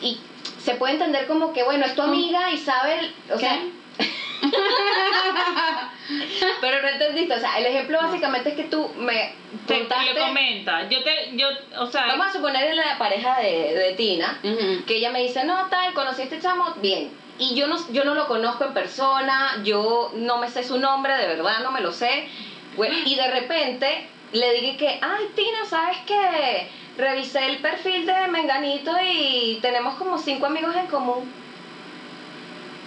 y 0.00 0.16
se 0.62 0.74
puede 0.76 0.94
entender 0.94 1.26
como 1.26 1.52
que, 1.52 1.64
bueno, 1.64 1.84
es 1.84 1.94
tu 1.94 2.02
amiga 2.02 2.50
y 2.52 2.58
sabe, 2.58 3.12
o 3.32 3.38
sea... 3.38 3.60
Pero 6.60 6.82
no 6.82 6.88
entendiste, 6.88 7.34
o 7.34 7.40
sea, 7.40 7.58
el 7.58 7.66
ejemplo 7.66 7.98
básicamente 7.98 8.50
es 8.50 8.56
que 8.56 8.64
tú 8.64 8.90
me 8.98 9.32
Te, 9.66 9.78
contaste... 9.78 10.14
le 10.14 10.20
comenta. 10.20 10.88
Yo 10.88 11.02
te, 11.02 11.36
yo, 11.36 11.48
o 11.78 11.86
sea, 11.86 12.06
Vamos 12.06 12.28
a 12.28 12.32
suponer 12.32 12.70
en 12.70 12.76
la 12.76 12.98
pareja 12.98 13.40
de, 13.40 13.74
de 13.74 13.92
Tina, 13.94 14.38
que 14.86 14.96
ella 14.96 15.10
me 15.10 15.22
dice, 15.22 15.44
no, 15.44 15.68
tal, 15.68 15.92
este 16.18 16.40
chamo, 16.40 16.74
bien. 16.80 17.10
Y 17.38 17.54
yo 17.54 17.66
no, 17.66 17.76
yo 17.92 18.04
no 18.04 18.14
lo 18.14 18.28
conozco 18.28 18.64
en 18.64 18.74
persona, 18.74 19.60
yo 19.64 20.12
no 20.14 20.38
me 20.38 20.48
sé 20.48 20.62
su 20.62 20.78
nombre, 20.78 21.16
de 21.16 21.26
verdad 21.26 21.60
no 21.62 21.72
me 21.72 21.80
lo 21.80 21.92
sé. 21.92 22.28
Bueno, 22.76 22.96
y 23.04 23.16
de 23.16 23.30
repente 23.30 24.06
le 24.32 24.52
dije 24.54 24.76
que, 24.76 24.98
ay, 25.00 25.30
Tina, 25.34 25.64
¿sabes 25.68 25.98
qué? 26.06 26.68
Revisé 26.96 27.46
el 27.46 27.58
perfil 27.58 28.06
de 28.06 28.28
Menganito 28.28 28.92
y 29.04 29.58
tenemos 29.60 29.96
como 29.96 30.18
cinco 30.18 30.46
amigos 30.46 30.74
en 30.76 30.86
común. 30.86 31.32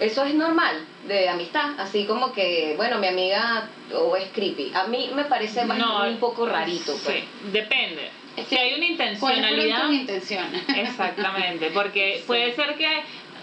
Eso 0.00 0.24
es 0.24 0.34
normal, 0.34 0.84
de 1.06 1.28
amistad, 1.28 1.70
así 1.78 2.04
como 2.04 2.32
que, 2.32 2.74
bueno, 2.76 2.98
mi 2.98 3.08
amiga 3.08 3.68
o 3.94 4.14
es 4.16 4.28
creepy. 4.32 4.72
A 4.74 4.84
mí 4.86 5.10
me 5.14 5.24
parece 5.24 5.64
más 5.64 5.76
no, 5.78 6.04
un 6.06 6.18
poco 6.18 6.46
rarito. 6.46 6.92
Sí, 6.92 7.00
pues. 7.04 7.52
depende. 7.52 8.10
Si 8.48 8.56
hay 8.56 8.74
una 8.74 8.86
¿Cuáles 8.96 9.18
fueron 9.18 9.38
intencionalidad. 9.40 9.82
tus 9.82 9.92
intenciones? 9.94 10.62
Exactamente, 10.76 11.70
porque 11.72 12.18
Sí. 12.18 12.24
puede 12.26 12.54
ser 12.54 12.76
que 12.76 12.88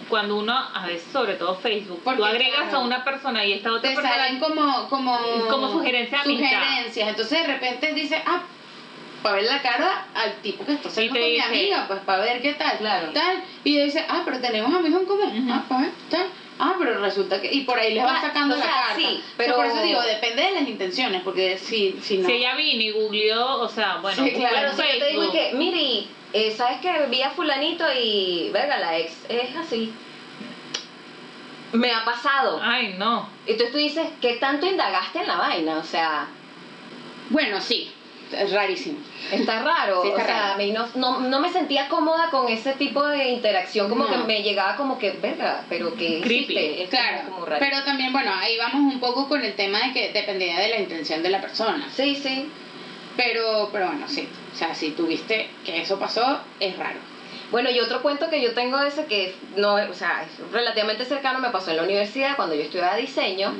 cuando 0.08 0.36
uno, 0.36 0.54
a 0.56 0.86
veces 0.86 1.06
sobre 1.12 1.34
todo 1.34 1.56
Facebook, 1.56 2.00
Porque, 2.04 2.18
tú 2.18 2.24
agregas 2.24 2.60
claro, 2.62 2.78
a 2.78 2.80
una 2.80 3.04
persona 3.04 3.44
y 3.44 3.52
esta 3.54 3.72
otra 3.72 3.90
te 3.90 3.94
persona 3.96 4.14
salen 4.14 4.38
como 4.40 4.88
como 4.88 5.18
Como 5.50 5.72
sugerencia 5.72 6.22
sugerencias 6.22 7.08
entonces 7.08 7.42
de 7.42 7.46
repente 7.46 7.92
dices 7.92 8.20
ah 8.24 8.42
para 9.22 9.36
ver 9.36 9.44
la 9.46 9.60
cara 9.62 10.06
al 10.14 10.34
tipo 10.42 10.64
que 10.64 10.74
está 10.74 10.88
saliendo 10.90 11.14
te 11.14 11.20
con 11.20 11.28
mi 11.28 11.34
dice- 11.34 11.46
amiga 11.48 11.84
pues 11.88 12.00
para 12.00 12.22
ver 12.22 12.40
qué 12.40 12.54
tal 12.54 12.78
Claro. 12.78 13.10
tal 13.12 13.42
y 13.64 13.78
dice 13.82 14.04
ah 14.08 14.22
pero 14.24 14.38
tenemos 14.38 14.72
amigos 14.72 15.00
en 15.00 15.06
común 15.08 15.42
Ujú. 15.42 15.52
ah 15.52 15.64
para 15.68 15.80
ver 15.82 15.90
tal 16.08 16.26
ah 16.58 16.74
pero 16.78 16.98
resulta 17.00 17.40
que 17.40 17.52
y 17.52 17.62
por 17.62 17.78
ahí 17.78 17.94
les 17.94 18.02
va 18.04 18.08
Claro, 18.18 18.26
sacando 18.28 18.54
o 18.54 18.58
la 18.58 18.64
sea, 18.64 18.72
carta 18.72 18.96
sí, 18.96 19.04
O 19.04 19.08
sea, 19.08 19.22
pero- 19.36 19.56
por 19.56 19.66
eso 19.66 19.82
digo 19.82 20.00
depende 20.02 20.42
de 20.42 20.50
las 20.52 20.68
intenciones 20.68 21.22
porque 21.22 21.58
si 21.58 21.98
si 22.02 22.18
no 22.18 22.28
Si 22.28 22.34
ella 22.34 22.54
vino 22.56 22.82
y 22.82 22.90
googleó, 22.92 23.60
o 23.60 23.68
sea, 23.68 23.96
bueno, 24.02 24.24
Sí, 24.24 24.30
claro, 24.32 24.70
si 24.72 24.82
yo 24.82 24.98
te 24.98 25.10
digo 25.10 25.32
que, 25.32 25.52
mire, 25.54 26.04
eh, 26.32 26.50
¿sabes 26.56 26.80
que 26.80 27.06
vi 27.08 27.22
a 27.22 27.30
fulanito 27.30 27.84
y, 28.00 28.50
verga, 28.52 28.78
la 28.78 28.98
ex 28.98 29.12
es 29.28 29.54
así? 29.56 29.92
Me 31.72 31.92
ha 31.92 32.04
pasado. 32.04 32.60
Ay, 32.62 32.94
no. 32.96 33.28
Entonces 33.44 33.72
tú 33.72 33.78
dices, 33.78 34.08
¿qué 34.20 34.34
tanto 34.34 34.66
indagaste 34.66 35.18
en 35.20 35.26
la 35.26 35.36
vaina? 35.36 35.78
O 35.78 35.82
sea, 35.84 36.28
bueno 37.30 37.60
sí 37.60 37.92
es 38.32 38.52
rarísimo 38.52 38.98
está 39.32 39.62
raro. 39.62 40.02
Sí, 40.02 40.08
está 40.08 40.22
o 40.22 40.26
sea, 40.26 40.54
mí 40.56 40.70
no, 40.72 40.86
no, 40.94 41.20
no 41.20 41.40
me 41.40 41.50
sentía 41.52 41.88
cómoda 41.88 42.30
con 42.30 42.48
ese 42.48 42.72
tipo 42.74 43.04
de 43.06 43.28
interacción, 43.30 43.88
como 43.88 44.04
No. 44.04 44.10
que 44.10 44.18
me 44.18 44.42
llegaba 44.42 44.76
como 44.76 44.98
que, 44.98 45.10
verga, 45.12 45.64
pero 45.68 45.94
que 45.94 46.20
Creepy. 46.22 46.86
claro 46.90 47.28
como 47.30 47.44
raro. 47.44 47.58
pero 47.60 47.82
también 47.84 48.12
bueno 48.12 48.30
ahí 48.34 48.56
vamos 48.58 48.94
un 48.94 49.00
poco 49.00 49.28
con 49.28 49.42
el 49.44 49.54
tema 49.54 49.80
de 49.86 49.92
que 49.92 50.12
dependía 50.12 50.58
de 50.60 50.68
la 50.68 50.78
intención 50.78 51.22
de 51.22 51.30
la 51.30 51.40
persona 51.40 51.88
Sí, 51.92 52.14
sí. 52.16 52.48
Pero, 53.16 53.70
pero 53.72 53.86
bueno, 53.86 54.06
sí. 54.08 54.28
O 54.52 54.56
sea, 54.56 54.74
si 54.74 54.90
tuviste 54.90 55.48
que 55.64 55.80
eso 55.80 55.98
pasó, 55.98 56.38
es 56.60 56.76
raro. 56.76 56.98
Bueno, 57.50 57.70
y 57.70 57.80
otro 57.80 58.02
cuento 58.02 58.28
que 58.28 58.42
yo 58.42 58.52
tengo 58.52 58.78
de 58.78 58.88
ese 58.88 59.06
que 59.06 59.34
no, 59.56 59.74
o 59.74 59.94
sea, 59.94 60.24
es 60.24 60.52
relativamente 60.52 61.04
cercano 61.04 61.38
me 61.38 61.48
pasó 61.50 61.70
en 61.70 61.76
la 61.78 61.84
universidad 61.84 62.36
cuando 62.36 62.54
yo 62.54 62.62
estudiaba 62.62 62.96
diseño. 62.96 63.54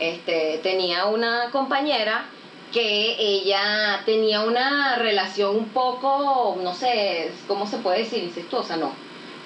este, 0.00 0.60
tenía 0.62 1.06
una 1.06 1.50
compañera 1.50 2.24
que 2.72 3.16
ella 3.18 4.02
tenía 4.06 4.40
una 4.40 4.96
relación 4.96 5.56
un 5.56 5.68
poco, 5.68 6.58
no 6.62 6.74
sé, 6.74 7.30
¿cómo 7.46 7.66
se 7.66 7.78
puede 7.78 7.98
decir? 8.00 8.22
Incestuosa, 8.24 8.76
no. 8.76 8.92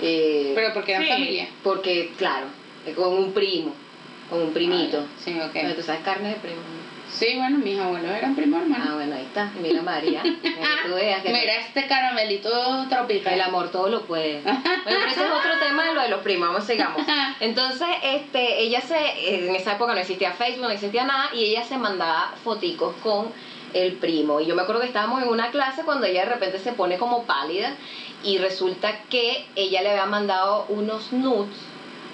Eh, 0.00 0.52
Pero 0.54 0.72
porque 0.72 0.92
eran 0.92 1.04
Sí. 1.04 1.08
familia. 1.10 1.48
porque, 1.62 2.12
claro, 2.16 2.46
con 2.94 3.12
un 3.14 3.32
primo, 3.32 3.72
con 4.30 4.40
un 4.42 4.52
primito. 4.52 5.04
Sí, 5.22 5.36
ok. 5.40 5.52
Bueno, 5.52 5.74
¿Tú 5.74 5.82
sabes 5.82 6.02
carne 6.02 6.30
de 6.30 6.36
primo? 6.36 6.60
Sí, 7.10 7.34
bueno, 7.36 7.58
mis 7.58 7.78
abuelos 7.78 8.10
eran 8.10 8.34
primo 8.34 8.56
Ah, 8.58 8.62
hermano. 8.62 8.94
bueno, 8.96 9.14
ahí 9.16 9.22
está. 9.22 9.50
Mira, 9.60 9.80
María. 9.82 10.20
para 10.22 10.32
que 10.32 10.42
tú 10.88 10.94
veas 10.94 11.22
que 11.22 11.32
Mira 11.32 11.56
este 11.60 11.86
caramelito 11.86 12.50
tropical. 12.88 13.32
el 13.34 13.40
amor 13.40 13.70
todo 13.70 13.88
lo 13.88 14.02
puede. 14.02 14.42
Bueno, 14.42 14.60
pero 14.84 14.98
ese 15.06 15.24
es 15.24 15.30
otro 15.30 15.58
tema 15.60 15.84
de 15.86 15.94
lo 15.94 16.02
de 16.02 16.08
los 16.08 16.20
primos, 16.20 16.48
vamos, 16.48 16.64
sigamos. 16.66 17.00
Entonces, 17.40 17.86
este, 18.02 18.60
ella 18.60 18.80
se, 18.80 19.34
en 19.46 19.54
esa 19.54 19.72
época 19.74 19.94
no 19.94 20.00
existía 20.00 20.32
Facebook, 20.32 20.62
no 20.62 20.70
existía 20.70 21.04
nada, 21.04 21.30
y 21.32 21.44
ella 21.44 21.64
se 21.64 21.78
mandaba 21.78 22.34
foticos 22.44 22.94
con 23.02 23.28
el 23.72 23.92
primo. 23.94 24.40
Y 24.40 24.46
yo 24.46 24.54
me 24.54 24.62
acuerdo 24.62 24.80
que 24.80 24.88
estábamos 24.88 25.22
en 25.22 25.28
una 25.28 25.50
clase 25.50 25.82
cuando 25.84 26.06
ella 26.06 26.24
de 26.24 26.30
repente 26.32 26.58
se 26.58 26.72
pone 26.72 26.98
como 26.98 27.24
pálida 27.24 27.72
y 28.24 28.38
resulta 28.38 29.00
que 29.10 29.46
ella 29.54 29.82
le 29.82 29.90
había 29.90 30.06
mandado 30.06 30.66
unos 30.68 31.12
nudes 31.12 31.54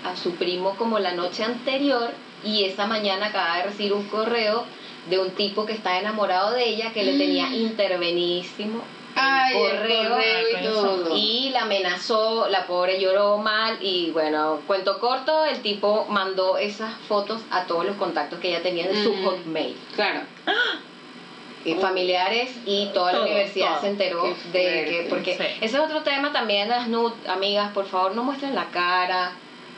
a 0.05 0.16
su 0.16 0.35
primo 0.35 0.74
como 0.76 0.98
la 0.98 1.12
noche 1.12 1.44
anterior 1.44 2.11
y 2.44 2.64
esa 2.64 2.87
mañana 2.87 3.26
acaba 3.26 3.59
de 3.59 3.62
recibir 3.64 3.92
un 3.92 4.09
correo 4.09 4.64
de 5.06 5.18
un 5.18 5.30
tipo 5.32 5.66
que 5.66 5.72
está 5.72 5.98
enamorado 5.98 6.52
de 6.52 6.68
ella 6.68 6.92
que 6.92 7.02
le 7.04 7.18
tenía 7.18 7.48
intervenísimo 7.54 8.82
el 9.14 9.20
Ay, 9.22 9.52
correo, 9.54 10.18
y 10.60 10.64
todo. 10.64 11.16
y 11.16 11.50
la 11.50 11.62
amenazó, 11.62 12.48
la 12.48 12.66
pobre 12.66 12.98
lloró 12.98 13.36
mal 13.38 13.76
y 13.82 14.10
bueno, 14.10 14.60
cuento 14.66 14.98
corto, 14.98 15.44
el 15.44 15.60
tipo 15.60 16.06
mandó 16.08 16.56
esas 16.56 16.94
fotos 17.08 17.42
a 17.50 17.64
todos 17.64 17.84
los 17.84 17.96
contactos 17.96 18.38
que 18.40 18.48
ella 18.48 18.62
tenía 18.62 18.88
de 18.88 19.02
su 19.02 19.12
Mm. 19.12 19.24
hotmail, 19.26 19.76
Claro. 19.94 20.20
y 21.64 21.74
familiares 21.74 22.50
y 22.66 22.86
toda 22.94 23.12
la 23.12 23.20
universidad 23.22 23.72
todo. 23.72 23.80
se 23.82 23.88
enteró 23.88 24.22
de 24.52 24.84
que, 24.88 25.06
porque 25.10 25.36
Sí. 25.36 25.42
ese 25.60 25.76
es 25.76 25.82
otro 25.82 26.02
tema 26.02 26.32
también 26.32 26.68
las 26.68 26.88
amigas, 27.28 27.70
por 27.72 27.86
favor 27.86 28.14
no 28.16 28.24
muestren 28.24 28.54
la 28.54 28.64
cara, 28.70 29.32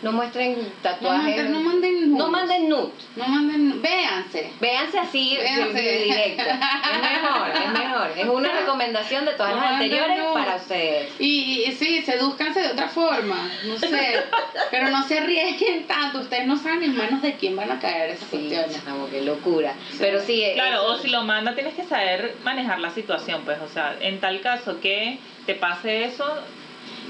no 0.05 0.13
muestren 0.13 0.73
tatuajes, 0.83 1.49
no 1.51 1.61
manden 1.61 2.11
nudes. 2.11 2.19
no 2.19 2.29
manden 2.31 2.69
nudes. 2.69 2.93
No 3.17 3.27
manden, 3.27 3.83
véanse. 3.83 4.51
Véanse 4.61 4.99
así 4.99 5.37
Véanse. 5.37 5.81
directo. 6.05 6.43
Es 6.43 7.01
mejor, 7.01 7.49
es 7.51 7.73
mejor. 7.73 8.11
Es 8.17 8.27
una 8.29 8.53
recomendación 8.61 9.25
de 9.25 9.33
todas 9.33 9.55
No 9.55 9.61
las 9.63 9.73
anteriores 9.73 10.19
nudes. 10.19 10.33
para 10.35 10.57
ustedes. 10.57 11.13
Y, 11.19 11.65
y 11.67 11.73
sí, 11.73 12.03
sedúzcanse 12.03 12.61
de 12.61 12.69
otra 12.69 12.89
forma, 12.89 13.51
no 13.67 13.77
sé, 13.79 14.17
pero 14.71 14.91
no 14.91 15.03
se 15.09 15.19
arriesguen 15.19 15.87
tanto, 15.87 16.21
ustedes 16.21 16.47
no 16.47 16.57
saben 16.57 16.83
en 16.85 16.97
manos 16.97 17.23
de 17.23 17.35
quién 17.35 17.57
van 17.57 17.71
a 17.73 17.81
caer 17.81 18.11
esas 18.11 18.29
Sí, 18.31 18.37
cuestiones. 18.37 18.83
qué 19.11 19.23
locura. 19.23 19.75
Sí. 19.91 19.97
Pero 20.01 20.21
sí, 20.21 20.45
Claro, 20.55 20.83
eso- 20.83 20.87
o 20.93 20.99
si 20.99 21.09
lo 21.09 21.23
manda 21.25 21.55
tienes 21.55 21.75
que 21.75 21.85
saber 21.85 22.37
manejar 22.45 22.79
la 22.79 22.91
situación, 22.91 23.43
pues, 23.45 23.59
o 23.61 23.69
sea, 23.69 23.97
en 24.01 24.21
tal 24.21 24.41
caso 24.41 24.81
que 24.81 25.19
te 25.47 25.55
pase 25.55 26.05
eso, 26.05 26.25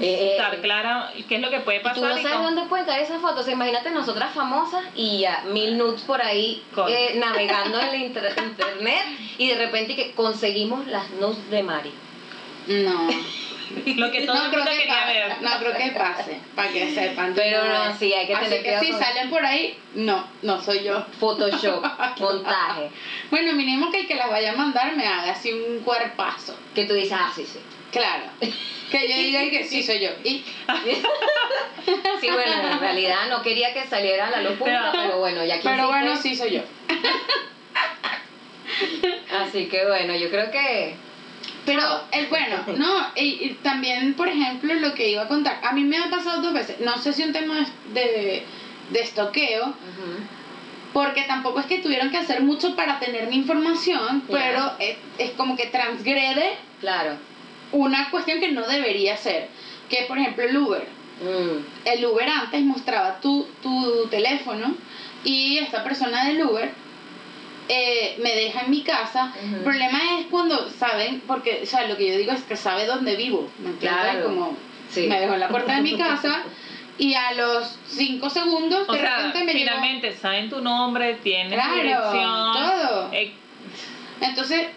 Eh, 0.01 0.03
eh, 0.05 0.31
estar 0.31 0.59
clara 0.61 1.11
qué 1.29 1.35
es 1.35 1.41
lo 1.41 1.49
que 1.49 1.61
puede 1.61 1.77
y 1.77 1.81
tú 1.81 1.87
pasar 1.87 2.03
no 2.03 2.17
y 2.17 2.21
sabes 2.21 2.37
cómo- 2.37 2.49
dónde 2.51 2.63
pueden 2.63 2.85
caer 2.85 3.03
esas 3.03 3.21
fotos. 3.21 3.47
Imagínate 3.47 3.91
nosotras 3.91 4.33
famosas 4.33 4.83
y 4.95 5.19
ya 5.19 5.43
mil 5.47 5.77
nudes 5.77 6.01
por 6.01 6.21
ahí 6.21 6.61
eh, 6.89 7.13
navegando 7.17 7.79
en 7.79 7.87
la 7.87 7.95
inter- 7.95 8.35
internet 8.37 9.03
y 9.37 9.47
de 9.49 9.55
repente 9.55 9.95
que 9.95 10.11
conseguimos 10.11 10.85
las 10.87 11.09
nudes 11.11 11.49
de 11.49 11.63
Mari. 11.63 11.91
No, 12.67 13.07
lo 13.95 14.11
que 14.11 14.21
todo 14.25 14.35
no 14.35 14.45
el 14.45 14.51
mundo 14.51 14.71
que 14.71 14.77
quería 14.79 14.93
pase, 15.01 15.13
ver. 15.13 15.41
no 15.41 15.49
creo 15.59 15.77
que 15.77 15.91
pase, 15.97 16.39
para 16.55 16.71
que 16.71 16.93
sepan. 16.93 17.33
Pero 17.35 17.63
no, 17.65 17.97
sí, 17.97 18.11
hay 18.13 18.25
que 18.27 18.33
Así 18.35 18.45
tener 18.45 18.59
que 18.59 18.63
cuidado 18.65 18.83
si 18.85 18.91
con- 18.91 18.99
salen 18.99 19.29
por 19.29 19.45
ahí, 19.45 19.77
no, 19.93 20.27
no 20.41 20.61
soy 20.61 20.83
yo. 20.83 21.05
Photoshop, 21.19 21.85
montaje. 22.19 22.89
Bueno, 23.29 23.53
mínimo 23.53 23.91
que 23.91 24.01
el 24.01 24.07
que 24.07 24.15
las 24.15 24.29
vaya 24.29 24.51
a 24.51 24.55
mandar 24.55 24.95
me 24.95 25.05
haga 25.07 25.31
así 25.31 25.53
un 25.53 25.79
cuerpazo. 25.83 26.57
Que 26.73 26.85
tú 26.85 26.93
dices, 26.95 27.13
ah, 27.13 27.31
sí, 27.33 27.45
sí. 27.45 27.59
Claro. 27.95 28.23
Que 28.91 29.09
yo 29.09 29.17
diga 29.17 29.41
que 29.49 29.63
sí 29.63 29.81
soy 29.81 29.99
yo. 29.99 30.09
Y 30.23 30.37
Sí, 32.21 32.29
bueno, 32.29 32.69
en 32.71 32.79
realidad 32.79 33.27
no 33.29 33.41
quería 33.41 33.73
que 33.73 33.83
saliera 33.87 34.27
a 34.27 34.29
la 34.29 34.41
luz 34.41 34.53
pública, 34.59 34.89
Pero- 34.91 35.03
pero 35.05 35.19
bueno, 35.19 35.43
ya 35.43 35.55
que 35.59 35.67
pero 35.67 35.87
bueno, 35.87 36.15
sí 36.15 36.35
soy 36.35 36.51
yo. 36.51 36.61
Así 39.41 39.65
que 39.65 39.85
bueno, 39.85 40.15
yo 40.15 40.29
creo 40.29 40.51
que. 40.51 40.95
Pero 41.65 41.81
el 42.11 42.27
bueno, 42.27 42.57
no, 42.77 43.07
y, 43.15 43.23
y 43.45 43.49
también, 43.63 44.13
por 44.13 44.27
ejemplo, 44.27 44.71
lo 44.75 44.93
que 44.93 45.09
iba 45.09 45.23
a 45.23 45.27
contar, 45.27 45.59
a 45.63 45.71
mí 45.71 45.83
me 45.83 45.97
ha 45.97 46.11
pasado 46.11 46.43
dos 46.43 46.53
veces, 46.53 46.79
no 46.79 46.95
sé 46.99 47.11
si 47.11 47.23
un 47.23 47.33
tema 47.33 47.65
de, 47.91 48.43
de 48.91 48.99
estoqueo, 48.99 49.73
porque 50.93 51.23
tampoco 51.23 51.59
es 51.59 51.65
que 51.65 51.79
tuvieron 51.79 52.11
que 52.11 52.17
hacer 52.17 52.41
mucho 52.41 52.75
para 52.75 52.99
tener 52.99 53.25
mi 53.27 53.37
información, 53.37 54.23
pero 54.29 54.73
es, 54.77 54.95
es 55.17 55.31
como 55.31 55.57
que 55.57 55.65
transgrede 55.67 56.55
Claro. 56.79 57.17
Una 57.75 58.09
cuestión 58.09 58.39
que 58.39 58.51
no 58.51 58.65
debería 58.67 59.17
ser, 59.17 59.49
que 59.89 60.05
por 60.07 60.17
ejemplo 60.17 60.43
el 60.43 60.57
Uber. 60.57 60.87
Mm. 61.21 61.87
El 61.87 62.05
Uber 62.05 62.27
antes 62.29 62.61
mostraba 62.63 63.19
tu, 63.21 63.47
tu 63.61 64.07
teléfono 64.07 64.75
y 65.23 65.57
esta 65.59 65.83
persona 65.83 66.25
del 66.25 66.43
Uber 66.43 66.69
eh, 67.67 68.15
me 68.21 68.33
deja 68.35 68.61
en 68.61 68.71
mi 68.71 68.81
casa. 68.81 69.33
Ujú. 69.43 69.55
El 69.55 69.61
problema 69.61 69.99
es 70.19 70.27
cuando 70.27 70.69
saben, 70.69 71.21
porque 71.25 71.61
o 71.63 71.65
sea, 71.65 71.87
lo 71.87 71.97
que 71.97 72.09
yo 72.11 72.17
digo 72.17 72.31
es 72.31 72.43
que 72.43 72.55
sabe 72.55 72.85
dónde 72.85 73.15
vivo, 73.15 73.49
¿me 73.59 73.69
entiendes? 73.71 74.01
Claro. 74.01 74.23
Como 74.25 74.57
Sí. 74.89 75.07
me 75.07 75.19
dejó 75.19 75.33
en 75.33 75.39
la 75.39 75.47
puerta 75.49 75.75
de 75.75 75.81
mi 75.81 75.97
casa 75.97 76.43
y 76.97 77.15
a 77.15 77.33
los 77.33 77.77
cinco 77.87 78.29
segundos 78.29 78.87
O 78.87 78.93
de 78.93 78.99
sea, 78.99 79.17
repente 79.17 79.43
me 79.43 79.53
llegó- 79.53 79.65
finalmente 79.71 80.11
saben 80.13 80.49
tu 80.49 80.61
nombre, 80.61 81.15
tienes 81.23 81.49
tu 81.53 81.55
Claro, 81.55 81.81
dirección. 81.81 82.53
todo. 82.53 83.09
eh, 83.11 83.33
Entonces, 84.21 84.67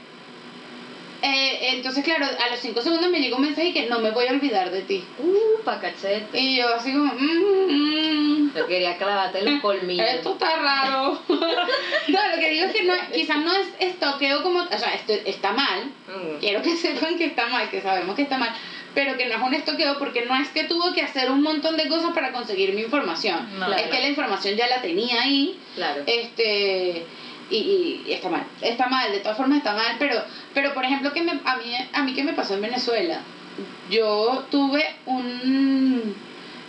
Eh, 1.21 1.71
entonces, 1.75 2.05
claro, 2.05 2.27
a 2.27 2.51
los 2.51 2.61
5 2.61 2.81
segundos 2.81 3.11
me 3.11 3.19
llegó 3.21 3.37
un 3.37 3.43
mensaje 3.43 3.73
que 3.73 3.87
no 3.87 3.99
me 3.99 4.13
voy 4.13 4.27
a 4.27 4.31
olvidar 4.33 4.71
de 4.71 4.83
ti. 4.83 5.05
Uh, 5.19 5.63
pa' 5.65 5.81
cachete. 5.81 6.39
Y 6.41 6.57
yo 6.59 6.73
así 6.75 6.93
como, 6.93 7.13
mm, 7.13 7.67
mm, 7.71 8.53
Yo 8.57 8.67
quería 8.67 8.97
clavarte 8.97 9.43
los 9.43 9.61
colmillos. 9.61 10.07
esto 10.09 10.33
está 10.35 10.57
raro. 10.57 11.21
no, 11.29 12.29
lo 12.35 12.39
que 12.39 12.51
digo 12.51 12.67
es 12.67 12.73
que 12.73 12.85
no, 12.85 12.95
quizás 13.13 13.39
no 13.39 13.53
es 13.53 13.67
estoqueo 13.81 14.43
como, 14.45 14.61
o 14.61 14.79
sea, 14.79 14.95
esto 14.95 15.13
está 15.25 15.53
mal. 15.53 15.87
Mm. 16.07 16.39
Quiero 16.41 16.63
que 16.63 16.77
sepan 16.77 17.17
que 17.19 17.25
está 17.27 17.47
mal, 17.49 17.69
que 17.69 17.81
sabemos 17.83 18.15
que 18.15 18.23
está 18.23 18.39
mal. 18.39 18.55
Pero 18.95 19.17
que 19.17 19.27
no 19.27 19.35
es 19.37 19.43
un 19.43 19.55
estoqueo 19.55 19.99
porque 19.99 20.25
no 20.25 20.35
es 20.37 20.49
que 20.49 20.65
tuvo 20.65 20.93
que 20.93 21.03
hacer 21.03 21.31
un 21.31 21.43
montón 21.43 21.77
de 21.77 21.89
cosas 21.89 22.13
para 22.15 22.33
conseguir 22.33 22.73
mi 22.75 22.83
información. 22.83 23.59
No. 23.59 23.67
es 23.67 23.75
Claro. 23.77 23.91
que 23.91 24.01
la 24.01 24.09
información 24.09 24.55
ya 24.57 24.67
la 24.69 24.81
tenía 24.83 25.23
ahí. 25.23 25.59
Claro. 25.75 26.03
Este 26.07 27.05
y, 27.51 28.03
y 28.07 28.13
está 28.13 28.29
mal, 28.29 28.45
está 28.61 28.89
mal, 28.89 29.11
de 29.13 29.19
todas 29.21 29.37
formas 29.37 29.59
está 29.59 29.75
mal, 29.75 29.97
pero 29.99 30.23
pero 30.55 30.75
por 30.75 30.85
ejemplo 30.85 31.13
que 31.13 31.23
me, 31.23 31.33
a 31.45 31.57
mí 31.57 31.75
a 31.93 32.03
mí 32.03 32.15
que 32.15 32.23
me 32.25 32.33
pasó 32.35 32.55
en 32.55 32.63
Venezuela, 32.63 33.21
yo 33.91 34.45
tuve 34.51 34.85
un 35.07 36.15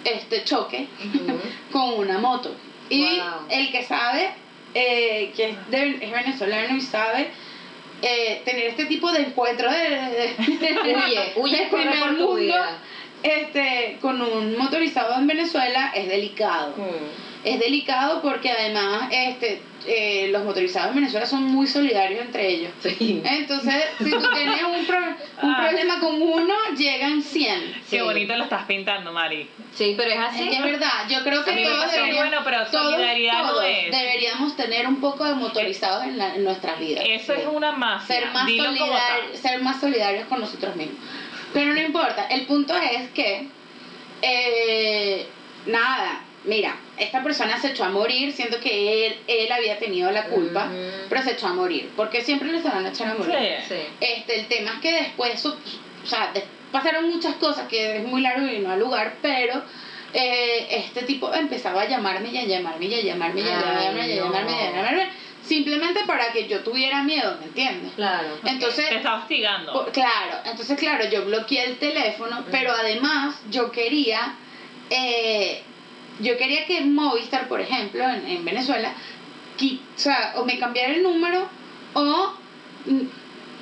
este 0.06 0.44
choque 0.44 0.88
con 1.72 1.94
una 2.00 2.18
moto 2.20 2.56
y 2.90 3.02
Wow. 3.20 3.46
el 3.50 3.72
que 3.72 3.84
sabe 3.84 4.30
eh, 4.74 5.32
que 5.36 5.50
es, 5.50 5.70
de- 5.70 6.00
es 6.02 6.12
venezolano 6.12 6.76
y 6.78 6.82
sabe 6.82 7.28
eh, 8.02 8.42
tener 8.46 8.68
este 8.68 8.86
tipo 8.86 9.12
de 9.12 9.20
encuentro 9.24 9.70
de, 9.70 9.78
de- 9.78 10.36
Huye, 10.96 11.34
huye, 11.36 11.58
del 11.58 11.70
corre 11.70 11.84
primer 11.90 12.12
mundo, 12.14 12.36
vida. 12.36 12.78
Este 13.24 13.98
con 14.02 14.22
un 14.22 14.58
motorizado 14.58 15.16
en 15.18 15.28
Venezuela 15.28 15.92
es 15.96 16.08
delicado 16.08 16.74
Mm. 16.78 17.46
es 17.48 17.60
delicado 17.60 18.22
porque 18.22 18.50
además 18.52 19.10
este 19.12 19.62
eh, 19.88 20.28
los 20.30 20.44
motorizados 20.44 20.90
en 20.90 20.96
Venezuela 20.98 21.26
son 21.26 21.46
muy 21.46 21.66
solidarios 21.66 22.22
entre 22.22 22.50
ellos. 22.50 22.72
Sí. 22.84 23.22
Entonces, 23.24 23.76
si 23.98 24.12
tú 24.12 24.22
tienes 24.34 24.62
un, 24.62 24.86
pro- 24.86 24.98
un 25.42 25.56
Ah. 25.56 25.62
problema 25.68 26.00
con 26.02 26.22
uno, 26.22 26.54
llegan 26.78 27.22
100. 27.22 27.74
Qué 27.90 27.98
Sí. 27.98 28.00
bonito 28.02 28.36
lo 28.36 28.44
estás 28.44 28.66
pintando, 28.66 29.14
Mari. 29.14 29.48
Sí, 29.74 29.94
pero 29.98 30.12
es 30.12 30.18
Es 30.18 30.22
así. 30.26 30.50
que 30.50 30.56
es 30.58 30.64
verdad, 30.64 30.92
yo 31.10 31.24
creo 31.24 31.46
que 31.46 31.64
todos 31.64 31.92
deberíamos, 31.94 32.18
bueno, 32.18 32.42
pero 32.44 32.66
todos- 32.68 32.92
solidaridad 32.94 33.42
no 33.42 33.50
todos 33.52 33.64
es. 33.66 33.92
deberíamos 33.92 34.56
tener 34.58 34.86
un 34.86 35.00
poco 35.00 35.24
de 35.24 35.34
motorizados 35.36 36.04
en, 36.04 36.18
la- 36.18 36.36
en 36.36 36.44
nuestras 36.44 36.78
vidas. 36.78 37.06
Eso 37.08 37.34
es 37.34 37.48
una 37.48 37.72
mafia. 37.72 38.18
ser 38.18 38.32
más, 38.34 38.44
solidar- 38.50 39.34
ser 39.34 39.62
más 39.62 39.80
solidarios 39.80 40.28
con 40.28 40.42
nosotros 40.42 40.76
mismos. 40.76 41.00
Pero 41.54 41.74
no 41.74 41.82
importa, 41.82 42.28
el 42.28 42.46
punto 42.46 42.76
es 42.78 43.10
que, 43.12 43.48
eh, 44.22 45.26
nada, 45.66 46.22
mira, 46.46 46.76
esta 46.98 47.24
persona 47.24 47.60
se 47.60 47.70
echó 47.70 47.86
a 47.86 47.90
morir, 47.90 48.32
siento 48.34 48.60
que 48.60 49.08
él, 49.08 49.16
él 49.28 49.52
había 49.52 49.78
tenido 49.80 50.12
la 50.12 50.26
culpa, 50.26 50.70
pero 51.10 51.24
se 51.24 51.32
echó 51.32 51.48
a 51.48 51.54
morir, 51.54 51.90
porque 51.96 52.22
siempre 52.22 52.52
le 52.52 52.58
estaban 52.58 52.86
echando 52.86 53.16
a 53.16 53.18
morir. 53.18 53.36
Sí. 53.68 53.76
Sí. 53.76 53.82
Este, 54.00 54.40
el 54.40 54.48
tema 54.48 54.74
es 54.76 54.80
que 54.80 54.92
después, 54.94 55.40
su- 55.40 55.50
o 55.50 56.06
sea, 56.08 56.32
de- 56.34 56.44
pasaron 56.72 57.10
muchas 57.10 57.36
cosas 57.36 57.68
que 57.68 57.98
es 57.98 58.04
muy 58.04 58.22
largo 58.22 58.46
y 58.48 58.60
no 58.60 58.72
al 58.72 58.80
lugar, 58.80 59.16
pero 59.22 59.62
eh, 60.14 60.68
este 60.72 61.04
tipo 61.04 61.32
empezaba 61.34 61.82
a 61.84 61.88
llamarme 61.88 62.30
y 62.32 62.38
a 62.38 62.44
llamarme 62.46 62.86
y 62.86 62.94
a 62.96 63.02
llamarme 63.02 63.42
y 63.42 63.44
a 63.44 63.48
llamarme 63.60 64.08
y 64.08 64.12
a 64.12 64.16
llamarme 64.16 64.52
y 64.52 64.56
a 64.56 64.72
llamarme, 64.72 65.10
simplemente 65.46 66.02
para 66.06 66.32
que 66.32 66.48
yo 66.48 66.60
tuviera 66.62 67.04
miedo, 67.04 67.38
¿me 67.40 67.46
entiendes? 67.48 67.94
Claro. 67.96 68.28
Entonces, 68.46 68.90
Te 68.90 68.96
está 68.98 69.16
hostigando. 69.16 69.74
por- 69.74 69.92
claro, 69.92 70.38
entonces 70.46 70.78
claro, 70.78 71.06
yo 71.10 71.26
bloqueé 71.26 71.66
el 71.66 71.78
teléfono, 71.78 72.46
pero 72.52 72.72
además 72.72 73.36
yo 73.50 73.72
quería, 73.72 74.36
eh, 74.90 75.62
yo 76.20 76.38
quería 76.38 76.66
que 76.66 76.82
Movistar, 76.82 77.48
por 77.48 77.62
ejemplo, 77.62 78.04
en, 78.04 78.28
en 78.28 78.46
Venezuela, 78.46 78.94
qui- 79.58 79.80
o 79.96 80.00
sea, 80.00 80.34
o 80.38 80.46
me 80.46 80.58
cambiara 80.60 80.94
el 80.94 81.04
número 81.04 81.48
o 81.94 82.34
mm, 82.86 83.02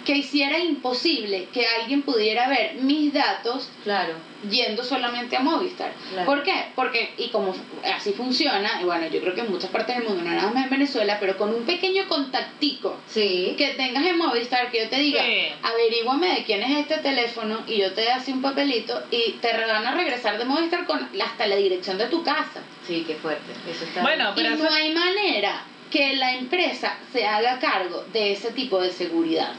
que 0.07 0.15
hiciera 0.15 0.57
imposible 0.57 1.49
que 1.53 1.67
alguien 1.67 2.01
pudiera 2.01 2.47
ver 2.47 2.75
mis 2.75 3.11
datos 3.13 3.69
Claro. 3.83 4.13
yendo 4.49 4.81
solamente 4.81 5.35
a 5.35 5.41
Movistar. 5.41 5.91
Claro. 6.13 6.25
¿Por 6.25 6.43
qué? 6.43 6.53
Porque, 6.75 7.13
y 7.17 7.27
como 7.27 7.53
así 7.93 8.13
funciona, 8.13 8.79
y 8.81 8.85
bueno, 8.85 9.05
yo 9.07 9.19
creo 9.19 9.35
que 9.35 9.41
en 9.41 9.51
muchas 9.51 9.69
partes 9.69 9.97
del 9.97 10.07
mundo, 10.07 10.23
no 10.23 10.31
nada 10.33 10.49
más 10.49 10.63
en 10.63 10.69
Venezuela, 10.69 11.17
pero 11.19 11.35
con 11.37 11.53
un 11.53 11.65
pequeño 11.65 12.07
contactico 12.07 12.95
Sí. 13.09 13.53
que 13.57 13.71
tengas 13.71 14.05
en 14.05 14.17
Movistar, 14.17 14.71
que 14.71 14.83
yo 14.83 14.89
te 14.89 14.95
diga, 14.97 15.21
Sí. 15.21 15.47
averíguame 15.61 16.35
de 16.35 16.43
quién 16.45 16.63
es 16.63 16.77
este 16.79 16.99
teléfono 16.99 17.63
y 17.67 17.75
yo 17.79 17.91
te 17.93 18.09
así 18.09 18.31
un 18.31 18.41
papelito 18.41 19.03
y 19.11 19.33
te 19.41 19.51
van 19.51 19.85
a 19.85 19.93
regresar 19.93 20.37
de 20.37 20.45
Movistar 20.45 20.85
con 20.85 21.09
hasta 21.21 21.47
la 21.47 21.57
dirección 21.57 21.97
de 21.97 22.05
tu 22.07 22.23
casa. 22.23 22.61
Sí, 22.87 23.03
qué 23.05 23.15
fuerte. 23.15 23.51
Eso 23.69 23.83
está. 23.83 24.03
Bueno, 24.03 24.31
y 24.31 24.35
pero 24.41 24.51
no 24.51 24.55
eso- 24.67 24.73
hay 24.73 24.93
manera 24.93 25.65
que 25.91 26.15
la 26.15 26.33
empresa 26.35 26.97
se 27.11 27.25
haga 27.25 27.59
cargo 27.59 28.05
de 28.13 28.31
ese 28.31 28.51
tipo 28.51 28.79
de 28.79 28.91
seguridad. 28.93 29.51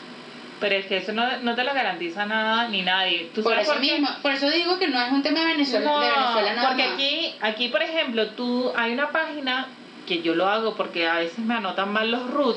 Pero 0.61 0.75
es 0.75 0.87
que 0.87 0.97
eso 0.97 1.13
no, 1.13 1.25
no 1.43 1.55
te 1.55 1.63
lo 1.65 1.73
garantiza 1.73 2.27
nada 2.27 2.69
ni 2.69 2.83
nadie. 2.83 3.31
¿Tú 3.35 3.43
Por 3.43 3.53
sabes 3.53 3.67
eso 3.69 3.75
por 3.75 3.81
mismo, 3.81 4.09
por 4.23 4.33
eso 4.33 4.51
digo 4.51 4.79
que 4.79 4.89
no 4.89 5.01
es 5.01 5.13
un 5.13 5.23
tema 5.23 5.41
de 5.41 5.47
Venezuela, 5.47 5.87
No, 5.89 6.01
de 6.01 6.11
Venezuela 6.11 6.55
nada 6.55 6.69
porque 6.69 6.85
más. 6.85 6.95
aquí, 6.95 7.35
aquí, 7.41 7.69
por 7.69 7.83
ejemplo, 7.83 8.27
tú 8.31 8.73
hay 8.77 8.93
una 8.93 9.11
página 9.11 9.69
que 10.07 10.23
yo 10.23 10.35
lo 10.35 10.49
hago 10.49 10.75
porque 10.75 11.07
a 11.07 11.19
veces 11.19 11.39
me 11.39 11.55
anotan 11.55 11.93
mal 11.93 12.11
los 12.11 12.29
root. 12.31 12.57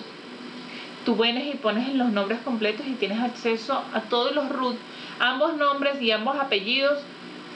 Tú 1.06 1.16
vienes 1.16 1.54
y 1.54 1.58
pones 1.58 1.94
los 1.94 2.10
nombres 2.10 2.40
completos 2.42 2.86
y 2.88 2.94
tienes 2.94 3.20
acceso 3.22 3.84
a 3.94 4.02
todos 4.02 4.34
los 4.34 4.50
root, 4.50 4.78
ambos 5.20 5.56
nombres 5.58 6.02
y 6.02 6.12
ambos 6.12 6.38
apellidos 6.40 7.00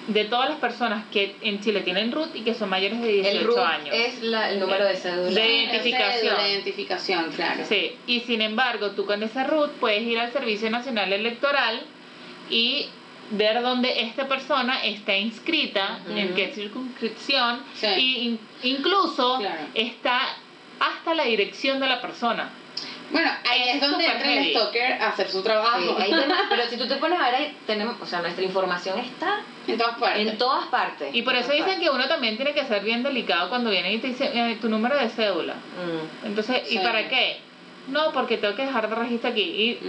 de 0.08 0.26
todas 0.26 0.50
las 0.50 0.60
personas 0.60 1.06
que 1.12 1.36
en 1.42 1.62
Chile 1.62 1.82
tienen 1.82 2.12
root 2.12 2.36
y 2.36 2.42
que 2.42 2.54
son 2.54 2.70
mayores 2.70 3.02
de 3.02 3.08
18 3.12 3.38
el 3.40 3.44
RUT 3.46 3.58
años. 3.58 3.96
es 3.96 4.22
la- 4.22 4.52
el 4.52 4.60
número 4.60 4.86
de 4.86 4.96
cédula. 4.96 5.30
De 5.42 5.54
identificación. 5.64 6.38
de 6.38 6.52
identificación, 6.52 7.32
claro. 7.32 7.64
Sí, 7.68 7.96
y 8.06 8.20
sin 8.22 8.42
embargo, 8.42 8.92
tú 8.92 9.06
con 9.06 9.24
ese 9.24 9.44
root 9.46 9.72
puedes 9.80 10.04
ir 10.04 10.20
al 10.20 10.32
Servicio 10.32 10.70
Nacional 10.70 11.12
Electoral 11.12 11.82
y 12.50 12.88
ver 13.32 13.62
dónde 13.64 14.02
esta 14.02 14.28
persona 14.28 14.84
está 14.86 15.18
inscrita, 15.18 16.00
en 16.16 16.36
qué 16.36 16.52
circunscripción, 16.54 17.62
Sí. 17.74 17.88
y 17.98 18.18
in- 18.28 18.40
incluso 18.62 19.40
Claro. 19.40 19.62
está 19.74 20.20
hasta 20.80 21.16
la 21.16 21.24
dirección 21.24 21.80
de 21.80 21.88
la 21.88 22.00
persona. 22.02 22.50
Bueno, 23.12 23.30
ahí 23.50 23.70
es 23.70 23.76
es 23.76 23.82
donde 23.82 24.06
entra 24.06 24.34
el 24.34 24.50
stalker 24.52 24.94
a 24.94 25.08
hacer 25.10 25.30
su 25.30 25.38
Sí, 25.40 25.44
trabajo. 25.44 25.96
ahí 26.00 26.10
tenemos- 26.12 26.38
pero 26.50 26.68
si 26.70 26.78
tú 26.78 26.88
te 26.88 26.96
pones 26.96 27.20
a 27.20 27.26
ver, 27.26 27.36
ahí 27.36 27.58
tenemos, 27.68 27.96
o 28.02 28.06
sea, 28.06 28.22
nuestra 28.22 28.44
información 28.44 29.00
está 29.00 29.42
en 29.68 29.78
todas 29.78 29.98
partes. 29.98 30.28
en 30.28 30.38
todas 30.38 30.66
partes. 30.68 31.14
Y 31.16 31.22
por 31.22 31.36
eso 31.36 31.52
dicen 31.52 31.80
que 31.80 31.90
uno 31.90 32.08
también 32.08 32.36
tiene 32.36 32.54
que 32.54 32.66
ser 32.66 32.84
bien 32.84 33.04
delicado 33.04 33.50
cuando 33.50 33.70
viene 33.70 33.94
y 33.94 33.98
te 34.00 34.08
dice 34.08 34.32
eh, 34.34 34.58
tu 34.60 34.70
número 34.70 34.98
de 34.98 35.10
cédula. 35.10 35.54
Mm. 35.54 36.26
Entonces, 36.28 36.64
¿y 36.72 36.78
Sí. 36.78 36.80
para 36.80 37.08
qué? 37.08 37.38
No, 37.88 38.12
porque 38.14 38.38
tengo 38.38 38.56
que 38.56 38.66
dejar 38.66 38.90
de 38.90 38.96
registro 38.96 39.30
aquí. 39.30 39.42
Y 39.42 39.80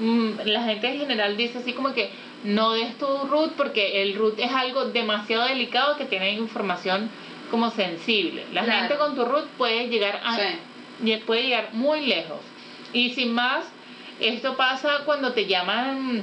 Mm. 0.00 0.34
mm, 0.34 0.38
la 0.44 0.62
gente 0.64 0.88
en 0.88 0.98
general 0.98 1.36
dice 1.38 1.58
así 1.58 1.72
como 1.72 1.94
que 1.94 2.10
no 2.44 2.72
des 2.72 2.98
tu 2.98 3.06
root 3.06 3.52
porque 3.56 4.02
el 4.02 4.14
root 4.16 4.38
es 4.38 4.52
algo 4.52 4.84
demasiado 4.86 5.46
delicado 5.46 5.96
que 5.96 6.04
tiene 6.04 6.32
información 6.32 7.08
como 7.50 7.70
sensible. 7.70 8.44
La 8.52 8.64
Claro. 8.64 8.80
gente 8.80 8.96
con 8.96 9.14
tu 9.14 9.24
root 9.24 9.46
puede 9.56 9.88
llegar 9.88 10.20
a 10.22 10.36
Sí. 10.36 11.16
puede 11.26 11.42
llegar 11.44 11.70
muy 11.72 12.04
lejos. 12.06 12.38
Y 12.96 13.10
sin 13.10 13.34
más, 13.34 13.62
esto 14.20 14.56
pasa 14.56 15.02
cuando 15.04 15.34
te 15.34 15.44
llaman 15.44 16.22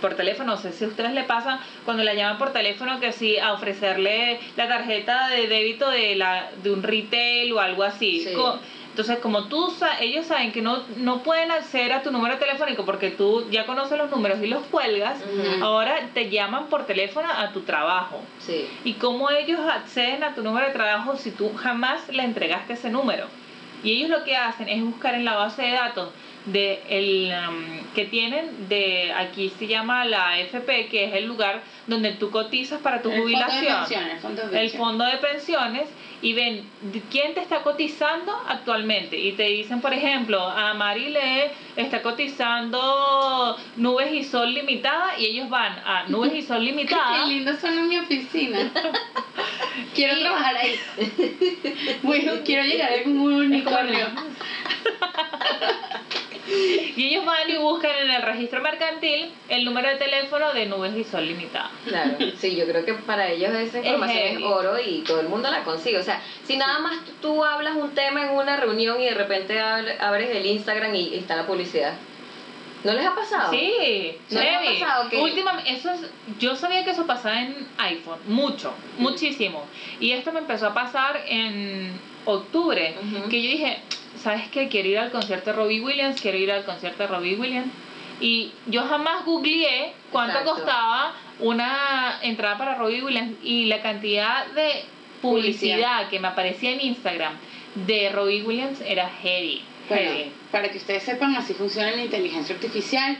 por 0.00 0.14
teléfono, 0.14 0.52
no 0.52 0.56
sé 0.56 0.70
si 0.70 0.84
a 0.84 0.86
ustedes 0.88 1.12
le 1.12 1.24
pasa 1.24 1.58
cuando 1.84 2.04
la 2.04 2.14
llaman 2.14 2.38
por 2.38 2.52
teléfono 2.52 3.00
que 3.00 3.10
sí 3.10 3.36
a 3.36 3.52
ofrecerle 3.52 4.38
la 4.56 4.68
tarjeta 4.68 5.28
de 5.30 5.48
débito 5.48 5.90
de 5.90 6.14
la 6.14 6.50
de 6.62 6.70
un 6.70 6.84
retail 6.84 7.52
o 7.52 7.58
algo 7.58 7.82
así. 7.82 8.22
Sí. 8.22 8.32
Entonces, 8.90 9.18
como 9.18 9.48
tú 9.48 9.74
ellos 10.00 10.26
saben 10.26 10.52
que 10.52 10.62
no, 10.62 10.84
no 10.98 11.24
pueden 11.24 11.50
acceder 11.50 11.92
a 11.92 12.02
tu 12.04 12.12
número 12.12 12.38
telefónico 12.38 12.84
porque 12.84 13.10
tú 13.10 13.50
ya 13.50 13.66
conoces 13.66 13.98
los 13.98 14.08
números 14.08 14.38
y 14.40 14.46
los 14.46 14.62
cuelgas, 14.66 15.18
ahora 15.62 15.96
te 16.14 16.30
llaman 16.30 16.68
por 16.68 16.86
teléfono 16.86 17.26
a 17.28 17.50
tu 17.50 17.62
trabajo. 17.62 18.20
Sí. 18.38 18.68
¿Y 18.84 18.92
cómo 18.92 19.30
ellos 19.30 19.58
acceden 19.58 20.22
a 20.22 20.36
tu 20.36 20.44
número 20.44 20.68
de 20.68 20.72
trabajo 20.74 21.16
si 21.16 21.32
tú 21.32 21.52
jamás 21.56 22.08
le 22.08 22.22
entregaste 22.22 22.74
ese 22.74 22.88
número? 22.88 23.26
Y 23.84 23.92
ellos 23.92 24.10
lo 24.10 24.24
que 24.24 24.36
hacen 24.36 24.68
es 24.68 24.82
buscar 24.82 25.14
en 25.14 25.24
la 25.24 25.34
base 25.36 25.62
de 25.62 25.70
datos 25.72 26.10
de 26.46 26.82
el 26.88 27.32
um, 27.48 27.92
que 27.94 28.04
tienen 28.04 28.68
de 28.68 29.12
aquí 29.14 29.50
se 29.58 29.66
llama 29.66 30.04
la 30.04 30.38
FP 30.40 30.88
que 30.88 31.04
es 31.06 31.14
el 31.14 31.24
lugar 31.24 31.62
donde 31.86 32.12
tú 32.12 32.30
cotizas 32.30 32.80
para 32.82 33.00
tu 33.00 33.10
El 33.10 33.16
fondo 33.16 33.28
de 33.30 33.34
jubilación 33.34 33.78
pensiones, 33.78 34.12
el 34.14 34.20
fondo 34.20 34.42
de 34.42 34.46
el 34.46 34.50
pensiones. 34.52 34.76
fondo 34.76 35.04
de 35.06 35.16
pensiones 35.16 35.88
y 36.20 36.32
ven 36.34 36.68
quién 37.10 37.32
te 37.32 37.40
está 37.40 37.62
cotizando 37.62 38.32
actualmente 38.46 39.18
y 39.18 39.32
te 39.32 39.44
dicen 39.44 39.80
por 39.80 39.94
ejemplo 39.94 40.38
a 40.42 40.74
Marile 40.74 41.50
está 41.76 42.02
cotizando 42.02 43.56
Nubes 43.76 44.12
y 44.12 44.24
Sol 44.24 44.52
Limitada 44.52 45.18
y 45.18 45.24
ellos 45.24 45.48
van 45.48 45.78
a 45.86 46.04
Nubes 46.08 46.34
y 46.34 46.42
Sol 46.42 46.62
Limitada 46.64 47.24
Qué 47.24 47.32
lindo 47.32 47.54
suena 47.56 47.82
mi 47.84 47.96
oficina. 47.98 48.70
quiero 49.94 50.18
trabajar 50.18 50.56
ahí. 50.56 50.78
Bueno, 52.02 52.32
quiero 52.44 52.64
llegar 52.64 52.90
a 52.92 53.08
un 53.08 53.18
unicornio. 53.18 54.06
Y 56.96 57.08
ellos 57.08 57.24
van 57.24 57.48
y 57.48 57.56
buscan 57.56 57.90
en 58.02 58.10
el 58.10 58.22
registro 58.22 58.60
mercantil 58.60 59.32
el 59.48 59.64
número 59.64 59.88
de 59.88 59.96
teléfono 59.96 60.52
de 60.52 60.66
Nubes 60.66 60.94
y 60.94 61.04
Sol 61.04 61.26
Limitada. 61.26 61.70
Claro, 61.86 62.16
sí, 62.38 62.54
yo 62.54 62.66
creo 62.66 62.84
que 62.84 62.94
para 62.94 63.30
ellos 63.30 63.50
esa 63.54 63.78
información 63.78 64.18
es, 64.18 64.30
heavy. 64.32 64.44
oro 64.44 64.78
y 64.78 65.00
todo 65.00 65.20
el 65.20 65.28
mundo 65.28 65.50
la 65.50 65.64
consigue. 65.64 65.98
O 65.98 66.02
sea, 66.02 66.20
si 66.46 66.56
nada 66.56 66.78
más 66.80 66.98
tú, 67.22 67.44
hablas 67.44 67.76
un 67.76 67.94
tema 67.94 68.26
en 68.26 68.34
una 68.34 68.56
reunión 68.56 69.00
y 69.00 69.06
de 69.06 69.14
repente 69.14 69.58
abres 69.58 70.30
el 70.30 70.44
Instagram 70.44 70.94
y 70.94 71.14
está 71.14 71.34
la 71.34 71.46
publicidad. 71.46 71.94
¿No 72.84 72.92
les 72.92 73.06
ha 73.06 73.14
pasado? 73.14 73.50
Sí, 73.50 74.12
¿No 74.30 74.40
les 74.40 74.54
ha 74.56 74.62
pasado 74.80 75.10
que- 75.10 75.16
Última- 75.16 75.62
eso 75.66 75.90
es, 75.90 76.00
yo 76.38 76.54
sabía 76.54 76.84
que 76.84 76.90
eso 76.90 77.06
pasaba 77.06 77.40
en 77.40 77.66
iPhone, 77.78 78.18
mucho, 78.28 78.74
muchísimo. 78.98 79.64
Y 80.00 80.12
esto 80.12 80.32
me 80.32 80.40
empezó 80.40 80.66
a 80.68 80.74
pasar 80.74 81.22
en 81.26 81.98
octubre, 82.26 82.94
que 83.30 83.42
yo 83.42 83.50
dije, 83.50 83.78
¿sabes 84.22 84.48
qué? 84.48 84.68
Quiero 84.68 84.88
ir 84.88 84.98
al 84.98 85.10
concierto 85.10 85.50
de 85.50 85.56
Robbie 85.56 85.80
Williams, 85.80 86.20
quiero 86.20 86.36
ir 86.38 86.52
al 86.52 86.64
concierto 86.64 87.02
de 87.04 87.06
Robbie 87.08 87.36
Williams. 87.36 87.72
Y 88.20 88.52
yo 88.66 88.82
jamás 88.84 89.24
googleé 89.24 89.92
cuánto 90.12 90.38
Exacto. 90.38 90.54
costaba 90.62 91.14
una 91.40 92.18
entrada 92.22 92.56
para 92.58 92.74
Robbie 92.76 93.02
Williams 93.02 93.32
y 93.42 93.64
la 93.66 93.82
cantidad 93.82 94.46
de 94.48 94.84
publicidad, 95.20 95.76
Publicidad. 95.76 96.08
que 96.10 96.20
me 96.20 96.28
aparecía 96.28 96.70
en 96.70 96.80
Instagram 96.82 97.32
de 97.74 98.10
Robbie 98.10 98.42
Williams 98.42 98.80
era 98.82 99.08
heavy. 99.08 99.62
Bueno, 99.88 100.10
para 100.50 100.70
que 100.70 100.78
ustedes 100.78 101.02
sepan, 101.02 101.34
así 101.36 101.54
funciona 101.54 101.90
la 101.90 102.02
inteligencia 102.02 102.54
artificial 102.54 103.18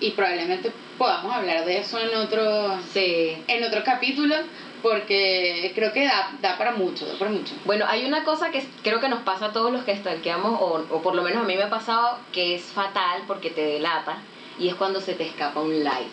y 0.00 0.10
probablemente 0.10 0.70
podamos 0.98 1.34
hablar 1.34 1.64
de 1.64 1.78
eso 1.78 1.98
en 1.98 2.14
otro, 2.14 2.78
Sí. 2.92 3.36
en 3.48 3.64
otro 3.64 3.82
capítulo 3.84 4.34
porque 4.82 5.72
creo 5.74 5.92
que 5.92 6.04
da, 6.04 6.32
da 6.40 6.56
para 6.58 6.72
mucho, 6.72 7.06
da 7.06 7.18
para 7.18 7.30
mucho. 7.30 7.54
Bueno, 7.64 7.86
hay 7.88 8.04
una 8.04 8.24
cosa 8.24 8.50
que 8.50 8.64
creo 8.82 9.00
que 9.00 9.08
nos 9.08 9.22
pasa 9.22 9.46
a 9.46 9.52
todos 9.52 9.72
los 9.72 9.84
que 9.84 9.96
stalkeamos, 9.96 10.60
o, 10.60 10.84
o 10.90 11.02
por 11.02 11.14
lo 11.14 11.22
menos 11.22 11.42
a 11.42 11.46
mí 11.46 11.56
me 11.56 11.62
ha 11.64 11.70
pasado, 11.70 12.18
que 12.32 12.54
es 12.54 12.62
fatal 12.62 13.22
porque 13.26 13.50
te 13.50 13.62
delata, 13.62 14.18
y 14.58 14.68
es 14.68 14.74
cuando 14.74 15.00
se 15.00 15.14
te 15.14 15.24
escapa 15.26 15.60
un 15.60 15.82
like. 15.82 16.08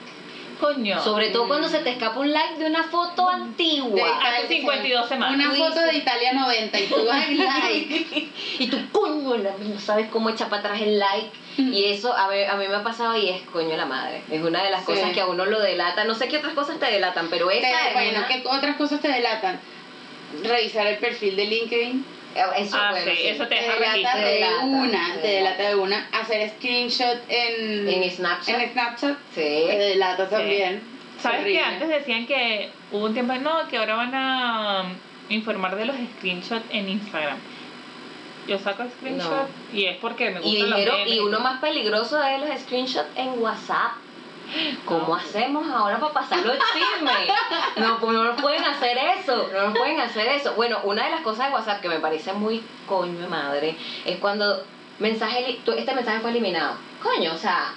Coño. 0.63 1.03
Sobre 1.03 1.29
todo 1.29 1.47
cuando 1.49 1.67
se 1.67 1.79
te 1.79 1.89
escapa 1.89 2.19
un 2.21 2.31
like 2.31 2.55
de 2.57 2.65
una 2.67 2.83
foto 2.83 3.27
antigua. 3.27 4.19
Hace 4.23 4.47
52 4.47 5.09
semanas. 5.09 5.35
Una 5.35 5.51
foto 5.67 5.81
de 5.81 5.95
Italia 5.97 6.31
90 6.33 6.79
y 6.79 6.85
tú 6.87 7.05
vas 7.07 7.29
like. 7.29 8.29
y 8.59 8.67
tú, 8.67 8.77
coño, 8.93 9.35
la- 9.37 9.55
no 9.59 9.77
sabes 9.79 10.07
cómo 10.09 10.29
echar 10.29 10.47
para 10.49 10.61
atrás 10.61 10.81
el 10.81 10.99
like. 10.99 11.29
Y 11.57 11.85
eso 11.85 12.13
a, 12.15 12.27
ver, 12.29 12.49
a 12.49 12.55
mí 12.55 12.65
me 12.67 12.75
ha 12.75 12.83
pasado 12.83 13.17
y 13.17 13.27
es 13.29 13.41
coño 13.51 13.75
la 13.75 13.85
madre. 13.85 14.21
Es 14.31 14.41
una 14.41 14.63
de 14.63 14.71
las 14.71 14.81
Sí. 14.81 14.85
cosas 14.85 15.11
que 15.11 15.19
a 15.19 15.27
uno 15.27 15.45
lo 15.45 15.59
delata. 15.59 16.05
No 16.05 16.15
sé 16.15 16.29
qué 16.29 16.37
otras 16.37 16.53
cosas 16.53 16.79
te 16.79 16.85
delatan, 16.89 17.27
pero 17.29 17.51
esa 17.51 17.61
Te- 17.67 17.87
es 17.89 17.93
bueno, 17.93 18.19
una- 18.19 18.27
¿qué 18.27 18.43
otras 18.47 18.77
cosas 18.77 19.01
te 19.01 19.09
delatan? 19.09 19.59
Revisar 20.43 20.87
el 20.87 20.97
perfil 20.97 21.35
de 21.35 21.45
LinkedIn. 21.45 22.05
Eso, 22.57 22.77
Ah, 22.79 22.89
bueno, 22.91 23.11
sí, 23.15 23.27
eso 23.27 23.43
te 23.47 23.55
Te 23.55 23.61
deja 23.61 23.73
delata 23.79 24.17
de 24.17 24.33
delata, 24.33 24.65
una, 24.65 25.13
te 25.15 25.19
te 25.21 25.27
delata 25.27 25.63
de 25.69 25.75
una. 25.75 26.07
Hacer 26.11 26.49
screenshot 26.57 27.17
en, 27.29 27.87
En 27.87 28.11
Snapchat. 28.11 28.59
en 28.59 28.71
Snapchat 28.71 29.17
Sí. 29.35 29.65
te 29.67 29.77
delata 29.77 30.29
también. 30.29 30.81
¿Sabes 31.19 31.41
Horrible. 31.41 31.59
que 31.59 31.65
antes 31.65 31.89
decían 31.89 32.25
que 32.25 32.69
hubo 32.91 33.05
un 33.05 33.13
tiempo, 33.13 33.33
no, 33.35 33.67
que 33.69 33.77
ahora 33.77 33.95
van 33.95 34.15
a 34.15 34.81
um, 34.81 34.89
informar 35.29 35.75
de 35.75 35.85
los 35.85 35.95
screenshots 36.17 36.65
en 36.71 36.89
Instagram? 36.89 37.37
Yo 38.47 38.57
saco 38.59 38.83
screenshot 38.97 39.47
y 39.71 39.85
es 39.85 39.97
porque 39.97 40.31
me 40.31 40.41
Y 40.45 40.57
los 40.57 40.69
dijeron, 40.75 40.97
memes 40.97 41.13
y 41.13 41.19
uno 41.19 41.39
más 41.39 41.61
peligroso 41.61 42.21
es 42.23 42.41
los 42.41 42.59
screenshots 42.61 43.07
en 43.15 43.39
WhatsApp. 43.41 43.91
¿Cómo 44.85 45.15
hacemos 45.15 45.67
ahora 45.69 45.99
para 45.99 46.13
pasarlo 46.13 46.53
el 46.53 46.59
chisme? 46.73 47.11
No, 47.77 47.99
pues 47.99 48.13
no 48.13 48.23
nos 48.23 48.41
pueden 48.41 48.63
hacer 48.63 48.97
eso, 49.19 49.49
no 49.53 49.69
nos 49.69 49.77
pueden 49.77 49.99
hacer 49.99 50.27
eso. 50.27 50.53
Bueno, 50.55 50.79
una 50.83 51.05
de 51.05 51.11
las 51.11 51.21
cosas 51.21 51.47
de 51.47 51.53
WhatsApp 51.53 51.81
que 51.81 51.89
me 51.89 51.99
parece 51.99 52.33
muy 52.33 52.63
coño 52.87 53.19
de 53.19 53.27
madre 53.27 53.75
es 54.05 54.17
cuando 54.17 54.63
mensaje, 54.99 55.59
este 55.65 55.95
mensaje 55.95 56.19
fue 56.19 56.31
eliminado. 56.31 56.75
Coño, 57.01 57.33
o 57.33 57.37
sea, 57.37 57.73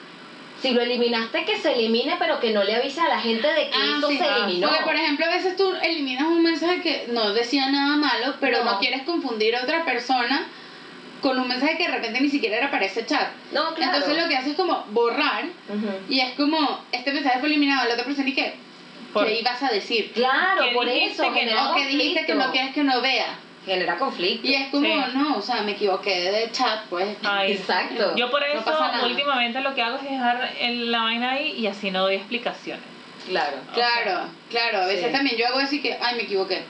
si 0.61 0.71
lo 0.73 0.81
eliminaste, 0.83 1.45
que 1.45 1.59
se 1.59 1.73
elimine, 1.75 2.17
pero 2.19 2.41
que 2.41 2.53
no 2.53 2.63
le 2.65 2.77
avise 2.77 3.01
a 3.01 3.09
la 3.09 3.19
gente 3.21 3.47
de 3.49 3.69
que 3.71 3.77
Ah, 3.77 3.95
eso 3.99 4.09
sí. 4.09 4.19
se 4.19 4.27
eliminó. 4.27 4.69
Porque, 4.69 4.85
por 4.85 4.95
ejemplo, 4.95 5.27
a 5.27 5.31
veces 5.31 5.57
tú 5.57 5.73
eliminas 5.83 6.27
un 6.29 6.43
mensaje 6.43 6.81
que 6.83 7.07
no 7.13 7.33
decía 7.33 7.71
nada 7.71 7.97
malo, 7.97 8.35
pero 8.41 8.65
no, 8.65 8.73
No. 8.73 8.79
quieres 8.79 9.03
confundir 9.03 9.55
a 9.57 9.63
otra 9.65 9.85
persona 9.85 10.47
con 11.21 11.39
un 11.39 11.49
mensaje 11.49 11.77
que 11.77 11.85
de 11.87 11.93
repente 11.93 12.21
ni 12.21 12.29
siquiera 12.29 12.57
era 12.59 12.71
para 12.71 12.85
ese 12.87 13.05
chat. 13.07 13.29
no, 13.53 13.75
claro. 13.75 13.95
Entonces 13.97 14.23
lo 14.23 14.29
que 14.29 14.37
haces 14.37 14.51
es 14.53 14.57
como 14.57 14.85
borrar 14.91 15.45
y 16.09 16.21
es 16.21 16.35
como, 16.35 16.85
este 16.93 17.13
mensaje 17.13 17.39
fue 17.41 17.49
eliminado, 17.49 17.87
la 17.87 17.95
otra 17.95 18.05
persona 18.05 18.29
y 18.29 18.35
qué, 18.35 18.55
Por- 19.13 19.27
¿qué 19.27 19.41
ibas 19.41 19.63
a 19.63 19.69
decir? 19.69 20.13
Claro, 20.13 20.63
por 20.75 20.89
eso. 20.89 21.33
que 21.33 21.47
no, 21.47 21.73
O 21.73 21.75
que 21.75 21.87
dijiste 21.87 22.27
que 22.27 22.35
no 22.35 22.51
quieres 22.53 22.73
que 22.75 22.85
no 22.85 23.01
vea. 23.01 23.39
Genera 23.65 23.97
conflicto. 23.99 24.47
Y 24.47 24.55
es 24.55 24.69
como, 24.69 24.87
Sí. 24.87 25.11
no, 25.15 25.39
o 25.39 25.43
sea, 25.43 25.63
me 25.63 25.73
equivoqué 25.73 26.31
de 26.31 26.53
chat, 26.53 26.85
pues. 26.89 27.17
Ay, 27.25 27.51
Exacto. 27.53 28.15
Yo 28.15 28.31
por 28.31 28.45
eso 28.45 28.63
últimamente 29.05 29.61
lo 29.61 29.75
que 29.75 29.83
hago 29.83 29.97
es 29.97 30.05
dejar 30.05 30.53
el- 30.61 30.93
la 30.93 31.01
vaina 31.03 31.33
ahí 31.33 31.51
y 31.59 31.67
así 31.67 31.91
no 31.91 32.03
doy 32.03 32.15
explicaciones. 32.15 32.85
Claro. 33.27 33.57
Claro, 33.75 34.29
claro, 34.51 34.83
a 34.83 34.87
veces 34.87 35.07
Sí. 35.07 35.13
también 35.13 35.37
yo 35.37 35.49
hago 35.49 35.59
así 35.59 35.83
que, 35.83 35.99
ay, 36.01 36.15
me 36.15 36.23
equivoqué. 36.23 36.63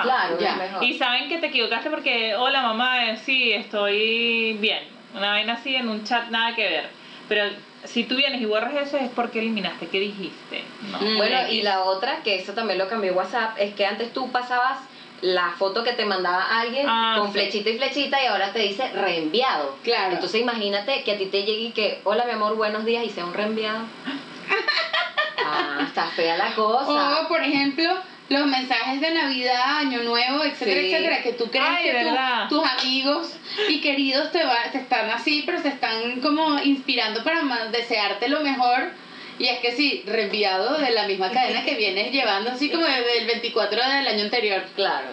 Claro, 0.00 0.38
ya. 0.40 0.54
mejor. 0.56 0.82
Y 0.82 0.96
saben 0.96 1.28
que 1.28 1.38
te 1.38 1.48
equivocaste 1.48 1.90
porque, 1.90 2.34
hola 2.36 2.62
mamá, 2.62 3.10
eh, 3.10 3.16
sí, 3.18 3.52
estoy 3.52 4.54
bien. 4.54 4.84
Una 5.14 5.30
vaina 5.32 5.52
así 5.54 5.76
en 5.76 5.88
un 5.88 6.04
chat, 6.04 6.28
nada 6.30 6.54
que 6.54 6.62
ver. 6.68 6.88
Pero 7.28 7.44
si 7.84 8.04
tú 8.04 8.14
vienes 8.16 8.40
y 8.40 8.46
borras 8.46 8.74
eso 8.74 8.96
es 8.96 9.10
porque 9.10 9.40
eliminaste, 9.40 9.88
¿qué 9.88 10.00
dijiste? 10.00 10.62
No. 10.90 10.98
Mm. 11.00 11.16
Bueno, 11.18 11.48
y 11.50 11.62
la 11.62 11.82
otra, 11.82 12.22
que 12.22 12.36
eso 12.36 12.52
también 12.54 12.78
lo 12.78 12.88
cambió 12.88 13.12
WhatsApp, 13.12 13.56
es 13.58 13.74
que 13.74 13.84
antes 13.84 14.12
tú 14.12 14.30
pasabas 14.30 14.78
la 15.20 15.50
foto 15.50 15.84
que 15.84 15.92
te 15.92 16.04
mandaba 16.04 16.60
alguien 16.60 16.84
Ah, 16.88 17.14
con 17.18 17.28
sí. 17.28 17.34
flechita 17.34 17.70
y 17.70 17.78
flechita 17.78 18.22
y 18.22 18.26
ahora 18.26 18.52
te 18.52 18.58
dice 18.60 18.88
reenviado. 18.92 19.76
Claro. 19.84 20.14
Entonces 20.14 20.40
imagínate 20.40 21.02
que 21.04 21.12
a 21.12 21.18
ti 21.18 21.26
te 21.26 21.42
llegue 21.44 21.62
y 21.62 21.70
que, 21.72 22.00
hola 22.04 22.24
mi 22.24 22.32
amor, 22.32 22.56
buenos 22.56 22.84
días 22.84 23.04
y 23.04 23.10
sea 23.10 23.24
un 23.24 23.32
reenviado. 23.34 23.80
ah, 25.46 25.80
está 25.86 26.06
fea 26.08 26.36
la 26.36 26.54
cosa. 26.54 27.20
O, 27.22 27.28
por 27.28 27.40
ejemplo, 27.42 27.88
los 28.28 28.46
mensajes 28.46 29.00
de 29.00 29.10
Navidad, 29.12 29.78
Año 29.78 30.02
Nuevo, 30.02 30.44
etcétera, 30.44 30.80
Sí. 30.80 30.86
etcétera, 30.92 31.22
que 31.22 31.32
tú 31.32 31.50
crees 31.50 31.66
Ay, 31.68 31.84
que 31.84 32.04
tu- 32.48 32.56
tus 32.56 32.68
amigos 32.68 33.34
y 33.68 33.80
queridos 33.80 34.30
te, 34.32 34.42
va, 34.44 34.56
te 34.70 34.78
están 34.78 35.10
así, 35.10 35.42
pero 35.44 35.60
se 35.60 35.68
están 35.68 36.20
como 36.20 36.58
inspirando 36.62 37.22
para 37.22 37.42
desearte 37.70 38.28
lo 38.28 38.40
mejor. 38.40 38.90
Y 39.38 39.48
es 39.48 39.60
que 39.60 39.72
sí, 39.72 40.04
reenviado 40.06 40.76
de 40.78 40.90
la 40.90 41.06
misma 41.06 41.30
cadena 41.30 41.64
que 41.64 41.74
vienes 41.74 42.12
llevando, 42.12 42.50
así 42.50 42.70
como 42.70 42.84
desde 42.84 43.18
el 43.18 43.26
24 43.26 43.80
del 43.82 44.06
año 44.06 44.24
anterior. 44.24 44.62
Claro. 44.76 45.08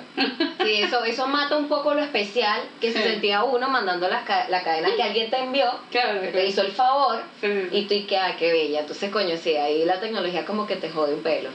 Sí, 0.63 0.81
eso, 0.83 1.03
eso 1.05 1.25
mata 1.27 1.55
un 1.57 1.67
poco 1.69 1.93
lo 1.93 2.03
especial 2.03 2.61
que 2.81 2.91
se 2.91 3.01
Sí. 3.01 3.09
sentía 3.09 3.43
uno 3.43 3.69
mandando 3.69 4.07
las 4.09 4.23
ca- 4.25 4.47
la 4.49 4.61
cadena 4.61 4.89
que 4.95 5.01
alguien 5.03 5.29
te 5.31 5.37
envió, 5.37 5.71
Claro, 5.89 6.21
que 6.21 6.27
te 6.27 6.45
hizo 6.45 6.61
el 6.61 6.73
favor, 6.73 7.23
Sí. 7.41 7.47
y 7.71 7.81
tú 7.85 7.93
y 7.95 8.03
que, 8.03 8.17
ah, 8.17 8.35
qué 8.37 8.51
bella. 8.51 8.81
Entonces, 8.81 9.09
coño, 9.09 9.35
sí, 9.37 9.55
ahí 9.55 9.83
la 9.85 9.99
tecnología 10.01 10.45
como 10.45 10.67
que 10.67 10.75
te 10.75 10.89
jode 10.89 11.15
un 11.15 11.23
pelo. 11.23 11.49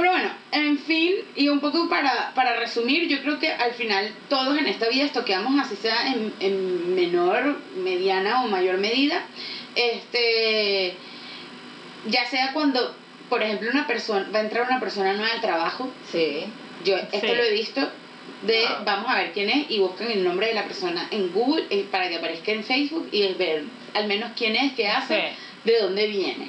Pero 0.00 0.12
bueno, 0.12 0.30
en 0.52 0.78
fin, 0.78 1.12
y 1.36 1.48
un 1.48 1.60
poco 1.60 1.88
para, 1.90 2.32
para 2.34 2.56
resumir, 2.56 3.06
yo 3.06 3.20
creo 3.20 3.38
que 3.38 3.48
al 3.52 3.72
final 3.72 4.10
todos 4.30 4.56
en 4.56 4.66
esta 4.66 4.88
vida 4.88 5.04
estoqueamos, 5.04 5.60
así 5.60 5.76
sea 5.76 6.06
en, 6.08 6.32
en 6.40 6.94
menor, 6.94 7.58
mediana 7.76 8.42
o 8.42 8.48
mayor 8.48 8.78
medida. 8.78 9.22
Este, 9.74 10.94
ya 12.06 12.24
sea 12.26 12.52
cuando, 12.54 12.94
por 13.28 13.42
ejemplo, 13.42 13.70
una 13.70 13.86
persona, 13.86 14.26
va 14.34 14.38
a 14.38 14.42
entrar 14.42 14.66
una 14.66 14.80
persona 14.80 15.12
nueva 15.12 15.34
al 15.34 15.40
trabajo, 15.42 15.90
Sí. 16.10 16.44
yo 16.84 16.96
esto 16.96 17.20
Sí. 17.20 17.26
lo 17.26 17.42
he 17.42 17.50
visto 17.52 17.80
de 18.42 18.64
Ah. 18.66 18.82
vamos 18.86 19.10
a 19.10 19.16
ver 19.18 19.32
quién 19.32 19.50
es 19.50 19.70
y 19.70 19.80
buscan 19.80 20.10
el 20.10 20.24
nombre 20.24 20.46
de 20.46 20.54
la 20.54 20.64
persona 20.64 21.08
en 21.10 21.30
Google 21.32 21.66
eh, 21.68 21.86
para 21.90 22.08
que 22.08 22.16
aparezca 22.16 22.52
en 22.52 22.64
Facebook 22.64 23.08
y 23.12 23.26
ver 23.34 23.64
al 23.92 24.06
menos 24.06 24.30
quién 24.34 24.56
es, 24.56 24.72
qué 24.72 24.88
hace, 24.88 25.14
Sí. 25.20 25.70
de 25.70 25.78
dónde 25.78 26.06
viene. 26.06 26.48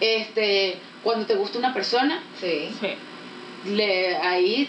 Este, 0.00 0.76
cuando 1.06 1.24
te 1.24 1.34
gusta 1.36 1.58
una 1.58 1.72
persona, 1.72 2.20
Sí. 2.40 2.68
Sí. 2.80 2.88
le 3.72 4.16
ahí 4.16 4.68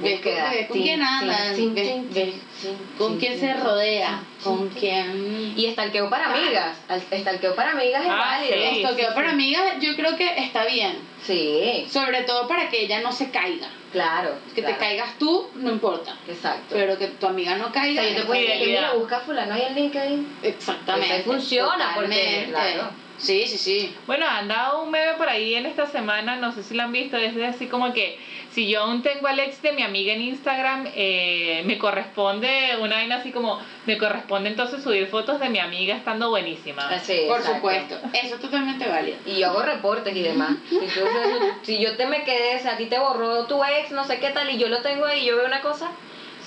ves, 0.00 0.14
Búsqueda. 0.16 0.50
ves 0.50 0.66
con 0.66 0.82
quién 0.82 1.00
anda, 1.00 1.52
tin, 1.54 1.74
tin, 1.74 1.74
ves- 1.76 1.86
tin, 1.86 2.10
ves 2.12 2.34
tin, 2.60 2.76
con 2.98 3.18
quién 3.20 3.38
se 3.38 3.54
rodea, 3.54 4.20
con 4.42 4.68
quién 4.70 5.54
Y 5.56 5.66
estalqueo 5.66 6.10
para 6.10 6.26
amigas. 6.34 6.76
Al- 6.88 7.02
Estalqueo 7.08 7.54
para 7.54 7.70
amigas 7.72 8.02
es 8.02 8.10
Ah, 8.10 8.16
válido. 8.16 8.54
sí. 8.56 8.82
esto 8.82 8.96
quedó 8.96 9.08
sí, 9.10 9.14
para 9.14 9.28
sí. 9.28 9.34
amigas 9.34 9.62
yo 9.80 9.94
creo 9.94 10.16
que 10.16 10.38
está 10.38 10.64
bien 10.66 10.98
Sí, 11.24 11.86
sobre 11.88 12.22
todo 12.22 12.48
para 12.48 12.68
que 12.68 12.82
ella 12.82 13.00
no 13.00 13.12
se 13.12 13.30
caiga 13.30 13.68
claro. 13.92 14.34
que 14.56 14.60
claro. 14.60 14.74
te 14.76 14.80
caigas 14.80 15.18
tú 15.20 15.48
no 15.54 15.70
importa 15.70 16.16
Exacto. 16.28 16.74
pero 16.74 16.98
que 16.98 17.06
tu 17.08 17.26
amiga 17.28 17.56
no 17.56 17.66
o 17.68 17.72
caiga 17.72 18.02
sea, 18.02 18.10
yo 18.12 18.20
te 18.22 18.26
puedo 18.26 18.40
decir 18.40 18.58
que 18.58 18.66
mira, 18.66 18.92
busca 18.94 19.20
fulano 19.20 19.54
ahí 19.54 19.62
en 19.68 19.74
LinkedIn. 19.76 20.36
exactamente 20.42 21.16
Eso 21.20 21.30
funciona, 21.30 21.92
porque, 21.94 22.46
claro. 22.50 22.90
Sí 23.18 23.46
sí 23.46 23.58
sí 23.58 23.94
Bueno, 24.06 24.26
han 24.26 24.48
dado 24.48 24.82
un 24.82 24.90
meme 24.90 25.14
por 25.14 25.28
ahí 25.28 25.54
en 25.54 25.66
esta 25.66 25.86
semana, 25.86 26.36
no 26.36 26.52
sé 26.52 26.62
si 26.62 26.74
lo 26.74 26.84
han 26.84 26.92
visto, 26.92 27.16
es 27.16 27.34
de 27.34 27.46
así 27.46 27.66
como 27.66 27.92
que 27.92 28.18
si 28.52 28.68
yo 28.68 28.80
aún 28.80 29.02
tengo 29.02 29.26
al 29.26 29.38
ex 29.38 29.60
de 29.62 29.72
mi 29.72 29.82
amiga 29.82 30.12
en 30.12 30.22
Instagram, 30.22 30.88
eh, 30.94 31.62
me 31.66 31.78
corresponde 31.78 32.76
una 32.80 32.96
vaina 32.96 33.16
así 33.16 33.30
como, 33.30 33.60
me 33.86 33.98
corresponde 33.98 34.48
entonces 34.48 34.82
subir 34.82 35.06
fotos 35.06 35.38
de 35.38 35.48
mi 35.48 35.58
amiga 35.58 35.94
estando 35.94 36.30
buenísima. 36.30 36.88
Así, 36.88 37.24
por 37.28 37.38
exacto. 37.38 37.56
supuesto 37.56 38.00
eso 38.12 38.34
es 38.34 38.40
totalmente 38.40 38.88
válido 38.88 39.18
Y 39.26 39.38
yo 39.38 39.48
hago 39.48 39.62
reportes 39.62 40.14
y 40.16 40.22
demás. 40.22 40.56
Entonces, 40.70 41.54
si 41.62 41.78
yo 41.78 41.96
te 41.96 42.06
me 42.06 42.24
quedé, 42.24 42.56
o 42.56 42.60
sea, 42.60 42.72
a 42.72 42.76
ti 42.76 42.86
te 42.86 42.98
borró 42.98 43.46
tu 43.46 43.62
ex, 43.62 43.90
no 43.90 44.04
sé 44.04 44.18
qué 44.18 44.30
tal, 44.30 44.50
y 44.50 44.58
yo 44.58 44.68
lo 44.68 44.82
tengo 44.82 45.04
ahí 45.04 45.20
y 45.22 45.26
yo 45.26 45.36
veo 45.36 45.46
una 45.46 45.60
cosa, 45.60 45.90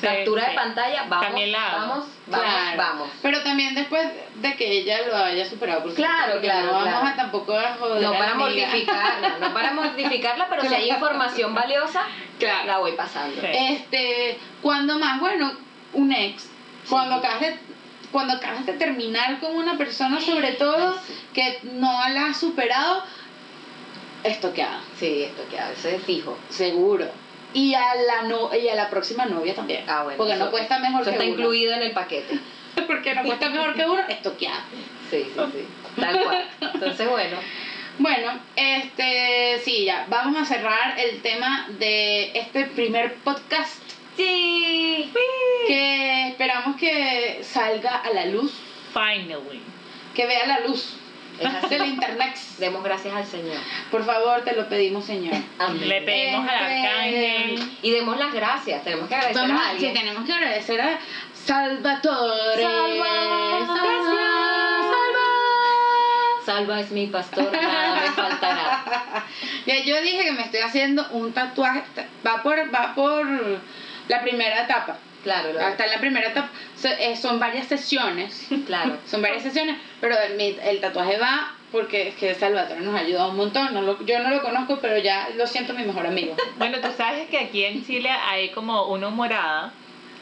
Sí, 0.02 0.08
captura 0.08 0.50
de 0.50 0.56
pantalla, 0.56 1.04
vamos, 1.08 1.28
También 1.28 1.52
la 1.52 1.68
hago. 1.70 1.78
vamos, 1.88 2.06
vamos, 2.28 2.46
Claro. 2.46 2.78
vamos. 2.78 3.10
pero 3.22 3.44
también 3.44 3.76
después 3.76 4.08
de 4.36 4.56
que 4.56 4.72
ella 4.80 4.98
lo 5.08 5.16
haya 5.16 5.48
superado 5.48 5.84
por 5.84 5.94
Claro, 5.94 6.34
porque 6.34 6.48
claro, 6.48 6.66
no 6.68 6.74
vamos 6.74 7.12
a 7.12 7.16
tampoco 7.16 7.54
a 7.58 7.76
joder 7.80 8.02
No 8.02 8.14
para 8.14 8.34
mortificarla, 8.36 9.38
no 9.40 9.54
para 9.54 9.72
mortificarla, 9.74 10.48
pero 10.50 10.62
si 10.64 10.74
hay 10.74 10.90
información 10.90 11.54
valiosa, 11.54 12.02
Claro. 12.40 12.66
la 12.66 12.78
voy 12.80 12.94
pasando. 12.94 13.40
Sí. 13.40 13.48
Este, 13.54 14.40
cuando 14.62 14.98
más, 14.98 15.20
bueno, 15.20 15.52
un 15.94 16.12
ex, 16.12 16.50
cuando 16.90 17.16
acabas 17.16 17.42
de 17.42 17.60
cuando 18.12 18.34
acabas 18.34 18.66
de 18.66 18.74
terminar 18.74 19.40
con 19.40 19.56
una 19.56 19.78
persona, 19.78 20.20
sobre 20.20 20.52
todo, 20.54 20.98
sí. 21.08 21.14
que 21.34 21.60
no 21.64 22.10
la 22.10 22.26
has 22.26 22.38
superado, 22.42 23.04
estoqueada, 24.24 24.82
Sí, 25.00 25.24
esto 25.24 25.44
que 25.50 25.60
a 25.60 25.70
veces 25.70 25.94
es 25.94 26.04
fijo. 26.04 26.38
seguro. 26.50 27.06
Y 27.54 27.74
a 27.74 27.96
la 27.96 28.24
no, 28.24 28.54
y 28.56 28.70
a 28.70 28.76
la 28.76 28.90
próxima 28.90 29.26
novia 29.26 29.54
también. 29.54 29.84
Ah, 29.88 30.04
bueno. 30.04 30.18
porque 30.18 30.36
no 30.36 30.52
cuesta 30.52 30.80
mejor 30.80 31.02
eso 31.02 31.12
que 31.12 31.16
está 31.18 31.24
uno. 31.24 31.34
incluido 31.34 31.74
en 31.74 31.84
el 31.84 31.92
paquete. 31.92 32.40
Porque 32.88 33.14
no 33.14 33.24
cuesta 33.24 33.50
mejor 33.50 33.76
que 33.76 33.86
uno, 33.86 34.02
estoqueada. 34.08 34.64
Sí, 35.10 35.26
sí, 35.26 35.42
sí. 35.52 35.68
Tal 36.00 36.24
cual. 36.24 36.50
Entonces, 36.74 37.10
bueno. 37.10 37.38
Bueno, 38.00 38.40
este, 38.56 39.60
sí, 39.64 39.84
ya, 39.84 40.06
vamos 40.10 40.38
a 40.42 40.46
cerrar 40.46 40.98
el 40.98 41.22
tema 41.22 41.68
de 41.78 42.32
este 42.34 42.66
primer 42.68 43.16
podcast 43.16 43.82
Sí. 44.16 45.12
que 45.68 46.30
esperamos 46.30 46.78
que 46.78 47.40
salga 47.44 47.98
a 47.98 48.10
la 48.12 48.26
luz, 48.26 48.54
Finally. 48.94 49.62
que 50.16 50.26
vea 50.26 50.48
la 50.48 50.60
luz 50.62 50.96
Es 51.40 51.54
así. 51.56 51.68
del 51.70 51.86
internet. 51.88 52.36
Demos 52.60 52.84
gracias 52.84 53.14
al 53.16 53.26
Señor. 53.26 53.58
Por 53.90 54.06
favor, 54.06 54.42
te 54.44 54.56
lo 54.56 54.68
pedimos, 54.70 55.06
Señor. 55.06 55.34
Amén. 55.60 55.88
Le 55.90 56.02
pedimos 56.02 56.48
al 56.50 56.72
Este, 56.72 56.88
arcángel. 56.88 57.78
Y 57.82 57.92
demos 57.92 58.18
las 58.18 58.34
gracias. 58.34 58.84
Tenemos 58.84 59.08
que 59.10 59.16
agradecer 59.16 59.42
Vamos, 59.48 59.62
a 59.62 59.64
sí, 59.66 59.72
alguien. 59.72 59.94
tenemos 59.94 60.26
que 60.26 60.34
agradecer 60.34 60.82
a 60.82 61.00
Salvatore. 61.46 62.62
Salva, 62.64 63.66
Salva, 63.66 65.22
Salva 66.46 66.80
es 66.80 66.92
mi 66.92 67.08
pastor, 67.08 67.52
nada 67.54 67.96
me 68.02 68.12
faltará. 68.12 68.84
Ya 69.66 69.78
yo 69.84 70.02
dije 70.02 70.24
que 70.24 70.32
me 70.32 70.42
estoy 70.42 70.62
haciendo 70.62 71.08
un 71.12 71.32
tatuaje. 71.34 71.84
Va 72.26 72.42
por, 72.42 72.58
va 72.74 72.94
por 72.96 73.28
la 74.08 74.22
primera 74.22 74.64
etapa. 74.64 74.98
Claro, 75.24 75.54
lo- 75.54 75.60
Hasta 75.62 75.86
en 75.86 75.92
la 75.92 76.00
primera 76.00 76.28
etapa. 76.30 76.50
So- 76.76 76.88
eh, 76.88 77.16
son 77.16 77.40
varias 77.40 77.68
sesiones. 77.68 78.48
claro. 78.66 78.98
Son 79.06 79.22
varias 79.22 79.44
sesiones, 79.44 79.78
pero 80.00 80.16
el, 80.20 80.80
tatuaje 80.82 81.18
va 81.18 81.54
porque 81.72 82.10
es 82.10 82.16
que 82.16 82.36
Salvatore 82.36 82.82
nos 82.82 82.96
ha 82.96 83.00
ayudado 83.00 83.30
un 83.32 83.38
montón. 83.38 83.74
No 83.74 83.82
lo- 83.82 84.04
yo 84.06 84.20
no 84.20 84.30
lo 84.30 84.42
conozco, 84.42 84.80
pero 84.82 84.98
ya 84.98 85.30
lo 85.38 85.46
siento 85.48 85.74
mi 85.74 85.84
mejor 85.84 86.06
amigo. 86.08 86.36
Bueno, 86.58 86.80
tú 86.82 86.88
sabes 86.98 87.30
que 87.30 87.38
aquí 87.40 87.64
en 87.64 87.86
Chile 87.86 88.10
hay 88.10 88.50
como 88.50 88.86
una 88.88 89.08
humorada 89.10 89.72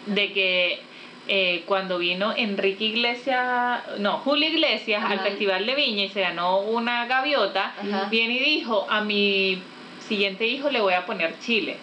de 0.05 0.31
que 0.33 0.79
eh, 1.27 1.63
cuando 1.65 1.97
vino 1.99 2.33
Enrique 2.35 2.85
Iglesias, 2.85 3.81
no, 3.99 4.17
Julio 4.19 4.49
Iglesias 4.49 5.03
al. 5.05 5.19
Festival 5.19 5.65
de 5.65 5.75
Viña 5.75 6.03
y 6.05 6.09
se 6.09 6.21
ganó 6.21 6.59
una 6.61 7.05
gaviota, 7.05 7.73
Ajá. 7.79 8.07
viene 8.09 8.33
y 8.35 8.39
dijo, 8.39 8.87
a 8.89 9.01
mi 9.01 9.61
siguiente 10.07 10.47
hijo 10.47 10.69
le 10.71 10.81
voy 10.81 10.93
a 10.93 11.05
poner 11.05 11.37
Chile. 11.39 11.77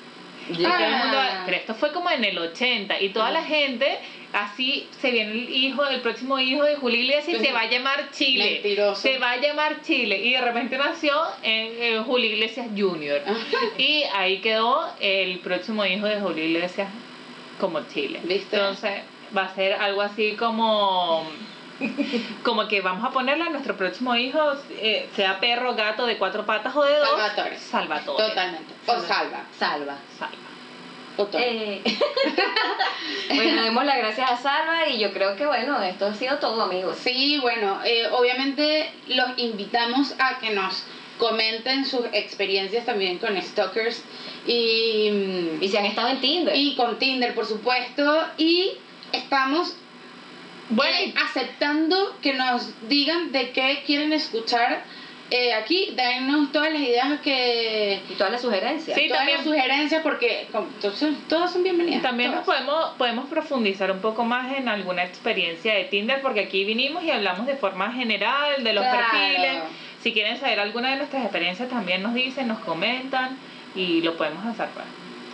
Y 0.51 0.65
Ah. 0.65 0.69
todo 0.77 0.87
el 0.87 0.93
mundo- 0.97 1.43
pero 1.45 1.57
esto 1.57 1.75
fue 1.75 1.93
como 1.93 2.11
en 2.11 2.25
el 2.25 2.39
80 2.39 3.01
y 3.01 3.09
toda 3.11 3.31
la 3.31 3.43
gente 3.45 3.99
así 4.33 4.89
se 5.01 5.11
viene 5.11 5.33
el 5.33 5.49
hijo, 5.51 5.87
el 5.87 6.01
próximo 6.01 6.39
hijo 6.39 6.63
de 6.65 6.77
Julio 6.77 7.01
Iglesias 7.01 7.41
y 7.41 7.45
se 7.45 7.53
va 7.53 7.61
a 7.61 7.71
llamar 7.71 8.11
Chile. 8.13 8.61
Mentiroso. 8.63 9.01
Se 9.01 9.19
va 9.19 9.33
a 9.33 9.37
llamar 9.39 9.81
Chile 9.83 10.19
y 10.19 10.33
de 10.33 10.41
repente 10.41 10.77
nació 10.79 11.15
en, 11.43 11.83
en 11.83 12.05
Julio 12.05 12.31
Iglesias 12.31 12.67
Jr. 12.77 13.23
y 13.79 14.03
ahí 14.15 14.39
quedó 14.41 14.87
el 15.01 15.39
próximo 15.39 15.85
hijo 15.87 16.07
de 16.07 16.21
Julio 16.21 16.45
Iglesias 16.45 16.89
como 17.59 17.81
Chile. 17.89 18.21
¿Viste? 18.25 18.57
Entonces 18.57 19.01
va 19.37 19.45
a 19.45 19.55
ser 19.55 19.73
algo 19.75 20.03
así 20.03 20.33
como 20.33 21.27
como 22.43 22.69
que 22.69 22.81
vamos 22.81 23.05
a 23.05 23.11
ponerle 23.11 23.45
a 23.45 23.51
nuestro 23.51 23.77
próximo 23.77 24.17
hijo, 24.17 24.39
eh, 24.71 25.09
sea 25.15 25.41
perro, 25.41 25.75
gato 25.75 26.07
de 26.07 26.17
cuatro 26.19 26.47
patas 26.47 26.75
o 26.75 26.85
de 26.85 26.97
dos, 26.99 27.09
Salvatore. 27.09 27.59
Salvatore. 27.59 28.29
Totalmente. 28.29 28.75
O 28.87 29.01
salva. 29.01 29.45
Salva. 29.59 29.97
Salva. 30.19 30.37
O 31.19 31.27
todo. 31.27 31.41
Eh. 31.43 31.83
bueno, 33.35 33.63
demos 33.63 33.85
las 33.85 33.97
gracias 33.99 34.31
a 34.31 34.37
Salva 34.37 34.89
y 34.89 34.99
yo 34.99 35.13
creo 35.13 35.35
que 35.37 35.47
bueno, 35.47 35.83
esto 35.83 36.07
ha 36.07 36.15
sido 36.15 36.39
todo, 36.39 36.63
amigos. 36.63 36.99
Sí, 36.99 37.39
bueno, 37.41 37.81
eh, 37.85 38.09
obviamente 38.13 38.91
los 39.09 39.39
invitamos 39.39 40.15
a 40.19 40.39
que 40.39 40.51
nos 40.51 40.85
comenten 41.19 41.87
sus 41.87 42.05
experiencias 42.13 42.85
también 42.85 43.19
con 43.19 43.41
Stalkers 43.41 44.05
y, 44.47 45.59
Y 45.61 45.69
si 45.69 45.77
han 45.77 45.87
estado 45.87 46.09
en 46.09 46.21
Tinder. 46.21 46.55
y 46.55 46.75
con 46.77 46.99
Tinder, 46.99 47.35
por 47.35 47.47
supuesto. 47.47 48.27
Y 48.37 48.73
estamos 49.13 49.75
Bueno, 50.71 50.97
eh, 50.99 51.15
aceptando 51.25 52.17
que 52.23 52.35
nos 52.35 52.73
digan 52.89 53.33
de 53.33 53.51
qué 53.51 53.83
quieren 53.87 54.13
escuchar 54.13 54.83
eh, 55.31 55.55
aquí. 55.55 55.93
Denos 55.97 56.53
todas 56.53 56.73
las 56.73 56.81
ideas 56.83 57.21
que. 57.21 58.01
Y 58.09 58.13
todas 58.15 58.33
las 58.33 58.43
sugerencias. 58.43 58.97
Sí. 58.99 59.07
todas 59.09 59.19
también- 59.21 59.39
las 59.39 59.47
sugerencias, 59.47 60.03
porque 60.03 60.47
entonces, 60.53 61.15
todas 61.29 61.53
son 61.53 61.63
bienvenidas. 61.63 62.03
También 62.03 62.33
nos 62.33 62.45
podemos, 62.45 62.93
podemos 62.99 63.29
profundizar 63.29 63.91
un 63.91 64.01
poco 64.01 64.25
más 64.25 64.57
en 64.57 64.69
alguna 64.69 65.05
experiencia 65.05 65.75
de 65.75 65.85
Tinder, 65.85 66.21
porque 66.23 66.41
aquí 66.41 66.65
vinimos 66.65 67.03
y 67.05 67.11
hablamos 67.11 67.47
de 67.47 67.57
forma 67.57 67.93
general, 67.93 68.63
de 68.63 68.73
los 68.73 68.85
Claro. 68.85 69.07
perfiles. 69.11 69.63
Si 70.03 70.13
quieren 70.13 70.39
saber 70.39 70.61
alguna 70.61 70.91
de 70.91 70.97
nuestras 70.97 71.23
experiencias, 71.23 71.69
también 71.69 72.03
nos 72.03 72.15
dicen, 72.15 72.47
nos 72.47 72.61
comentan 72.61 73.37
y 73.75 74.03
lo 74.03 74.17
podemos 74.17 74.45
hacer. 74.47 74.69
pues. 74.75 74.87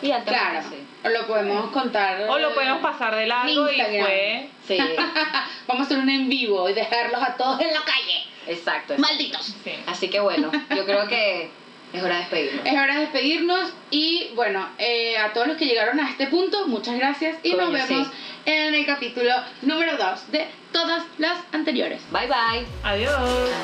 Y 0.03 0.11
altamente 0.11 0.51
Claro, 0.51 0.69
sí. 0.71 0.77
O 1.05 1.09
lo 1.09 1.27
podemos 1.27 1.71
contar. 1.71 2.29
O 2.29 2.39
lo 2.39 2.55
podemos 2.55 2.81
pasar 2.81 3.15
de 3.17 3.27
largo 3.27 3.71
y 3.71 3.81
fue... 3.81 4.49
Sí, 4.67 4.79
Vamos 5.67 5.83
a 5.83 5.87
hacer 5.87 5.99
un 5.99 6.09
en 6.09 6.29
vivo 6.29 6.69
y 6.69 6.75
dejarlos 6.75 7.23
a 7.23 7.37
todos 7.37 7.61
en 7.61 7.73
la 7.73 7.81
calle. 7.81 8.25
exacto. 8.47 8.95
Malditos. 8.99 9.55
sí. 9.65 9.73
Así 9.87 10.09
que 10.09 10.21
bueno, 10.21 10.51
yo 10.75 10.85
creo 10.85 11.09
que 11.09 11.51
es 11.93 12.03
hora 12.03 12.15
de 12.15 12.21
despedirnos. 12.21 12.67
Es 12.67 12.73
hora 12.73 12.95
de 12.95 13.01
despedirnos 13.01 13.73
y 13.91 14.31
bueno, 14.35 14.67
eh, 14.79 15.19
a 15.19 15.33
todos 15.33 15.47
los 15.47 15.57
que 15.57 15.67
llegaron 15.67 16.01
a 16.01 16.09
este 16.09 16.27
punto, 16.29 16.67
muchas 16.67 16.97
gracias 16.97 17.37
y 17.43 17.55
nos 17.55 17.73
vemos 17.73 18.09
sí. 18.09 18.13
en 18.47 18.75
el 18.75 18.87
capítulo 18.87 19.31
número 19.63 19.97
2 19.97 20.33
de 20.33 20.47
todas 20.73 21.05
las 21.19 21.39
anteriores. 21.53 22.01
Bye 22.11 22.29
bye. 22.29 22.67
Adiós. 22.83 23.13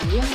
Adiós. 0.03 0.26